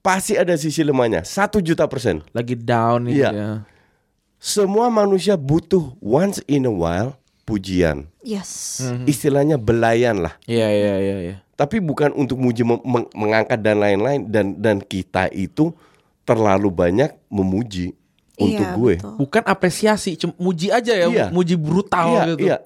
pasti 0.00 0.32
ada 0.32 0.52
sisi 0.54 0.80
lemahnya. 0.80 1.24
Satu 1.24 1.60
juta 1.60 1.84
persen. 1.84 2.24
lagi 2.30 2.54
down 2.54 3.04
gitu 3.04 3.20
Iya. 3.20 3.30
ya. 3.32 3.50
Semua 4.46 4.86
manusia 4.86 5.34
butuh 5.34 5.90
once 5.98 6.38
in 6.46 6.70
a 6.70 6.70
while 6.70 7.18
pujian. 7.42 8.06
Yes. 8.22 8.78
Hmm. 8.78 9.02
Istilahnya 9.02 9.58
belayan 9.58 10.22
lah. 10.22 10.38
Iya 10.46 10.70
iya 10.70 10.94
iya 11.02 11.16
iya. 11.18 11.36
Tapi 11.58 11.82
bukan 11.82 12.14
untuk 12.14 12.38
muji 12.38 12.62
meng- 12.62 13.10
mengangkat 13.10 13.58
dan 13.58 13.82
lain-lain 13.82 14.22
dan 14.30 14.54
dan 14.54 14.78
kita 14.78 15.26
itu 15.34 15.74
terlalu 16.22 16.70
banyak 16.70 17.10
memuji 17.26 17.90
untuk 18.38 18.62
Iya, 18.62 18.78
gue. 18.78 18.94
betul. 19.02 19.14
Bukan 19.18 19.42
apresiasi, 19.42 20.14
cuma 20.14 20.34
muji 20.38 20.70
aja 20.70 20.94
ya, 20.94 21.06
Iya. 21.10 21.26
muji 21.34 21.58
brutal 21.58 22.06
Iya, 22.06 22.22
gitu. 22.30 22.44
iya. 22.46 22.56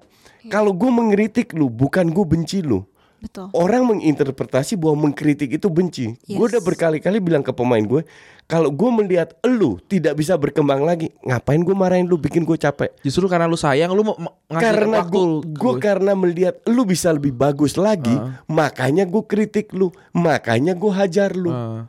Kalau 0.53 0.77
gue 0.77 0.91
mengkritik 0.91 1.57
lu, 1.57 1.73
bukan 1.73 2.09
gue 2.09 2.25
benci 2.27 2.61
lu. 2.61 2.85
Betul. 3.21 3.53
Orang 3.53 3.85
menginterpretasi 3.85 4.81
bahwa 4.81 5.09
mengkritik 5.09 5.53
itu 5.53 5.69
benci. 5.69 6.17
Gue 6.25 6.49
Yes. 6.49 6.57
udah 6.57 6.63
berkali-kali 6.65 7.21
bilang 7.21 7.45
ke 7.45 7.53
pemain 7.53 7.85
gue, 7.85 8.01
kalau 8.49 8.73
gue 8.73 8.91
melihat 8.91 9.37
lu 9.45 9.77
tidak 9.87 10.17
bisa 10.17 10.35
berkembang 10.41 10.83
lagi, 10.83 11.13
ngapain 11.21 11.61
gue 11.61 11.77
marahin 11.77 12.09
lu, 12.09 12.17
bikin 12.17 12.49
gue 12.49 12.57
capek. 12.57 12.91
Justru 13.05 13.29
karena 13.29 13.45
lu 13.45 13.61
sayang, 13.61 13.93
lu 13.93 14.03
mau 14.09 14.17
ngasih 14.49 14.65
Karena 14.65 14.97
waktu 15.05 15.21
gue, 15.45 15.53
gue 15.53 15.73
karena 15.79 16.13
melihat 16.17 16.59
lu 16.65 16.83
bisa 16.89 17.13
lebih 17.13 17.37
bagus 17.37 17.77
lagi, 17.77 18.17
makanya 18.49 19.05
gue 19.05 19.23
kritik 19.29 19.71
lu, 19.77 19.93
makanya 20.17 20.73
gue 20.73 20.91
hajar 20.91 21.37
lu. 21.37 21.53
Ah. 21.53 21.85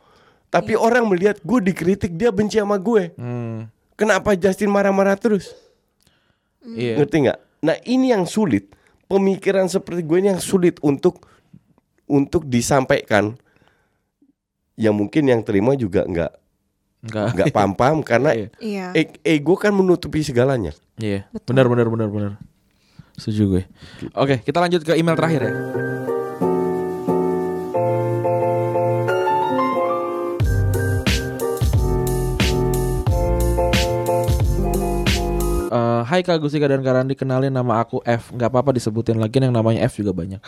Tapi 0.52 0.76
orang 0.76 1.08
melihat 1.08 1.40
gue 1.40 1.58
dikritik, 1.64 2.12
dia 2.12 2.28
benci 2.28 2.60
sama 2.60 2.76
gue. 2.76 3.16
Hmm. 3.16 3.72
Kenapa 3.96 4.36
Justin 4.36 4.68
marah-marah 4.68 5.16
terus? 5.16 5.56
Iya. 6.62 7.00
Ngerti 7.00 7.16
nggak? 7.24 7.38
Nah 7.64 7.76
ini 7.88 8.12
yang 8.12 8.28
sulit. 8.28 8.68
Pemikiran 9.12 9.68
seperti 9.68 10.00
gue 10.00 10.18
ini 10.18 10.32
yang 10.32 10.40
sulit 10.40 10.80
untuk 10.80 11.28
untuk 12.08 12.48
disampaikan. 12.48 13.36
Yang 14.72 14.94
mungkin 14.96 15.22
yang 15.28 15.40
terima 15.44 15.76
juga 15.76 16.08
nggak 16.08 16.32
Enggak. 17.04 17.28
nggak 17.36 17.46
paham-paham 17.52 18.00
karena 18.00 18.30
Iya. 18.38 18.48
Iya. 18.56 18.86
e- 18.96 19.20
ego 19.36 19.52
kan 19.54 19.76
menutupi 19.76 20.24
segalanya. 20.24 20.72
Iya. 20.96 21.28
Benar 21.44 21.68
benar 21.68 21.92
benar 21.92 22.08
benar. 22.08 22.32
Setuju 23.20 23.42
gue. 23.52 23.62
Oke, 24.16 24.40
kita 24.40 24.56
lanjut 24.56 24.80
ke 24.80 24.96
email 24.96 25.12
terakhir 25.12 25.40
ya. 25.44 25.52
Eh, 36.02 36.06
Hai 36.10 36.26
Kak 36.26 36.42
Gustika 36.42 36.66
dan 36.66 36.82
Karandi 36.82 37.14
kenalin 37.14 37.54
nama 37.54 37.78
aku 37.78 38.02
F. 38.02 38.34
Nggak 38.34 38.50
apa-apa 38.50 38.74
disebutin 38.74 39.22
lagi 39.22 39.38
yang 39.38 39.54
namanya 39.54 39.86
F 39.86 40.02
juga 40.02 40.10
banyak. 40.10 40.42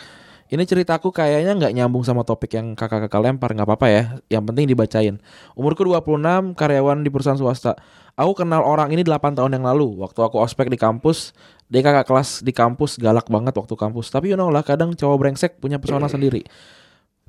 Ini 0.51 0.61
ceritaku 0.61 1.09
kayaknya 1.09 1.57
nggak 1.57 1.73
nyambung 1.73 2.03
sama 2.05 2.21
topik 2.21 2.53
yang 2.53 2.77
kakak-kakak 2.77 3.17
lempar 3.23 3.55
nggak 3.55 3.63
apa-apa 3.63 3.87
ya. 3.87 4.03
Yang 4.27 4.43
penting 4.51 4.65
dibacain. 4.67 5.15
Umurku 5.55 5.87
26 5.87 6.53
karyawan 6.59 7.01
di 7.01 7.09
perusahaan 7.09 7.39
swasta. 7.39 7.79
Aku 8.19 8.35
kenal 8.35 8.67
orang 8.67 8.91
ini 8.91 9.01
8 9.01 9.31
tahun 9.31 9.55
yang 9.55 9.63
lalu. 9.63 9.95
Waktu 10.03 10.19
aku 10.21 10.43
ospek 10.43 10.67
di 10.67 10.75
kampus 10.75 11.31
dia 11.71 11.81
kakak 11.81 12.05
kelas 12.05 12.43
di 12.43 12.51
kampus 12.51 12.99
galak 12.99 13.25
banget 13.31 13.55
waktu 13.55 13.73
kampus. 13.79 14.11
Tapi 14.11 14.35
you 14.35 14.37
know 14.37 14.51
lah 14.51 14.61
kadang 14.61 14.91
cowok 14.91 15.17
brengsek 15.17 15.57
punya 15.63 15.79
pesona 15.79 16.11
sendiri 16.11 16.43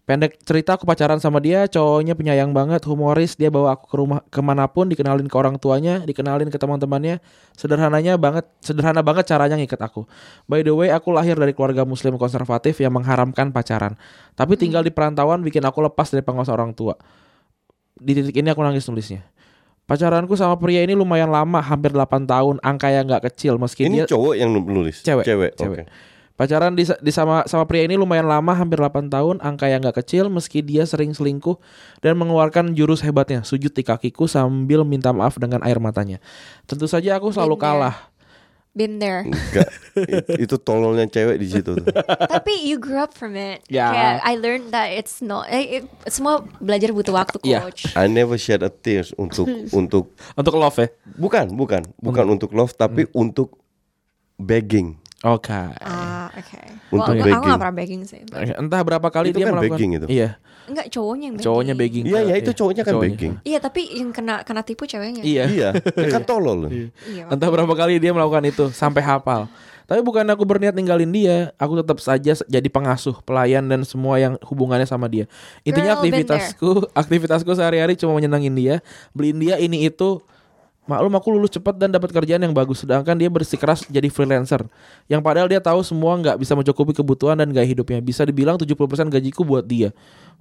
Pendek 0.07 0.39
cerita 0.47 0.79
aku 0.79 0.87
pacaran 0.87 1.19
sama 1.19 1.43
dia, 1.43 1.67
cowoknya 1.67 2.15
penyayang 2.15 2.55
banget, 2.55 2.79
humoris, 2.87 3.35
dia 3.35 3.51
bawa 3.51 3.75
aku 3.75 3.91
ke 3.91 3.97
rumah 3.99 4.23
ke 4.31 4.39
mana 4.39 4.71
pun, 4.71 4.87
dikenalin 4.87 5.27
ke 5.27 5.35
orang 5.35 5.59
tuanya, 5.59 5.99
dikenalin 6.07 6.47
ke 6.47 6.55
teman-temannya, 6.63 7.19
sederhananya 7.59 8.15
banget, 8.15 8.47
sederhana 8.63 9.03
banget 9.03 9.27
caranya 9.27 9.59
ngikat 9.59 9.83
aku. 9.83 10.07
By 10.47 10.63
the 10.63 10.71
way, 10.71 10.95
aku 10.95 11.11
lahir 11.11 11.35
dari 11.35 11.51
keluarga 11.59 11.83
muslim 11.83 12.15
konservatif 12.23 12.79
yang 12.79 12.95
mengharamkan 12.95 13.51
pacaran, 13.51 13.99
tapi 14.39 14.55
tinggal 14.55 14.87
di 14.87 14.95
perantauan 14.95 15.43
bikin 15.43 15.67
aku 15.67 15.83
lepas 15.83 16.15
dari 16.15 16.23
pengawas 16.23 16.55
orang 16.55 16.71
tua. 16.71 16.95
Di 17.99 18.15
titik 18.15 18.39
ini 18.39 18.55
aku 18.55 18.63
nangis 18.63 18.87
nulisnya. 18.87 19.27
Pacaranku 19.91 20.39
sama 20.39 20.55
pria 20.55 20.87
ini 20.87 20.95
lumayan 20.95 21.35
lama, 21.35 21.59
hampir 21.59 21.91
8 21.91 22.31
tahun, 22.31 22.63
angka 22.63 22.95
yang 22.95 23.11
nggak 23.11 23.27
kecil 23.35 23.59
meski 23.59 23.91
Ini 23.91 24.07
dia 24.07 24.15
cowok 24.15 24.35
yang 24.39 24.55
nulis. 24.55 25.03
Cewek, 25.03 25.27
Cewek. 25.27 25.59
cewek. 25.59 25.83
oke. 25.83 26.15
Pacaran 26.37 26.77
di, 26.77 26.85
di 26.85 27.09
sama 27.11 27.49
sama 27.49 27.65
pria 27.65 27.89
ini 27.89 27.97
lumayan 27.97 28.29
lama, 28.29 28.53
hampir 28.53 28.77
8 28.77 29.09
tahun, 29.09 29.41
angka 29.41 29.67
yang 29.67 29.81
gak 29.81 30.05
kecil 30.05 30.29
meski 30.29 30.61
dia 30.61 30.85
sering 30.85 31.17
selingkuh 31.17 31.57
dan 31.99 32.13
mengeluarkan 32.15 32.77
jurus 32.77 33.01
hebatnya, 33.01 33.41
sujud 33.41 33.73
di 33.73 33.81
kakiku 33.81 34.29
sambil 34.29 34.85
minta 34.85 35.11
maaf 35.11 35.41
dengan 35.41 35.65
air 35.65 35.81
matanya. 35.81 36.21
Tentu 36.65 36.85
saja 36.85 37.17
aku 37.17 37.33
selalu 37.33 37.57
Been 37.57 37.65
there. 37.65 37.73
kalah. 37.73 37.97
Been 38.77 38.95
there. 39.01 39.21
Enggak. 39.25 39.73
It- 39.97 40.45
itu 40.45 40.61
tololnya 40.61 41.09
cewek 41.09 41.41
di 41.41 41.49
situ. 41.49 41.73
tuh. 41.73 41.89
Tapi 42.29 42.69
you 42.69 42.77
grew 42.77 43.01
up 43.01 43.17
from 43.17 43.33
it. 43.33 43.65
Ya. 43.73 43.89
Kayak 43.89 44.15
I 44.21 44.33
learned 44.37 44.69
that 44.69 44.93
it's 44.93 45.25
not. 45.25 45.49
Eh, 45.49 45.81
it- 45.81 45.89
semua 46.07 46.45
belajar 46.61 46.93
butuh 46.93 47.17
waktu, 47.17 47.41
Iya. 47.41 47.65
coach. 47.65 47.89
I 47.97 48.05
never 48.05 48.37
shed 48.37 48.61
a 48.61 48.69
tears 48.69 49.17
untuk 49.17 49.49
untuk 49.73 50.13
Untuk 50.37 50.53
love 50.53 50.77
ya. 50.77 50.93
bukan 51.17 51.49
bukan 51.49 51.89
bukan 51.97 52.25
untuk 52.29 52.53
love 52.53 52.77
tapi 52.77 53.09
untuk 53.17 53.57
begging. 54.37 55.01
Oke. 55.25 55.49
Ah, 55.81 56.29
oke. 56.29 56.61
Untuk 56.93 57.17
Well, 57.17 57.33
aku, 57.41 57.45
gak 57.49 57.61
pernah 57.61 57.77
begging 57.77 58.03
sih. 58.05 58.21
Entah 58.61 58.81
berapa 58.85 59.09
kali 59.09 59.33
Itu 59.33 59.41
dia 59.41 59.49
kan 59.49 59.53
melakukan 59.57 59.77
begging 59.81 59.91
itu. 59.97 60.07
Iya, 60.13 60.29
Enggak 60.67 60.87
cowoknya 60.93 61.25
yang 61.31 61.35
begging. 61.39 61.47
cowoknya 61.47 61.75
begging. 61.79 62.05
Iya 62.11 62.21
ya 62.27 62.35
itu 62.37 62.51
cowoknya 62.53 62.83
kan 62.83 62.95
begging. 62.99 63.35
Iya, 63.47 63.59
tapi 63.63 63.81
yang 63.97 64.11
kena 64.13 64.43
kena 64.43 64.61
tipu 64.67 64.85
ceweknya. 64.85 65.23
Iya. 65.23 65.45
Iya, 65.49 65.69
dia 65.97 66.09
kan 66.11 66.27
tolol. 66.27 66.69
Iya. 66.69 67.31
Entah 67.33 67.49
berapa 67.49 67.71
kali 67.73 67.97
dia 68.03 68.13
melakukan 68.13 68.45
itu 68.45 68.69
sampai 68.75 69.01
hafal. 69.01 69.49
Tapi 69.87 70.03
bukan 70.03 70.27
aku 70.27 70.43
berniat 70.43 70.75
ninggalin 70.75 71.15
dia, 71.15 71.55
aku 71.63 71.79
tetap 71.79 72.03
saja 72.03 72.35
jadi 72.35 72.69
pengasuh, 72.69 73.23
pelayan 73.23 73.63
dan 73.71 73.87
semua 73.87 74.19
yang 74.19 74.35
hubungannya 74.43 74.83
sama 74.83 75.07
dia. 75.07 75.31
Intinya 75.63 75.95
Girl, 75.95 76.03
aktivitasku, 76.03 76.71
aktivitasku 76.91 77.51
sehari-hari 77.55 77.95
cuma 77.95 78.19
menyenangin 78.19 78.51
dia, 78.59 78.75
beliin 79.15 79.39
dia 79.39 79.55
ini 79.63 79.87
itu. 79.87 80.19
Maklum 80.87 81.19
aku 81.19 81.35
lulus 81.35 81.51
cepat 81.51 81.75
dan 81.75 81.91
dapat 81.91 82.15
kerjaan 82.15 82.39
yang 82.39 82.55
bagus, 82.55 82.87
sedangkan 82.87 83.19
dia 83.19 83.27
bersikeras 83.27 83.83
jadi 83.91 84.07
freelancer. 84.07 84.63
Yang 85.11 85.21
padahal 85.27 85.51
dia 85.51 85.59
tahu 85.59 85.83
semua 85.83 86.15
nggak 86.15 86.39
bisa 86.39 86.55
mencukupi 86.55 86.95
kebutuhan 86.95 87.35
dan 87.35 87.51
gaya 87.51 87.67
hidupnya. 87.67 87.99
Bisa 87.99 88.23
dibilang 88.23 88.55
70% 88.55 88.79
gajiku 89.11 89.43
buat 89.43 89.67
dia. 89.67 89.91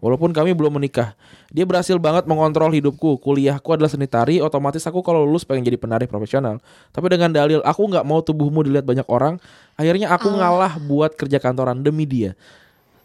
Walaupun 0.06 0.30
kami 0.38 0.54
belum 0.54 0.78
menikah. 0.78 1.18
Dia 1.50 1.66
berhasil 1.66 1.98
banget 1.98 2.30
mengontrol 2.30 2.70
hidupku. 2.70 3.18
Kuliahku 3.26 3.74
adalah 3.74 3.90
seni 3.90 4.06
tari, 4.06 4.38
otomatis 4.38 4.86
aku 4.86 5.02
kalau 5.02 5.26
lulus 5.26 5.42
pengen 5.50 5.66
jadi 5.66 5.82
penari 5.82 6.06
profesional. 6.06 6.62
Tapi 6.94 7.10
dengan 7.10 7.34
dalil 7.34 7.66
aku 7.66 7.82
nggak 7.90 8.06
mau 8.06 8.22
tubuhmu 8.22 8.62
dilihat 8.70 8.86
banyak 8.86 9.08
orang, 9.10 9.42
akhirnya 9.74 10.14
aku 10.14 10.30
ngalah 10.30 10.78
buat 10.78 11.18
kerja 11.18 11.42
kantoran 11.42 11.82
demi 11.82 12.06
dia. 12.06 12.38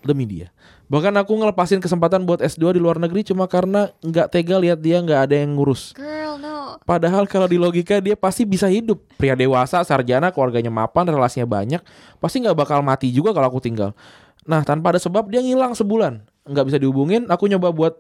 Demi 0.05 0.29
dia. 0.29 0.53
Bahkan 0.91 1.15
aku 1.23 1.39
ngelepasin 1.39 1.79
kesempatan 1.79 2.27
buat 2.27 2.43
S2 2.43 2.75
di 2.75 2.81
luar 2.83 2.99
negeri 2.99 3.23
cuma 3.23 3.47
karena 3.47 3.95
nggak 4.03 4.27
tega 4.35 4.59
lihat 4.59 4.83
dia 4.83 4.99
nggak 4.99 5.31
ada 5.31 5.35
yang 5.39 5.55
ngurus. 5.55 5.95
Girl, 5.95 6.35
no. 6.43 6.83
Padahal 6.83 7.31
kalau 7.31 7.47
di 7.47 7.63
logika 7.63 8.03
dia 8.03 8.19
pasti 8.19 8.43
bisa 8.43 8.67
hidup. 8.67 8.99
Pria 9.15 9.39
dewasa, 9.39 9.79
sarjana, 9.87 10.35
keluarganya 10.35 10.75
mapan, 10.75 11.07
relasinya 11.07 11.47
banyak, 11.47 11.79
pasti 12.19 12.43
nggak 12.43 12.59
bakal 12.59 12.83
mati 12.83 13.07
juga 13.15 13.31
kalau 13.31 13.47
aku 13.47 13.63
tinggal. 13.63 13.95
Nah, 14.43 14.67
tanpa 14.67 14.91
ada 14.91 14.99
sebab 14.99 15.31
dia 15.31 15.39
ngilang 15.39 15.79
sebulan, 15.79 16.27
nggak 16.51 16.65
bisa 16.67 16.77
dihubungin. 16.83 17.31
Aku 17.31 17.47
nyoba 17.47 17.71
buat 17.71 17.95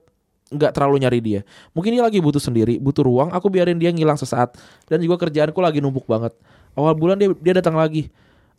nggak 0.50 0.74
terlalu 0.74 1.06
nyari 1.06 1.20
dia. 1.22 1.40
Mungkin 1.78 1.94
dia 1.94 2.02
lagi 2.02 2.18
butuh 2.18 2.42
sendiri, 2.42 2.82
butuh 2.82 3.06
ruang. 3.06 3.30
Aku 3.30 3.46
biarin 3.46 3.78
dia 3.78 3.94
ngilang 3.94 4.18
sesaat. 4.18 4.58
Dan 4.90 4.98
juga 4.98 5.22
kerjaanku 5.22 5.62
lagi 5.62 5.78
numpuk 5.78 6.10
banget. 6.10 6.34
Awal 6.74 6.98
bulan 6.98 7.16
dia 7.22 7.30
dia 7.38 7.54
datang 7.54 7.78
lagi. 7.78 8.10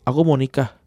Aku 0.08 0.24
mau 0.24 0.40
nikah. 0.40 0.81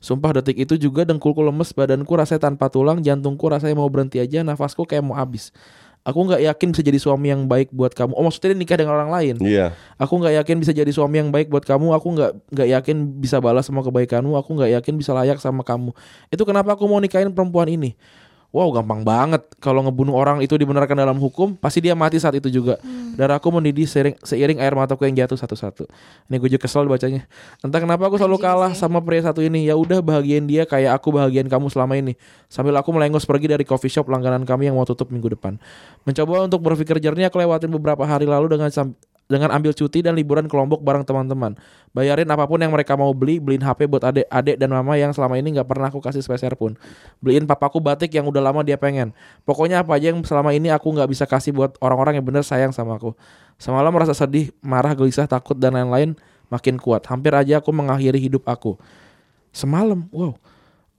Sumpah 0.00 0.40
detik 0.40 0.56
itu 0.56 0.80
juga 0.80 1.04
dengkulku 1.04 1.44
lemes, 1.44 1.76
badanku 1.76 2.08
rasanya 2.16 2.48
tanpa 2.48 2.72
tulang, 2.72 3.04
jantungku 3.04 3.46
rasanya 3.52 3.76
mau 3.76 3.88
berhenti 3.92 4.16
aja, 4.16 4.40
nafasku 4.40 4.88
kayak 4.88 5.04
mau 5.04 5.12
habis. 5.12 5.52
Aku 6.00 6.24
nggak 6.24 6.40
yakin 6.40 6.72
bisa 6.72 6.80
jadi 6.80 6.96
suami 6.96 7.28
yang 7.28 7.44
baik 7.44 7.68
buat 7.76 7.92
kamu. 7.92 8.16
Oh 8.16 8.24
maksudnya 8.24 8.56
dia 8.56 8.58
nikah 8.64 8.80
dengan 8.80 8.96
orang 8.96 9.12
lain. 9.12 9.36
Iya. 9.44 9.76
Aku 10.00 10.16
nggak 10.16 10.32
yakin 10.40 10.56
bisa 10.56 10.72
jadi 10.72 10.88
suami 10.88 11.20
yang 11.20 11.28
baik 11.28 11.52
buat 11.52 11.60
kamu. 11.60 11.92
Aku 11.92 12.16
nggak 12.16 12.32
nggak 12.56 12.68
yakin 12.80 12.96
bisa 13.20 13.36
balas 13.36 13.68
semua 13.68 13.84
kebaikanmu. 13.84 14.32
Aku 14.40 14.56
nggak 14.56 14.80
yakin 14.80 14.96
bisa 14.96 15.12
layak 15.12 15.36
sama 15.44 15.60
kamu. 15.60 15.92
Itu 16.32 16.48
kenapa 16.48 16.72
aku 16.72 16.88
mau 16.88 16.96
nikahin 17.04 17.28
perempuan 17.36 17.68
ini. 17.68 18.00
Wow 18.50 18.74
gampang 18.74 19.06
banget. 19.06 19.46
Kalau 19.62 19.86
ngebunuh 19.86 20.18
orang 20.18 20.42
itu 20.42 20.58
dibenarkan 20.58 20.98
dalam 20.98 21.22
hukum 21.22 21.54
Pasti 21.54 21.78
dia 21.78 21.94
mati 21.94 22.18
saat 22.18 22.34
itu 22.34 22.50
juga. 22.50 22.82
Darahku 23.14 23.46
mendidih 23.54 23.86
seiring, 23.86 24.18
seiring 24.26 24.58
air 24.58 24.74
mataku 24.74 25.06
yang 25.06 25.22
jatuh 25.22 25.38
satu-satu. 25.38 25.86
Ini 26.26 26.34
gue 26.42 26.50
juga 26.50 26.66
kesel 26.66 26.90
bacanya. 26.90 27.30
Entah 27.62 27.78
kenapa 27.78 28.10
aku 28.10 28.18
selalu 28.18 28.42
kalah 28.42 28.74
sama 28.74 28.98
pria 28.98 29.22
satu 29.22 29.38
ini. 29.38 29.70
Ya 29.70 29.78
udah 29.78 30.02
bahagiain 30.02 30.50
dia 30.50 30.66
kayak 30.66 30.98
aku 30.98 31.14
bahagiain 31.14 31.46
kamu 31.46 31.70
selama 31.70 31.94
ini. 31.94 32.18
Sambil 32.50 32.74
aku 32.74 32.90
melengos 32.90 33.22
pergi 33.22 33.54
dari 33.54 33.62
coffee 33.62 33.92
shop 33.92 34.10
langganan 34.10 34.42
kami 34.42 34.66
yang 34.66 34.74
mau 34.74 34.86
tutup 34.86 35.14
minggu 35.14 35.30
depan. 35.38 35.54
Mencoba 36.02 36.50
untuk 36.50 36.58
berpikir 36.58 36.98
jernih 36.98 37.30
aku 37.30 37.38
lewatin 37.38 37.70
beberapa 37.70 38.02
hari 38.02 38.26
lalu 38.26 38.50
dengan 38.50 38.70
dengan 39.30 39.54
ambil 39.54 39.70
cuti 39.70 40.02
dan 40.02 40.18
liburan 40.18 40.50
ke 40.50 40.54
Lombok 40.58 40.82
bareng 40.82 41.06
teman-teman. 41.06 41.54
Bayarin 41.94 42.26
apa 42.26 42.50
pun 42.50 42.58
yang 42.58 42.74
mereka 42.74 42.98
mau 42.98 43.14
beli, 43.14 43.38
beliin 43.38 43.62
HP 43.62 43.86
buat 43.86 44.02
adik, 44.02 44.26
adik 44.26 44.58
dan 44.58 44.74
mama 44.74 44.98
yang 44.98 45.14
selama 45.14 45.38
ini 45.38 45.54
nggak 45.54 45.70
pernah 45.70 45.86
aku 45.86 46.02
kasih 46.02 46.18
spesial 46.18 46.58
pun. 46.58 46.74
Beliin 47.22 47.46
papaku 47.46 47.78
batik 47.78 48.10
yang 48.10 48.26
udah 48.26 48.42
lama 48.42 48.66
dia 48.66 48.74
pengen. 48.74 49.14
Pokoknya 49.46 49.86
apa 49.86 49.94
aja 49.94 50.10
yang 50.10 50.18
selama 50.26 50.50
ini 50.50 50.74
aku 50.74 50.90
nggak 50.90 51.06
bisa 51.06 51.30
kasih 51.30 51.54
buat 51.54 51.78
orang-orang 51.78 52.18
yang 52.18 52.26
bener 52.26 52.42
sayang 52.42 52.74
sama 52.74 52.98
aku. 52.98 53.14
Semalam 53.54 53.94
merasa 53.94 54.12
sedih, 54.12 54.50
marah, 54.58 54.98
gelisah, 54.98 55.30
takut 55.30 55.54
dan 55.54 55.78
lain-lain 55.78 56.18
makin 56.50 56.74
kuat. 56.82 57.06
Hampir 57.06 57.30
aja 57.30 57.62
aku 57.62 57.70
mengakhiri 57.70 58.18
hidup 58.18 58.42
aku. 58.50 58.74
Semalam, 59.54 60.10
wow. 60.10 60.34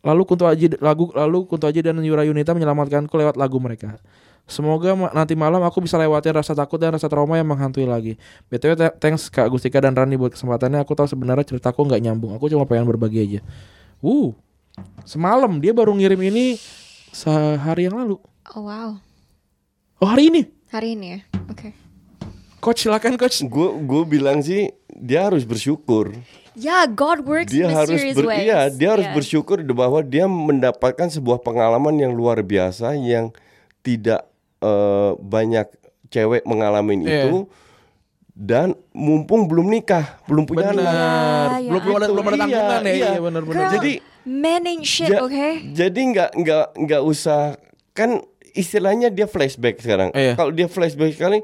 Lalu 0.01 0.21
Kunto 0.25 0.49
Aji 0.49 0.81
lagu 0.81 1.13
lalu 1.13 1.45
Kunto 1.45 1.69
Aji 1.69 1.85
dan 1.85 2.01
Yura 2.01 2.25
Yunita 2.25 2.57
menyelamatkanku 2.57 3.13
lewat 3.13 3.37
lagu 3.37 3.61
mereka. 3.61 4.01
Semoga 4.45 4.91
ma- 4.93 5.13
nanti 5.13 5.31
malam 5.31 5.61
aku 5.61 5.79
bisa 5.79 5.95
lewatin 5.95 6.33
rasa 6.33 6.51
takut 6.51 6.75
dan 6.75 6.91
rasa 6.91 7.07
trauma 7.07 7.35
yang 7.35 7.47
menghantui 7.47 7.83
lagi. 7.83 8.19
BTW 8.47 8.73
th- 8.75 8.95
thanks 8.97 9.27
Kak 9.27 9.47
Gustika 9.47 9.79
dan 9.79 9.93
Rani 9.93 10.15
buat 10.15 10.31
kesempatannya. 10.31 10.81
Aku 10.81 10.91
tahu 10.91 11.07
sebenarnya 11.07 11.45
ceritaku 11.45 11.83
nggak 11.83 12.01
nyambung. 12.01 12.35
Aku 12.35 12.45
cuma 12.45 12.65
pengen 12.65 12.83
berbagi 12.85 13.19
aja. 13.21 13.39
Wuh. 13.99 14.35
Semalam 15.03 15.57
dia 15.57 15.71
baru 15.71 15.91
ngirim 15.91 16.19
ini 16.21 16.59
sehari 17.09 17.85
yang 17.85 17.95
lalu. 17.95 18.19
Oh 18.51 18.65
wow. 18.65 18.95
Oh 19.97 20.07
hari 20.07 20.27
ini. 20.27 20.41
Hari 20.67 20.95
ini 20.95 21.05
ya. 21.07 21.19
Oke. 21.47 21.71
Coach 22.59 22.83
silakan 22.83 23.15
coach. 23.15 23.41
Gue 23.43 23.71
gue 23.77 24.03
bilang 24.05 24.39
sih 24.39 24.67
dia 24.89 25.25
harus 25.25 25.43
bersyukur. 25.43 26.11
Ya, 26.51 26.83
God 26.83 27.23
works 27.23 27.47
Dia 27.47 27.65
in 27.65 27.71
harus 27.73 27.95
mysterious 27.95 28.17
ber, 28.17 28.27
ways. 28.27 28.43
iya, 28.43 28.59
dia 28.67 28.89
harus 28.91 29.07
Yeah. 29.07 29.15
bersyukur 29.15 29.63
bahwa 29.65 30.03
dia 30.03 30.27
mendapatkan 30.27 31.07
sebuah 31.07 31.39
pengalaman 31.39 31.95
yang 31.95 32.11
luar 32.11 32.39
biasa 32.39 32.91
yang 32.93 33.31
tidak 33.79 34.27
eh, 34.61 35.11
banyak 35.17 35.67
cewek 36.07 36.43
mengalami 36.43 37.01
Iya. 37.01 37.27
itu 37.27 37.49
dan 38.31 38.73
mumpung 38.91 39.45
belum 39.45 39.67
nikah, 39.67 40.17
belum 40.25 40.45
punya 40.45 40.71
Benar. 40.71 40.75
Ya, 40.75 40.87
anak. 40.87 41.49
ya 41.59 41.69
belum 41.69 41.81
belum 41.81 41.95
ada 41.95 42.07
belum 42.07 42.25
ada 42.25 42.31
iya, 42.31 42.39
tanggungan 42.39 42.81
ya. 42.81 42.91
iya. 42.91 43.07
Iya 43.07 43.19
benar-benar. 43.19 43.55
Girl, 43.59 43.71
Jadi 43.75 43.93
Men 44.21 44.63
ain't 44.63 44.85
shit, 44.85 45.09
Ja- 45.09 45.21
oke? 45.21 45.47
Jadi 45.73 46.01
nggak 46.07 46.29
nggak 46.35 46.65
nggak 46.79 47.01
usah 47.01 47.57
kan 47.91 48.21
istilahnya 48.51 49.09
dia 49.09 49.25
flashback 49.25 49.79
sekarang. 49.79 50.13
Iya. 50.13 50.35
Kalau 50.35 50.51
dia 50.51 50.67
flashback 50.67 51.11
sekali, 51.11 51.41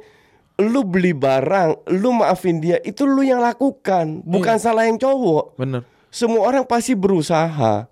lu 0.57 0.81
beli 0.81 1.11
barang, 1.11 1.89
lu 1.93 2.11
maafin 2.11 2.57
dia, 2.57 2.77
itu 2.81 3.03
lu 3.03 3.21
yang 3.21 3.39
lakukan, 3.39 4.21
bukan 4.21 4.57
salah 4.57 4.85
yang 4.85 4.97
cowok. 4.97 5.55
Bener. 5.55 5.81
Semua 6.07 6.45
orang 6.45 6.63
pasti 6.63 6.93
berusaha, 6.93 7.85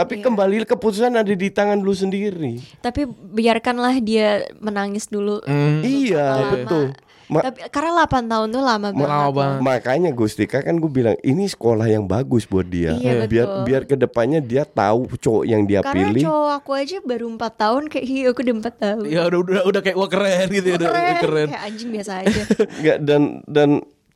tapi 0.00 0.14
Iya. 0.16 0.24
kembali 0.24 0.64
keputusan 0.64 1.12
ada 1.12 1.28
di 1.28 1.48
tangan 1.48 1.76
lu 1.76 1.92
sendiri. 1.92 2.56
Tapi 2.78 3.04
biarkanlah 3.06 3.94
dia 3.98 4.28
menangis 4.56 5.06
dulu. 5.06 5.38
Hmm. 5.42 5.80
Iya, 5.80 6.24
lama. 6.38 6.50
betul. 6.50 6.84
Ma- 7.26 7.46
Tapi 7.46 7.62
karena 7.68 7.94
8 8.00 8.26
tahun 8.26 8.48
tuh 8.50 8.58
lama 8.58 8.88
banget. 8.90 9.06
Lama 9.06 9.30
banget. 9.30 9.60
makanya 9.62 10.10
Gustika 10.10 10.58
kan 10.58 10.74
gue 10.74 10.90
bilang 10.90 11.14
ini 11.20 11.46
sekolah 11.46 11.86
yang 11.86 12.02
bagus 12.02 12.42
buat 12.42 12.66
dia. 12.66 12.90
Iya, 12.92 13.22
biar 13.24 13.46
betul. 13.46 13.62
biar 13.62 13.82
ke 13.84 13.94
depannya 13.96 14.40
dia 14.40 14.64
tahu 14.64 15.06
cowok 15.14 15.44
yang 15.44 15.62
dia 15.62 15.78
Karena 15.78 16.10
pilih. 16.10 16.26
cowok 16.26 16.52
aku 16.56 16.70
aja 16.74 16.96
baru 17.00 17.30
4 17.30 17.38
tahun 17.54 17.82
kayak 17.86 18.02
iya 18.04 18.24
aku 18.26 18.40
udah 18.42 18.56
4 18.58 18.74
tahun. 18.76 19.02
Ya 19.06 19.22
udah 19.24 19.38
udah 19.40 19.62
udah 19.62 19.80
kayak 19.80 19.94
wah 19.94 20.10
keren 20.10 20.46
gitu 20.50 20.66
ya. 20.66 20.76
Udah, 20.76 20.88
udah 20.90 21.16
keren. 21.20 21.48
Kayak 21.48 21.62
anjing 21.64 21.90
biasa 21.92 22.12
aja. 22.18 22.42
Nggak, 22.82 22.98
dan 23.00 23.22
dan 23.46 23.68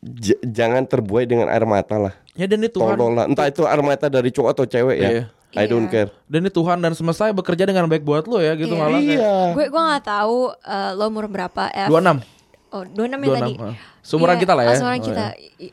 j- 0.03 0.43
jangan 0.43 0.83
terbuai 0.83 1.25
dengan 1.25 1.47
air 1.47 1.63
mata 1.65 1.95
lah. 1.97 2.15
Ya 2.35 2.51
dan 2.51 2.61
Tuhan. 2.61 2.99
Tolol 2.99 3.15
lah. 3.15 3.25
Entah 3.25 3.47
itu 3.47 3.63
air 3.63 3.79
mata 3.79 4.11
dari 4.11 4.29
cowok 4.29 4.51
atau 4.51 4.67
cewek 4.67 4.97
ya. 4.99 5.11
Iya. 5.13 5.25
I 5.55 5.65
don't 5.65 5.87
Iya. 5.87 5.93
care. 6.05 6.11
Dan 6.25 6.39
ini 6.41 6.51
Tuhan 6.51 6.79
dan 6.79 6.93
semesta 6.93 7.31
bekerja 7.31 7.65
dengan 7.65 7.85
baik 7.85 8.03
buat 8.03 8.25
lo 8.25 8.39
ya 8.39 8.55
gitu 8.55 8.71
Iya. 8.71 8.81
malah 8.81 8.99
kayak 8.99 9.17
Iya. 9.17 9.35
gue 9.53 9.65
gue 9.67 9.83
nggak 9.85 10.05
tahu 10.05 10.39
eh, 10.53 10.91
lo 10.93 11.05
umur 11.05 11.27
berapa 11.27 11.63
F. 11.69 11.89
26. 11.89 12.21
Oh, 12.69 12.83
26 12.85 12.99
ya 13.23 13.31
tadi. 13.33 13.55
26, 13.55 13.63
ah. 13.63 13.75
Seumuran 14.01 14.35
Iya, 14.35 14.43
kita 14.43 14.53
lah 14.53 14.63
ya. 14.63 14.69
oh, 14.69 14.75
seumuran 14.75 14.99
Oh, 14.99 15.07
kita. 15.07 15.25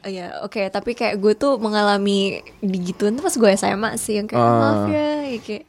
Iya, 0.06 0.26
oke, 0.42 0.62
tapi 0.70 0.92
kayak 0.94 1.16
gue 1.18 1.34
tuh 1.34 1.58
mengalami 1.58 2.20
digituin 2.62 3.14
tuh 3.14 3.24
pas 3.24 3.34
gue 3.34 3.50
SMA 3.52 3.92
sih 3.98 4.16
yang 4.16 4.26
kayak 4.26 4.40
Ah. 4.40 4.56
maaf 4.56 4.84
ya, 4.88 5.08
ya 5.28 5.40
kayak 5.40 5.66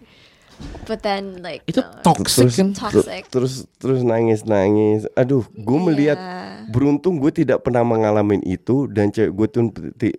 but 0.85 1.01
then 1.01 1.41
like 1.41 1.65
Itu 1.65 1.81
uh, 1.81 1.91
toxic 2.03 2.47
Terus, 2.47 2.55
kan. 2.55 2.69
toxic. 2.71 3.23
terus 3.29 3.53
terus 3.77 4.01
nangis 4.03 4.45
nangis. 4.45 5.09
Aduh, 5.13 5.43
gue 5.49 5.79
melihat 5.83 6.15
Iya. 6.15 6.69
beruntung 6.69 7.17
gue 7.17 7.33
tidak 7.33 7.65
pernah 7.65 7.83
mengalami 7.83 8.39
itu 8.45 8.87
dan 8.87 9.09
cewek 9.09 9.33
gue 9.33 9.47
tuh 9.49 9.63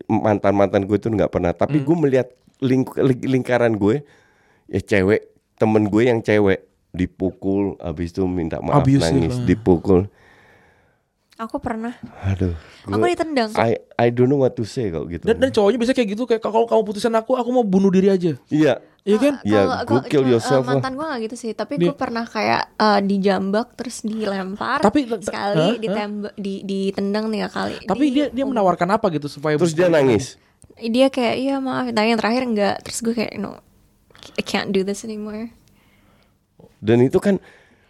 mantan 0.10 0.52
mantan 0.52 0.84
gue 0.84 0.98
tuh 0.98 1.08
nggak 1.10 1.30
pernah. 1.30 1.54
Tapi 1.54 1.78
Hmm. 1.78 1.86
gue 1.86 1.96
melihat 1.98 2.28
ling- 2.64 2.88
ling- 2.90 3.26
lingkaran 3.30 3.76
gue 3.76 4.02
ya 4.66 4.80
cewek 4.80 5.28
temen 5.54 5.86
gue 5.86 6.04
yang 6.04 6.20
cewek 6.20 6.64
dipukul 6.90 7.76
habis 7.78 8.10
itu 8.10 8.24
minta 8.24 8.58
maaf 8.58 8.82
Abusive 8.82 9.04
nangis 9.04 9.36
lah. 9.36 9.46
dipukul. 9.46 10.02
Aku 11.36 11.58
pernah. 11.58 11.98
Aduh, 12.24 12.54
Aku 12.86 12.94
gue- 12.96 13.10
ditendang. 13.10 13.50
I 13.56 13.74
I 13.98 14.08
don't 14.08 14.30
know 14.30 14.38
what 14.38 14.54
to 14.54 14.64
say 14.64 14.88
kalau 14.88 15.10
gitu. 15.10 15.26
Dan, 15.26 15.42
dan 15.42 15.50
cowoknya 15.50 15.82
bisa 15.82 15.92
kayak 15.92 16.14
gitu 16.14 16.24
kayak 16.24 16.40
kalau 16.40 16.64
kamu 16.64 16.82
putusin 16.84 17.10
aku, 17.12 17.34
aku 17.34 17.50
mau 17.50 17.66
bunuh 17.66 17.90
diri 17.90 18.08
aja. 18.08 18.38
Iya. 18.48 18.78
Iya 19.04 19.18
kan? 19.20 19.34
Ya, 19.44 19.62
go 19.84 19.98
kalau- 19.98 20.06
kill 20.06 20.24
eh, 20.24 20.32
yourself 20.32 20.64
lah. 20.64 20.78
mantan 20.78 20.94
gue 20.94 21.04
gak 21.04 21.22
gitu 21.24 21.36
sih, 21.36 21.52
tapi 21.52 21.76
gue 21.76 21.92
pernah 21.92 22.24
kayak 22.24 22.78
eh, 22.78 23.00
dijambak 23.02 23.74
terus 23.74 24.00
dilempar 24.00 24.80
Tapi- 24.80 25.10
sekali, 25.20 25.68
Hah? 25.68 25.76
ditembak, 25.76 26.34
di, 26.36 26.54
ditendang 26.62 27.28
tiga 27.28 27.50
kali. 27.50 27.82
Tapi 27.82 28.04
Di- 28.06 28.14
dia 28.14 28.26
dia 28.30 28.46
menawarkan 28.46 28.90
apa 28.94 29.10
gitu 29.10 29.26
supaya 29.28 29.58
Terus 29.58 29.74
dia 29.74 29.90
nangis. 29.90 30.38
Dia 30.80 31.08
kayak 31.08 31.36
iya 31.36 31.56
maaf, 31.58 31.90
tapi 31.90 32.08
yang 32.08 32.20
terakhir 32.20 32.44
enggak. 32.44 32.76
Terus 32.82 33.00
gue 33.02 33.14
kayak 33.14 33.34
no, 33.38 33.60
I 34.34 34.44
can't 34.44 34.70
do 34.70 34.82
this 34.82 35.04
anymore. 35.04 35.52
Dan 36.80 37.00
itu 37.02 37.20
kan 37.20 37.38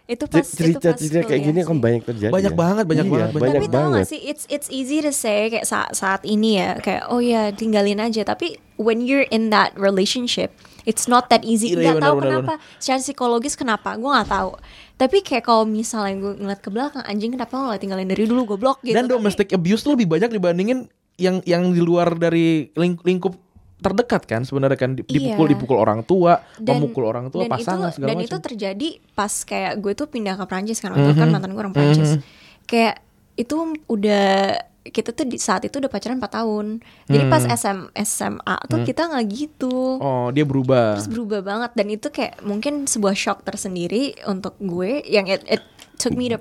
Itu 0.04 0.28
pas 0.28 0.44
itu 0.44 0.52
pas 0.52 0.58
cerita-cerita 0.92 1.24
kayak 1.24 1.42
gini 1.42 1.60
kan 1.64 1.80
banyak 1.80 2.04
terjadi. 2.04 2.30
Banyak 2.30 2.54
ya. 2.54 2.60
banget, 2.60 2.86
banyak 2.86 3.06
Iya, 3.08 3.14
banget, 3.16 3.30
banyak. 3.32 3.40
banyak 3.40 3.56
tapi 3.56 3.68
tau 3.72 3.80
banget. 3.80 3.98
gak 3.98 4.10
sih 4.12 4.22
it's 4.22 4.44
it's 4.52 4.68
easy 4.68 5.00
to 5.00 5.16
say 5.16 5.48
kayak 5.48 5.64
saat 5.64 5.96
saat 5.96 6.22
ini 6.28 6.60
ya 6.60 6.76
kayak 6.76 7.08
oh 7.08 7.24
ya 7.24 7.56
tinggalin 7.56 8.04
aja 8.04 8.28
tapi 8.28 8.60
when 8.76 9.00
you're 9.00 9.24
in 9.32 9.48
that 9.48 9.72
relationship 9.80 10.52
it's 10.84 11.08
not 11.08 11.32
that 11.32 11.40
easy 11.48 11.72
Iya, 11.72 11.80
nggak 11.80 11.96
benar, 11.96 12.04
tahu 12.04 12.16
benar, 12.20 12.28
kenapa 12.36 12.54
secara 12.84 13.00
psikologis 13.00 13.56
kenapa 13.56 13.96
gue 13.96 14.12
nggak 14.12 14.28
tahu 14.28 14.52
tapi 15.00 15.18
kayak 15.24 15.44
kalau 15.48 15.64
misalnya 15.64 16.14
gue 16.20 16.34
ngeliat 16.36 16.60
ke 16.60 16.68
belakang 16.68 17.04
anjing 17.08 17.32
kenapa 17.32 17.54
lo 17.56 17.64
nggak 17.72 17.82
tinggalin 17.82 18.08
dari 18.12 18.24
dulu 18.28 18.42
goblok 18.46 18.84
gitu 18.84 19.00
Dan 19.00 19.08
domestic 19.08 19.56
abuse 19.56 19.82
tuh 19.82 19.96
lebih 19.96 20.12
banyak 20.12 20.36
dibandingin 20.36 20.92
yang 21.16 21.40
yang 21.44 21.70
di 21.70 21.80
luar 21.80 22.14
dari 22.14 22.70
ling- 22.74 23.00
lingkup 23.00 23.36
terdekat 23.78 24.24
kan 24.24 24.42
sebenarnya 24.42 24.80
kan 24.80 24.96
Di- 24.96 25.04
dipukul 25.04 25.46
Iya. 25.46 25.52
dipukul 25.54 25.78
orang 25.78 26.02
tua, 26.02 26.40
dan, 26.56 26.80
memukul 26.80 27.04
orang 27.04 27.28
tua, 27.28 27.44
dan 27.44 27.52
pasangan 27.52 27.90
itu, 27.90 27.96
segala 27.98 28.08
dan 28.08 28.16
macam. 28.18 28.28
itu 28.28 28.38
terjadi 28.42 28.90
pas 29.12 29.34
kayak 29.44 29.74
gue 29.78 29.94
tuh 29.94 30.08
pindah 30.08 30.34
ke 30.34 30.46
Prancis 30.46 30.80
kan 30.80 30.92
waktu 30.92 31.10
itu 31.10 31.20
kan 31.20 31.30
mantan 31.30 31.52
gue 31.52 31.60
orang 31.60 31.76
Prancis 31.76 32.18
kayak 32.64 33.04
itu 33.34 33.56
udah 33.86 34.56
kita 34.84 35.10
tuh 35.10 35.24
di 35.24 35.36
saat 35.38 35.64
itu 35.64 35.80
udah 35.80 35.88
pacaran 35.88 36.16
4 36.18 36.28
tahun. 36.34 36.80
Jadi 37.06 37.24
pas 37.26 37.40
SM, 37.42 37.88
SMA 37.98 38.58
tuh 38.68 38.84
kita 38.84 39.08
nggak 39.08 39.26
gitu. 39.28 39.96
Oh, 39.98 40.28
dia 40.28 40.44
berubah. 40.44 41.00
terus 41.00 41.08
berubah 41.08 41.40
banget. 41.40 41.72
Dan 41.74 41.88
itu 41.90 42.08
kayak 42.08 42.40
mungkin 42.42 42.84
sebuah 42.84 43.16
shock 43.16 43.42
tersendiri 43.42 44.20
untuk 44.26 44.60
gue 44.60 45.00
yang 45.04 45.24
it, 45.26 45.40
it 45.46 45.64
took 45.96 46.12
me 46.12 46.28
to 46.28 46.36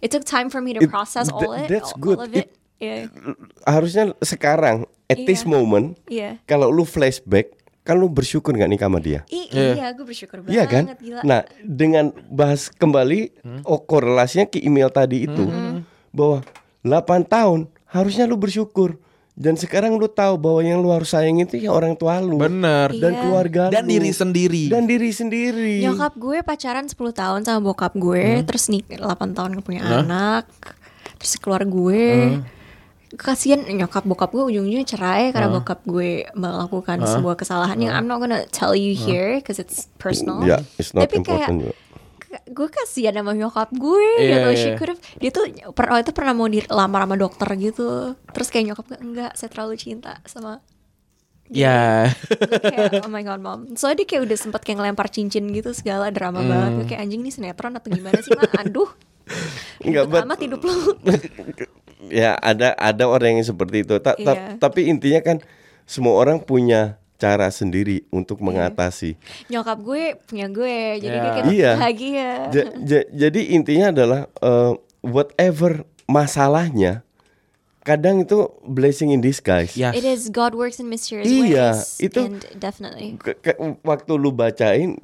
it 0.00 0.08
took 0.08 0.24
time 0.24 0.48
for 0.48 0.58
me 0.58 0.72
to 0.72 0.80
It- 0.80 0.88
process 0.88 1.28
all 1.28 1.52
that- 1.52 1.68
it 1.68 1.70
that's 1.70 1.92
all, 1.92 2.00
good. 2.00 2.16
all 2.16 2.24
of 2.24 2.32
it, 2.32 2.48
yeah 2.82 3.06
Harusnya 3.62 4.10
sekarang 4.18 4.82
at 5.06 5.18
this 5.20 5.40
Iya. 5.40 5.48
moment 5.48 5.94
iya 6.06 6.30
kalau 6.42 6.66
lu 6.68 6.82
flashback 6.82 7.54
kan 7.80 7.94
lu 7.94 8.06
bersyukur 8.06 8.50
nggak 8.52 8.70
nikah 8.70 8.86
sama 8.86 8.98
dia? 8.98 9.26
I- 9.28 9.46
Iya. 9.48 9.70
iya 9.72 9.86
gue 9.90 10.02
bersyukur 10.02 10.38
banget 10.38 10.52
Iya 10.52 10.64
kan? 10.66 10.84
gila 10.96 11.20
Nah, 11.22 11.40
dengan 11.60 12.10
bahas 12.28 12.66
kembali 12.68 13.34
oh 13.62 13.80
korelasinya 13.80 14.46
ke 14.46 14.58
email 14.58 14.86
tadi 14.88 15.24
itu 15.24 15.46
bahwa 16.08 16.42
8 16.80 16.98
tahun 17.24 17.60
harusnya 17.86 18.24
lu 18.24 18.34
bersyukur 18.34 18.98
dan 19.32 19.56
sekarang 19.56 19.96
lu 19.96 20.06
tahu 20.06 20.36
bahwa 20.36 20.60
yang 20.60 20.78
lu 20.78 20.90
harus 20.90 21.10
sayang 21.10 21.40
itu 21.40 21.56
ya 21.56 21.70
orang 21.70 21.92
tua 21.92 22.20
lu 22.20 22.36
Bener. 22.36 22.86
Iya. 22.88 23.00
dan 23.00 23.12
keluarga 23.18 23.62
Dan 23.68 23.82
lu. 23.82 23.90
diri 23.90 24.10
sendiri. 24.12 24.64
dan 24.68 24.84
diri 24.84 25.10
sendiri. 25.10 25.80
Nyokap 25.82 26.14
gue 26.14 26.38
pacaran 26.40 26.84
10 26.84 26.94
tahun 27.12 27.40
sama 27.40 27.58
bokap 27.64 27.94
gue, 27.94 28.44
terus 28.44 28.68
nih 28.68 28.84
8 28.92 29.02
tahun 29.32 29.58
punya 29.58 29.82
anak, 29.82 30.46
terus 31.16 31.34
keluar 31.36 31.64
gue. 31.64 32.38
Kasian 33.12 33.62
nyokap 33.66 34.02
bokap 34.02 34.30
gue 34.30 34.44
ujung-ujungnya 34.46 34.86
cerai 34.86 35.30
karena 35.30 35.52
bokap 35.52 35.84
gue 35.84 36.24
melakukan 36.32 37.00
sebuah 37.02 37.34
kesalahan 37.34 37.76
yang 37.76 37.92
I'm 37.92 38.06
not 38.06 38.18
gonna 38.18 38.44
tell 38.46 38.72
you 38.72 38.92
here 38.92 39.36
because 39.36 39.56
it's 39.56 39.84
personal. 39.96 40.40
Ya, 40.40 40.64
it's 40.74 40.90
not 40.90 41.04
Tapi 41.04 41.20
kayak 41.20 41.44
important 41.46 41.56
juga. 41.62 41.74
k- 42.18 42.46
gue 42.46 42.68
kasihan 42.70 43.12
sama 43.14 43.32
nyokap 43.32 43.68
gue 43.70 44.08
Iya, 44.18 44.28
gitu. 44.32 44.48
iya. 44.48 44.56
She 44.56 44.68
could 44.74 44.90
have- 44.90 45.02
dia 45.14 45.28
tuh 45.28 45.44
pernah 45.70 45.98
itu 45.98 46.10
pernah 46.10 46.32
mau 46.32 46.46
dilamar 46.46 47.00
sama 47.02 47.16
dokter 47.16 47.48
gitu. 47.54 47.88
Terus 48.26 48.48
kayak 48.48 48.64
nyokap 48.66 48.84
gue 48.86 48.98
enggak, 48.98 49.30
saya 49.34 49.48
terlalu 49.48 49.74
cinta 49.76 50.16
sama 50.24 50.64
Ya. 51.46 52.08
Kayak 52.64 53.04
oh 53.04 53.12
my 53.12 53.20
god 53.20 53.36
mom 53.38 53.76
soalnya 53.76 54.00
dia 54.00 54.08
kayak 54.08 54.22
udah 54.24 54.38
sempet 54.38 54.60
kayak 54.62 54.80
ngelempar 54.80 55.06
cincin 55.06 55.44
gitu 55.46 55.70
segala 55.70 56.08
drama 56.08 56.40
banget 56.40 56.70
gue 56.72 56.86
kayak 56.88 57.00
anjing 57.02 57.20
nih 57.20 57.28
sinetron 57.28 57.76
atau 57.76 57.92
gimana 57.92 58.16
sih 58.18 58.32
mah 58.32 58.48
aduh 58.56 58.88
Enggak, 59.78 60.08
amat 60.18 60.38
hidup 60.40 60.60
lu 60.60 60.72
ya 62.04 62.34
ada 62.34 62.72
ada 62.72 63.04
orang 63.04 63.36
yang 63.36 63.46
seperti 63.46 63.82
itu. 63.82 63.98
Ta- 63.98 64.14
ta- 64.14 64.34
Iya. 64.34 64.56
Tapi 64.56 64.86
intinya 64.86 65.20
kan 65.20 65.38
semua 65.84 66.14
orang 66.14 66.38
punya 66.38 66.96
cara 67.16 67.46
sendiri 67.48 68.02
untuk 68.08 68.40
mengatasi. 68.40 69.14
nyokap 69.46 69.78
gue 69.78 70.02
punya 70.24 70.46
gue 70.48 70.76
jadi 70.98 71.16
dia 71.16 71.30
kayak 71.32 71.46
Iya. 71.48 71.72
bahagia 71.76 72.28
Ja- 72.50 72.70
ja- 72.82 73.08
jadi 73.08 73.40
intinya 73.52 73.86
adalah 73.90 74.20
eh, 74.36 74.72
whatever 75.00 75.86
masalahnya, 76.06 77.06
kadang 77.80 78.20
itu 78.20 78.38
blessing 78.62 79.10
in 79.10 79.18
disguise. 79.18 79.74
Ya. 79.74 79.90
It 79.90 80.02
is 80.02 80.28
God 80.28 80.54
works 80.54 80.78
in 80.78 80.86
mysterious 80.86 81.26
Iya, 81.26 81.78
ways 81.78 81.98
itu- 82.00 82.26
and 82.26 82.42
definitely 82.56 83.14
Ke- 83.16 83.38
ke- 83.38 83.58
waktu 83.80 84.12
lu 84.14 84.30
bacain 84.30 84.98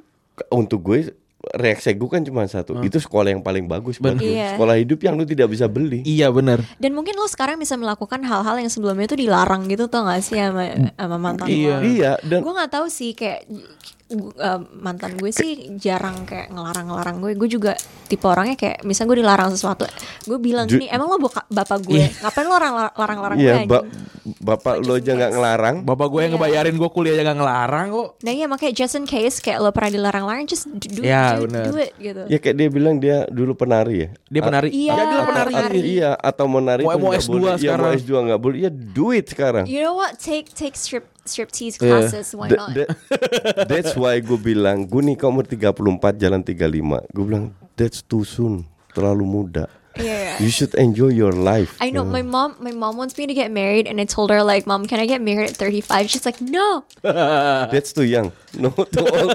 untuk 0.49 0.82
gue 0.84 1.14
reaksi 1.55 1.94
gue 1.94 2.09
kan 2.09 2.20
cuma 2.20 2.44
satu. 2.44 2.80
Itu 2.80 2.99
sekolah 2.99 3.32
yang 3.32 3.40
paling 3.40 3.64
bagus 3.64 3.96
buat 3.96 4.16
gue. 4.16 4.36
Iya. 4.36 4.57
Sekolah 4.57 4.74
hidup 4.76 5.01
yang 5.01 5.14
lu 5.16 5.24
tidak 5.24 5.49
bisa 5.49 5.68
beli. 5.68 6.01
Iya 6.03 6.28
benar. 6.28 6.61
dan 6.76 6.92
mungkin 6.92 7.14
lo 7.16 7.26
sekarang 7.26 7.57
bisa 7.57 7.74
melakukan 7.74 8.20
hal-hal 8.22 8.57
yang 8.59 8.68
sebelumnya 8.68 9.09
itu 9.09 9.16
dilarang 9.16 9.66
gitu 9.66 9.88
tau 9.88 10.05
gak 10.07 10.20
sih 10.20 10.36
sama, 10.36 10.92
sama 10.94 11.16
mantan 11.16 11.46
Iya. 11.49 11.76
Iya, 11.80 12.12
dan 12.24 12.40
gue 12.44 12.53
nggak 12.53 12.72
tahu 12.72 12.86
sih 12.90 13.12
kayak 13.14 13.46
gu- 14.09 14.32
eh, 14.34 14.61
mantan 14.74 15.14
gue 15.14 15.28
sih 15.28 15.50
jarang 15.74 16.24
kayak 16.24 16.48
ngelarang-ngelarang 16.48 17.16
gue 17.18 17.32
gue 17.34 17.48
juga 17.50 17.72
tipe 18.04 18.24
orangnya 18.24 18.56
kayak 18.56 18.80
misalnya 18.80 19.09
gue 19.11 19.18
dilarang 19.18 19.50
sesuatu 19.50 19.84
gue 20.24 20.38
bilang 20.38 20.64
gini 20.64 20.88
emang 20.88 21.06
lo 21.06 21.18
boka- 21.18 21.44
bapak 21.46 21.78
gue 21.82 22.02
ngapain 22.18 22.42
lo 22.42 22.52
larang- 22.52 22.90
larang-larang 22.90 23.36
gue 23.36 23.44
iya, 23.44 23.54
ba- 23.62 23.84
anjing?" 23.84 24.16
bapak 24.38 24.74
lu 24.78 24.92
aja 24.92 25.12
nggak 25.14 25.32
ngelarang. 25.32 25.76
Bapak 25.82 26.06
gue 26.06 26.20
yang 26.20 26.28
Iya. 26.28 26.38
ngebayarin 26.38 26.74
gue 26.74 26.90
kuliah 26.90 27.16
jangan 27.16 27.36
ngelarang 27.38 27.86
kok. 27.90 28.09
nah 28.18 28.30
iya 28.30 28.44
makanya 28.44 28.72
just 28.76 28.94
in 28.94 29.04
case 29.04 29.36
kayak 29.38 29.59
lo 29.59 29.70
pernah 29.70 29.88
dilarang-larang 29.90 30.44
just 30.44 30.68
do, 30.68 30.84
do, 30.86 31.00
Ya, 31.00 31.32
do, 31.34 31.48
bener. 31.48 31.64
do 31.64 31.76
it 31.78 31.92
gitu 31.96 32.22
Ya 32.26 32.38
kayak 32.38 32.56
dia 32.56 32.68
bilang 32.68 32.96
dia 32.98 33.24
dulu 33.26 33.52
penari 33.54 33.96
ya. 33.98 34.09
Dia 34.26 34.42
penari. 34.42 34.68
Iya, 34.70 34.92
Ya, 34.92 35.04
dia 35.06 35.20
penari. 35.22 35.52
penari. 35.54 35.80
Iya, 35.80 36.11
atau 36.14 36.44
menari 36.46 36.82
Mau- 36.82 36.92
mau 36.94 37.09
nggak 37.11 37.22
S2 37.22 37.30
boleh. 37.30 37.40
Iya, 37.40 37.48
mau 37.48 37.61
sekarang. 37.80 37.92
S2 37.98 38.12
nggak 38.22 38.40
boleh. 38.40 38.56
Ya 38.59 38.70
do 38.70 39.06
it 39.11 39.26
sekarang. 39.26 39.64
you 39.64 39.80
know 39.80 39.94
what 39.94 40.16
take 40.18 40.48
take 40.50 40.74
strip 40.74 41.09
striptease 41.28 41.76
Iya. 41.76 41.84
classes 41.84 42.32
why 42.32 42.48
That- 42.48 42.58
not? 42.58 42.68
that- 42.74 42.90
that's 43.70 43.92
why 43.94 44.16
gue 44.18 44.34
bilang 44.34 44.88
gue 44.88 45.04
nikah 45.04 45.28
umur 45.28 45.44
34 45.44 45.76
jalan 46.16 46.40
35 46.40 47.04
Gue 47.12 47.24
bilang 47.24 47.52
that's 47.76 48.00
too 48.00 48.24
soon 48.24 48.64
Terlalu 48.90 49.22
muda. 49.22 49.68
Iya. 49.94 50.38
You 50.38 50.46
should 50.48 50.78
enjoy 50.78 51.10
your 51.10 51.34
life. 51.34 51.74
I 51.82 51.90
know 51.90 52.06
my 52.06 52.22
mom 52.22 52.54
my 52.62 52.70
mom 52.70 52.94
wants 52.94 53.18
me 53.18 53.26
to 53.26 53.34
get 53.34 53.50
married 53.50 53.90
and 53.90 53.98
I 53.98 54.06
told 54.06 54.30
her 54.30 54.46
like 54.46 54.62
mom 54.62 54.86
can 54.86 55.02
I 55.02 55.10
get 55.10 55.18
married 55.18 55.50
at 55.50 55.58
35 55.58 56.06
she's 56.06 56.22
like 56.22 56.38
no. 56.38 56.86
That's 57.74 57.90
too 57.90 58.06
young. 58.06 58.30
No 58.54 58.70
too 58.70 59.02
old. 59.02 59.34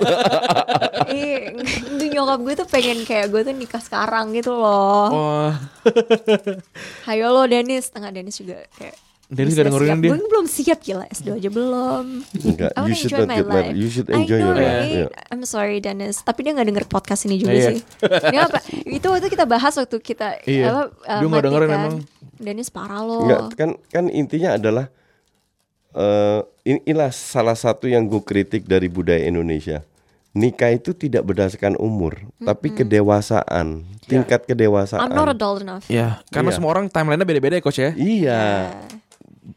Eh 1.11 1.51
nyokap 2.09 2.39
gue 2.41 2.53
tuh 2.55 2.67
pengen 2.67 3.03
kayak 3.03 3.27
gue 3.27 3.43
tuh 3.43 3.51
nikah 3.51 3.83
sekarang 3.83 4.31
gitu 4.31 4.55
loh. 4.55 5.07
Oh, 5.11 5.51
Hayo 7.05 7.29
lo 7.29 7.43
Dennis, 7.43 7.91
tengah 7.91 8.15
Dennis 8.15 8.39
juga 8.39 8.63
kayak 8.79 8.95
Dennis 9.33 9.51
"Gue 9.51 9.57
gak 9.57 9.57
sudah 9.57 9.65
dengerin 9.67 9.89
siap." 9.89 9.99
dia. 9.99 10.11
Gue 10.13 10.29
belum 10.29 10.47
siap 10.47 10.79
gila 10.79 11.05
S2 11.07 11.27
aja 11.33 11.49
belum 11.49 12.05
Enggak 12.43 12.71
I 12.71 12.79
You 12.79 12.93
should 12.93 13.09
enjoy 13.09 13.19
not 13.19 13.29
get 13.33 13.45
married 13.45 13.49
life 13.65 13.75
You 13.75 13.89
should 13.89 14.07
I 14.07 14.13
enjoy 14.15 14.37
know, 14.37 14.45
your 14.45 14.55
life 14.55 14.69
right? 14.69 14.93
yeah. 14.93 15.09
I'm 15.29 15.43
sorry 15.43 15.77
Dennis 15.77 16.15
Tapi 16.19 16.39
dia 16.41 16.51
gak 16.51 16.67
denger 16.67 16.85
podcast 16.85 17.21
ini 17.23 17.35
juga 17.37 17.51
Iya. 17.51 17.69
sih 17.69 17.79
Dia 18.29 18.41
apa 18.45 18.59
Itu 18.83 19.07
waktu 19.07 19.27
kita 19.27 19.43
bahas 19.43 19.73
waktu 19.73 19.97
kita 19.97 20.27
Iya. 20.43 20.65
apa, 20.65 20.81
uh, 21.03 21.19
Dia 21.19 21.25
nggak 21.25 21.31
mati 21.33 21.45
dengerin 21.45 21.67
kan. 21.67 21.79
emang. 21.79 21.95
Dennis 22.35 22.69
parah 22.69 23.01
lo 23.01 23.17
Enggak 23.21 23.41
kan 23.55 23.69
kan 23.87 24.05
intinya 24.07 24.53
adalah 24.53 24.85
eh 25.91 26.39
ini- 26.63 26.83
inilah 26.85 27.09
salah 27.09 27.53
satu 27.53 27.85
yang 27.85 28.03
gue 28.03 28.19
kritik 28.19 28.65
dari 28.65 28.87
budaya 28.87 29.21
Indonesia. 29.21 29.85
Nikah 30.33 30.73
itu 30.73 30.89
tidak 30.91 31.21
berdasarkan 31.23 31.77
umur, 31.77 32.17
tapi 32.39 32.73
kedewasaan, 32.73 33.85
tingkat 34.03 34.41
kedewasaan. 34.43 35.05
I'm 35.05 35.13
not 35.13 35.29
adult 35.29 35.61
enough 35.61 35.85
ya, 35.85 36.25
karena 36.27 36.49
Iya. 36.49 36.57
semua 36.57 36.73
orang 36.73 36.89
timelinenya 36.89 37.21
beda-beda 37.23 37.53
ya 37.53 37.61
coach 37.61 37.77
ya. 37.77 37.93
Iya. 37.93 38.41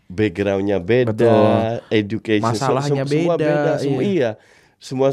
Backgroundnya 0.06 0.78
beda, 0.78 1.12
Betul. 1.12 1.78
education 1.90 2.42
Masalahnya 2.44 3.02
se- 3.02 3.10
semua 3.12 3.34
beda, 3.34 3.46
beda, 3.46 3.72
semua 3.78 4.00
iya. 4.00 4.10
iya. 4.10 4.30
Semua 4.76 5.08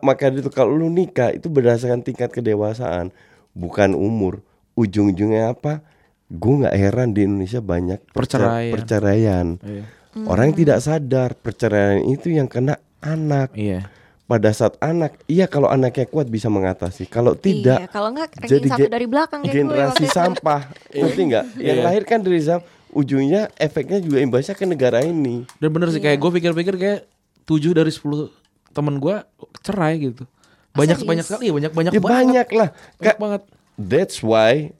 maka 0.00 0.28
itu 0.28 0.48
kalau 0.48 0.72
lu 0.72 0.86
nikah 0.86 1.30
itu 1.30 1.46
berdasarkan 1.46 2.00
tingkat 2.00 2.30
kedewasaan, 2.30 3.10
bukan 3.52 3.92
umur. 3.92 4.44
Ujung-ujungnya 4.74 5.50
apa? 5.50 5.82
Gue 6.26 6.62
nggak 6.62 6.72
heran 6.74 7.10
di 7.10 7.24
Indonesia 7.24 7.58
banyak 7.58 7.98
percer- 8.08 8.38
Perceraian. 8.38 8.72
perceraian. 8.72 9.46
Iya. 9.60 9.84
Orang 10.22 10.44
yang 10.46 10.58
tidak 10.58 10.78
sadar 10.80 11.30
perceraian 11.34 12.00
itu 12.04 12.30
yang 12.30 12.46
kena 12.46 12.76
anak. 13.00 13.50
Iya. 13.52 13.90
Pada 14.24 14.50
saat 14.50 14.78
anak, 14.78 15.18
iya 15.26 15.44
kalau 15.44 15.66
anaknya 15.66 16.06
kuat 16.06 16.26
bisa 16.26 16.46
mengatasi. 16.46 17.02
Kalau 17.04 17.34
tidak, 17.34 17.82
Iya, 17.82 17.88
kalau 17.88 18.14
enggak 18.14 18.30
jadi 18.40 18.68
satu 18.68 18.86
dari 18.86 19.06
belakang 19.06 19.42
kayak 19.42 19.48
gue 19.48 19.58
generasi 19.58 20.06
sampah 20.06 20.70
ngerti 20.94 21.20
nggak 21.26 21.44
yang 21.58 21.76
Iya. 21.76 21.84
lahir 21.84 22.02
kan 22.04 22.20
dari 22.20 22.38
sampah 22.38 22.78
ujungnya 22.92 23.48
efeknya 23.54 23.98
juga 23.98 24.18
imbasnya 24.18 24.52
ke 24.52 24.64
negara 24.64 25.00
ini 25.00 25.46
Dan 25.56 25.70
bener 25.70 25.88
sih 25.88 25.96
Iya. 25.96 26.12
kayak 26.12 26.18
gue 26.18 26.30
pikir-pikir 26.32 26.74
kayak 26.76 27.00
7 27.44 27.70
dari 27.72 27.88
10 27.88 28.30
temen 28.70 28.96
gue 28.96 29.16
cerai 29.60 29.98
gitu. 30.00 30.22
Banyak 30.70 30.96
serius? 30.96 31.08
banyak 31.08 31.24
sekali 31.24 31.44
ya, 31.44 31.52
banyak 31.52 31.72
banyak 31.72 31.92
ya 31.92 31.98
banget. 31.98 32.10
banyak 32.12 32.48
lah 32.52 32.68
Banyak 32.70 33.02
Kak, 33.04 33.16
banget. 33.16 33.42
that's 33.76 34.18
why 34.20 34.70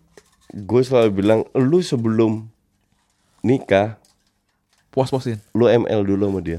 gue 0.50 0.80
selalu 0.80 1.10
bilang 1.12 1.40
lu 1.52 1.78
sebelum 1.80 2.46
nikah 3.40 3.98
Puas-puasin. 4.88 5.38
lu 5.50 5.66
ML 5.66 6.02
dulu 6.04 6.26
sama 6.26 6.40
dia 6.40 6.58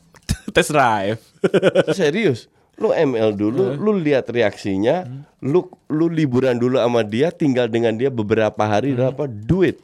Test 0.54 0.70
drive. 0.70 1.18
serius 1.92 2.46
lu 2.74 2.90
ML 2.90 3.30
dulu 3.32 3.70
lu 3.72 3.94
lihat 3.94 4.26
reaksinya 4.26 5.06
lu 5.38 5.62
lu 5.86 6.06
liburan 6.06 6.54
dulu 6.54 6.74
sama 6.76 7.02
dia 7.02 7.30
tinggal 7.30 7.66
dengan 7.66 7.94
dia 7.94 8.10
beberapa 8.10 8.58
hari 8.60 8.90
dan 8.92 9.14
apa 9.14 9.26
duit 9.26 9.78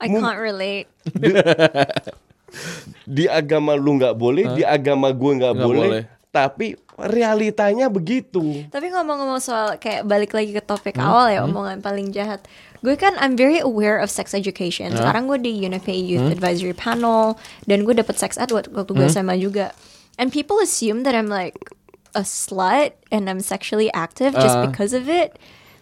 I 0.00 0.08
can't 0.08 0.40
relate 0.40 0.88
di 3.06 3.24
agama 3.26 3.78
lu 3.78 3.94
nggak 3.96 4.16
boleh 4.16 4.44
di 4.52 4.66
agama 4.66 5.10
gue 5.10 5.32
nggak 5.38 5.54
boleh, 5.54 5.88
boleh. 5.88 6.02
tapi 6.30 6.74
realitanya 7.00 7.86
begitu 7.88 8.66
Tapi 8.68 8.90
ngomong-ngomong 8.90 9.40
soal 9.40 9.78
kayak 9.78 10.04
balik 10.04 10.34
lagi 10.34 10.50
ke 10.50 10.60
topik 10.60 10.94
Hmm, 10.94 11.06
awal 11.06 11.26
ya 11.30 11.40
omongan 11.42 11.80
paling 11.80 12.12
jahat. 12.12 12.44
Gue 12.80 12.92
kan 12.94 13.16
I'm 13.16 13.36
very 13.36 13.56
aware 13.56 13.96
of 13.96 14.12
sex 14.12 14.32
education. 14.32 14.92
Sekarang 14.92 15.24
gue 15.24 15.40
di 15.40 15.64
UNFPA 15.64 15.96
Youth 15.96 16.28
Hmm. 16.28 16.34
Advisory 16.34 16.76
Panel 16.76 17.40
dan 17.64 17.84
gue 17.84 17.96
dapet 17.96 18.20
sex 18.20 18.36
ed 18.36 18.52
waktu 18.52 18.68
gue 18.90 19.06
SMA 19.06 19.40
juga. 19.40 19.72
And 20.20 20.28
people 20.28 20.60
assume 20.60 21.08
that 21.08 21.16
I'm 21.16 21.32
like 21.32 21.56
a 22.12 22.20
slut 22.20 23.00
and 23.08 23.32
I'm 23.32 23.40
sexually 23.40 23.88
active 23.96 24.34
just 24.34 24.60
Ah. 24.60 24.68
because 24.68 24.92
of 24.92 25.08
it. 25.08 25.40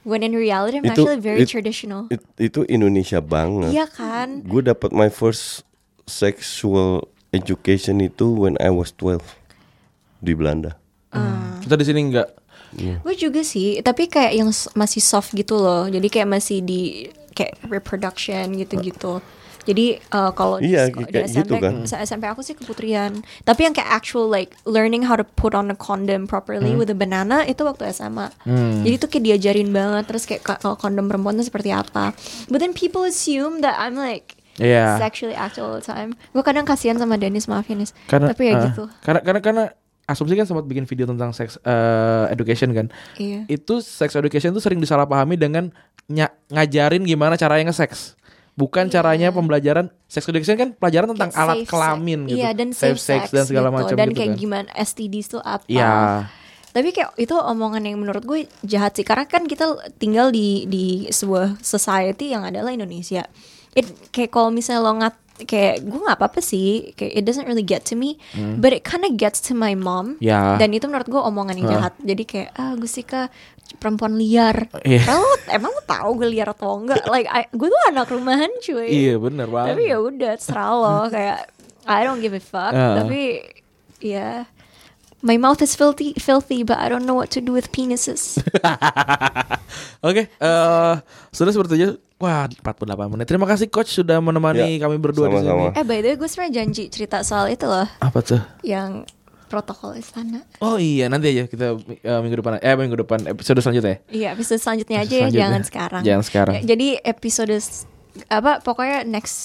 When 0.08 0.24
in 0.24 0.32
reality 0.32 0.80
I'm 0.80 0.88
Itu- 0.88 1.04
actually 1.04 1.20
very 1.20 1.44
it- 1.44 1.52
traditional. 1.52 2.08
It- 2.08 2.24
itu 2.40 2.64
Indonesia 2.64 3.20
banget 3.20 3.76
Iya 3.76 3.84
kan? 3.92 4.40
gue 4.40 4.64
dapat 4.64 4.88
my 4.96 5.12
first 5.12 5.68
sexual 6.08 7.04
education 7.36 8.00
itu 8.00 8.32
when 8.32 8.56
I 8.56 8.72
was 8.72 8.96
12 8.96 9.20
di 10.24 10.32
Belanda 10.32 10.80
Kita 11.58 11.76
di 11.76 11.84
sini 11.84 12.00
enggak. 12.08 12.28
Gue 13.04 13.12
juga 13.12 13.44
sih, 13.44 13.80
tapi 13.84 14.08
kayak 14.08 14.32
yang 14.32 14.48
masih 14.72 15.04
soft 15.04 15.36
gitu 15.36 15.60
loh. 15.60 15.84
Jadi 15.84 16.08
kayak 16.08 16.28
masih 16.28 16.64
di 16.64 17.12
kayak 17.36 17.60
reproduction 17.68 18.56
gitu-gitu. 18.56 19.20
Jadi 19.68 19.86
uh, 20.08 20.32
kalau 20.32 20.56
di, 20.56 20.72
Iya, 20.72 20.88
di 20.88 21.04
kayak 21.04 21.28
SMP, 21.28 21.44
gitu 21.44 21.54
kan. 21.60 21.72
SMP 21.84 22.24
aku 22.24 22.40
sih 22.40 22.54
keputrian. 22.54 23.20
Tapi 23.42 23.60
yang 23.62 23.72
kayak 23.72 23.92
actual 23.92 24.24
like 24.26 24.56
learning 24.64 25.04
how 25.04 25.12
to 25.12 25.28
put 25.28 25.52
on 25.52 25.68
a 25.68 25.76
condom 25.76 26.24
properly 26.24 26.72
Hmm. 26.72 26.80
with 26.80 26.88
a 26.88 26.96
banana 26.96 27.44
itu 27.44 27.60
waktu 27.60 27.84
SMA. 27.90 28.32
Jadi 28.80 28.94
tuh 28.96 29.08
kayak 29.08 29.24
diajarin 29.26 29.68
banget. 29.68 30.04
Terus 30.06 30.24
kayak 30.24 30.42
ka- 30.42 30.56
kalau 30.58 30.74
kondom 30.74 31.04
perempuan 31.04 31.36
tuh 31.36 31.44
seperti 31.44 31.68
apa. 31.68 32.16
But 32.46 32.58
then 32.58 32.72
people 32.72 33.04
assume 33.04 33.60
that 33.60 33.76
I'm 33.76 33.94
like 33.94 34.40
Iya. 34.56 34.96
sexually 34.98 35.32
active 35.32 35.62
all 35.62 35.76
the 35.76 35.84
time. 35.84 36.16
Gue 36.32 36.40
kadang 36.40 36.64
kasihan 36.64 36.96
sama 36.96 37.14
Dennis 37.14 37.44
maaf 37.44 37.62
ya 37.64 37.74
Nis. 37.74 37.92
Karena 38.06 38.32
Tapi 38.32 38.42
ya 38.42 38.52
ah, 38.54 38.62
gitu. 38.64 38.84
Karena 39.00 39.20
karena 39.20 39.40
karena 39.40 39.64
asumsi 40.04 40.32
kan 40.32 40.42
sempat 40.42 40.64
bikin 40.64 40.82
video 40.82 41.04
tentang 41.04 41.30
sex 41.30 41.60
eh, 41.60 42.24
education 42.28 42.72
kan. 42.72 42.86
Iya. 43.14 43.44
Itu 43.46 43.78
sex 43.78 44.12
education 44.12 44.50
tuh 44.50 44.58
sering 44.58 44.78
disalahpahami 44.78 45.36
dengan 45.36 45.68
nya- 46.06 46.32
ngajarin 46.48 47.04
gimana 47.04 47.36
caranya 47.36 47.68
nge-sex. 47.68 48.16
Bukan 48.58 48.90
caranya 48.90 49.30
pembelajaran 49.30 49.86
sex 50.04 50.26
education 50.26 50.58
kan 50.58 50.68
pelajaran 50.72 51.14
tentang 51.14 51.30
alat 51.32 51.62
safe 51.62 51.70
kelamin 51.70 52.20
sex. 52.20 52.28
gitu. 52.28 52.38
Iya 52.38 52.50
dan 52.50 52.68
safe, 52.72 52.98
sex, 52.98 53.22
dan 53.30 53.44
segala 53.44 53.68
gitu. 53.68 53.78
macam 53.78 53.94
Dan 53.94 54.08
gitu 54.08 54.18
kayak 54.18 54.30
kan. 54.30 54.36
gimana 54.36 54.68
STDs 54.74 55.26
tuh 55.28 55.38
apa. 55.38 55.62
Iya. 55.64 55.92
Tapi 56.68 56.88
kayak 56.90 57.14
itu 57.16 57.32
omongan 57.32 57.82
yang 57.82 57.96
menurut 57.96 58.22
gue 58.22 58.40
jahat 58.62 58.92
sih 58.92 59.02
karena 59.02 59.24
kan 59.24 59.46
kita 59.46 59.64
tinggal 59.94 60.28
di 60.28 60.66
di 60.66 60.84
sebuah 61.08 61.56
society 61.58 62.28
yang 62.28 62.42
adalah 62.42 62.68
Indonesia. 62.68 63.22
It, 63.72 63.86
kayak 64.10 64.28
kalau 64.28 64.50
misalnya 64.50 64.82
lo 64.82 64.92
ngat 64.96 65.14
kayak 65.38 65.86
gue 65.86 66.00
nggak 66.00 66.18
apa-apa 66.18 66.42
sih 66.42 66.90
kayak 66.92 67.12
it 67.12 67.22
doesn't 67.22 67.46
really 67.46 67.62
get 67.62 67.86
to 67.86 67.94
me 67.94 68.18
but 68.58 68.74
it 68.74 68.82
kinda 68.82 69.06
gets 69.08 69.38
to 69.38 69.54
my 69.54 69.70
mom 69.70 70.18
Hmm. 70.18 70.26
Ya. 70.26 70.58
dan 70.58 70.74
itu 70.74 70.82
menurut 70.84 71.06
gue 71.06 71.14
omongan 71.16 71.54
yang 71.54 71.70
jahat 71.70 71.94
jadi 72.02 72.22
kayak 72.24 72.48
ah 72.52 72.74
Gustika 72.74 73.30
perempuan 73.74 74.16
liar 74.16 74.72
Iya. 74.80 75.04
emang 75.04 75.20
lo 75.20 75.28
emang 75.50 75.70
lo 75.70 75.82
tahu 75.84 76.10
gue 76.16 76.28
liar 76.30 76.48
atau 76.48 76.76
enggak 76.76 77.04
like 77.12 77.26
I- 77.26 77.48
gue 77.48 77.68
tuh 77.68 77.82
anak 77.86 78.08
rumahan 78.08 78.48
cuy 78.58 78.88
Iya 78.88 79.14
bener 79.16 79.46
banget. 79.46 79.76
tapi 79.76 79.82
ya 79.86 79.98
udah 79.98 80.32
terserah 80.34 80.72
lo 80.72 80.98
kayak 81.14 81.38
I 81.84 82.02
don't 82.02 82.18
give 82.18 82.32
a 82.32 82.38
fuck. 82.38 82.68
Ah. 82.70 83.00
Tapi 83.00 83.48
ya, 83.98 84.44
my 85.20 85.36
mouth 85.36 85.56
is 85.58 85.72
filthy, 85.72 86.12
filthy, 86.14 86.60
but 86.60 86.76
I 86.76 86.86
don't 86.86 87.02
know 87.02 87.16
what 87.16 87.32
to 87.32 87.40
do 87.40 87.50
with 87.50 87.72
penises. 87.72 88.36
Oke, 90.04 90.28
eh 90.28 90.94
sudah 91.30 91.48
seperti 91.50 91.74
itu. 91.78 91.96
Wah, 92.18 92.44
48 92.44 92.84
menit. 93.08 93.24
Terima 93.24 93.46
kasih 93.46 93.66
coach 93.68 93.88
sudah 93.88 94.18
menemani 94.18 94.76
Ya, 94.76 94.84
kami 94.84 94.98
berdua 94.98 95.30
di 95.30 95.38
sama-sama. 95.38 95.70
sini. 95.70 95.78
eh 95.78 95.84
by 95.86 95.98
the 95.98 96.08
way, 96.08 96.16
gue 96.18 96.28
sebenarnya 96.28 96.54
janji 96.58 96.84
cerita 96.88 97.22
soal 97.22 97.46
itu 97.48 97.64
loh, 97.64 97.86
Apa 97.96 98.18
tuh? 98.20 98.42
yang 98.60 99.06
protokol 99.48 99.96
istana. 99.96 100.44
Oh 100.60 100.76
iya, 100.76 101.08
nanti 101.08 101.32
aja 101.32 101.44
kita 101.44 101.74
eh, 101.80 102.20
minggu 102.20 102.38
depan 102.38 102.60
eh 102.60 102.74
minggu 102.74 102.96
depan 102.98 103.24
episode 103.26 103.58
selanjutnya. 103.58 103.98
ya? 103.98 103.98
Iya, 104.08 104.28
episode 104.36 104.60
selanjutnya 104.60 104.98
aja 105.00 105.08
ya, 105.08 105.10
Selanjutnya. 105.26 105.40
jangan 105.42 105.62
sekarang. 105.64 106.02
Jangan 106.04 106.22
sekarang. 106.22 106.54
Ya, 106.54 106.62
jadi 106.68 106.88
episode 107.02 107.54
apa 108.28 108.60
pokoknya 108.60 109.02
next 109.02 109.36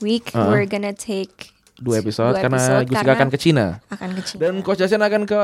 week 0.00 0.30
Uh-uh. 0.30 0.48
we're 0.48 0.64
gonna 0.64 0.90
take 0.90 1.52
Dua 1.76 1.96
episode 1.96 2.36
dua 2.36 2.44
karena 2.44 2.60
episode 2.60 2.92
karena 2.92 3.12
akan 3.16 3.28
ke 3.32 3.38
Cina. 3.40 3.66
akan 3.88 4.08
ke 4.12 4.22
Cina. 4.22 4.40
Dan 4.44 4.54
Coach 4.60 4.80
Jason 4.80 5.00
akan 5.00 5.24
ke 5.24 5.40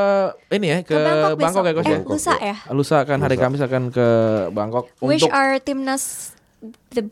ini 0.52 0.66
ya 0.68 0.78
ke, 0.84 0.92
Ke 0.92 1.00
Bangkok 1.32 1.40
Bangkok, 1.40 1.64
ya. 1.64 1.72
Coach 1.72 1.88
Eh, 1.88 1.96
ya? 1.96 2.00
lusa 2.04 2.34
ya? 2.36 2.56
Lusa 2.76 2.96
akan 3.00 3.18
hari 3.24 3.36
Lusa. 3.36 3.44
Kamis 3.48 3.60
akan 3.64 3.82
ke 3.88 4.06
Bangkok 4.52 4.84
Wish 5.00 5.24
untuk 5.24 5.32
our 5.32 5.56
timnas 5.56 6.36
the 6.92 7.08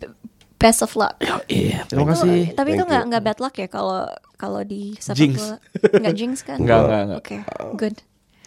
best 0.65 0.81
of 0.81 0.97
luck. 0.97 1.21
Iya, 1.45 1.85
terima 1.85 2.09
Itu- 2.09 2.25
kasih. 2.25 2.57
tapi 2.57 2.69
itu 2.73 2.83
nggak 2.83 3.03
nggak 3.05 3.23
bad 3.23 3.39
luck 3.39 3.55
ya 3.55 3.69
kalau 3.69 4.09
kalau 4.35 4.65
di 4.65 4.97
sepak 4.97 5.17
Jinx. 5.21 5.37
bola. 5.37 5.57
Nggak 6.01 6.15
jinx 6.17 6.35
kan? 6.41 6.57
Nggak, 6.57 6.79
nggak, 6.81 7.01
nggak. 7.05 7.19
Oke, 7.21 7.37
good. 7.77 7.97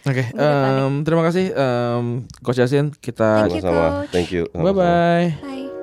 Oke, 0.02 0.22
panik. 0.30 0.78
em, 0.80 0.92
terima 1.02 1.22
kasih 1.22 1.46
em, 1.52 2.04
Coach 2.40 2.58
Yasin. 2.58 2.90
Kita 2.92 3.46
Sama-sama. 3.46 4.02
Thank 4.10 4.30
you. 4.30 4.50
bye 4.50 4.72
bye. 4.72 5.30
Bye. 5.38 5.77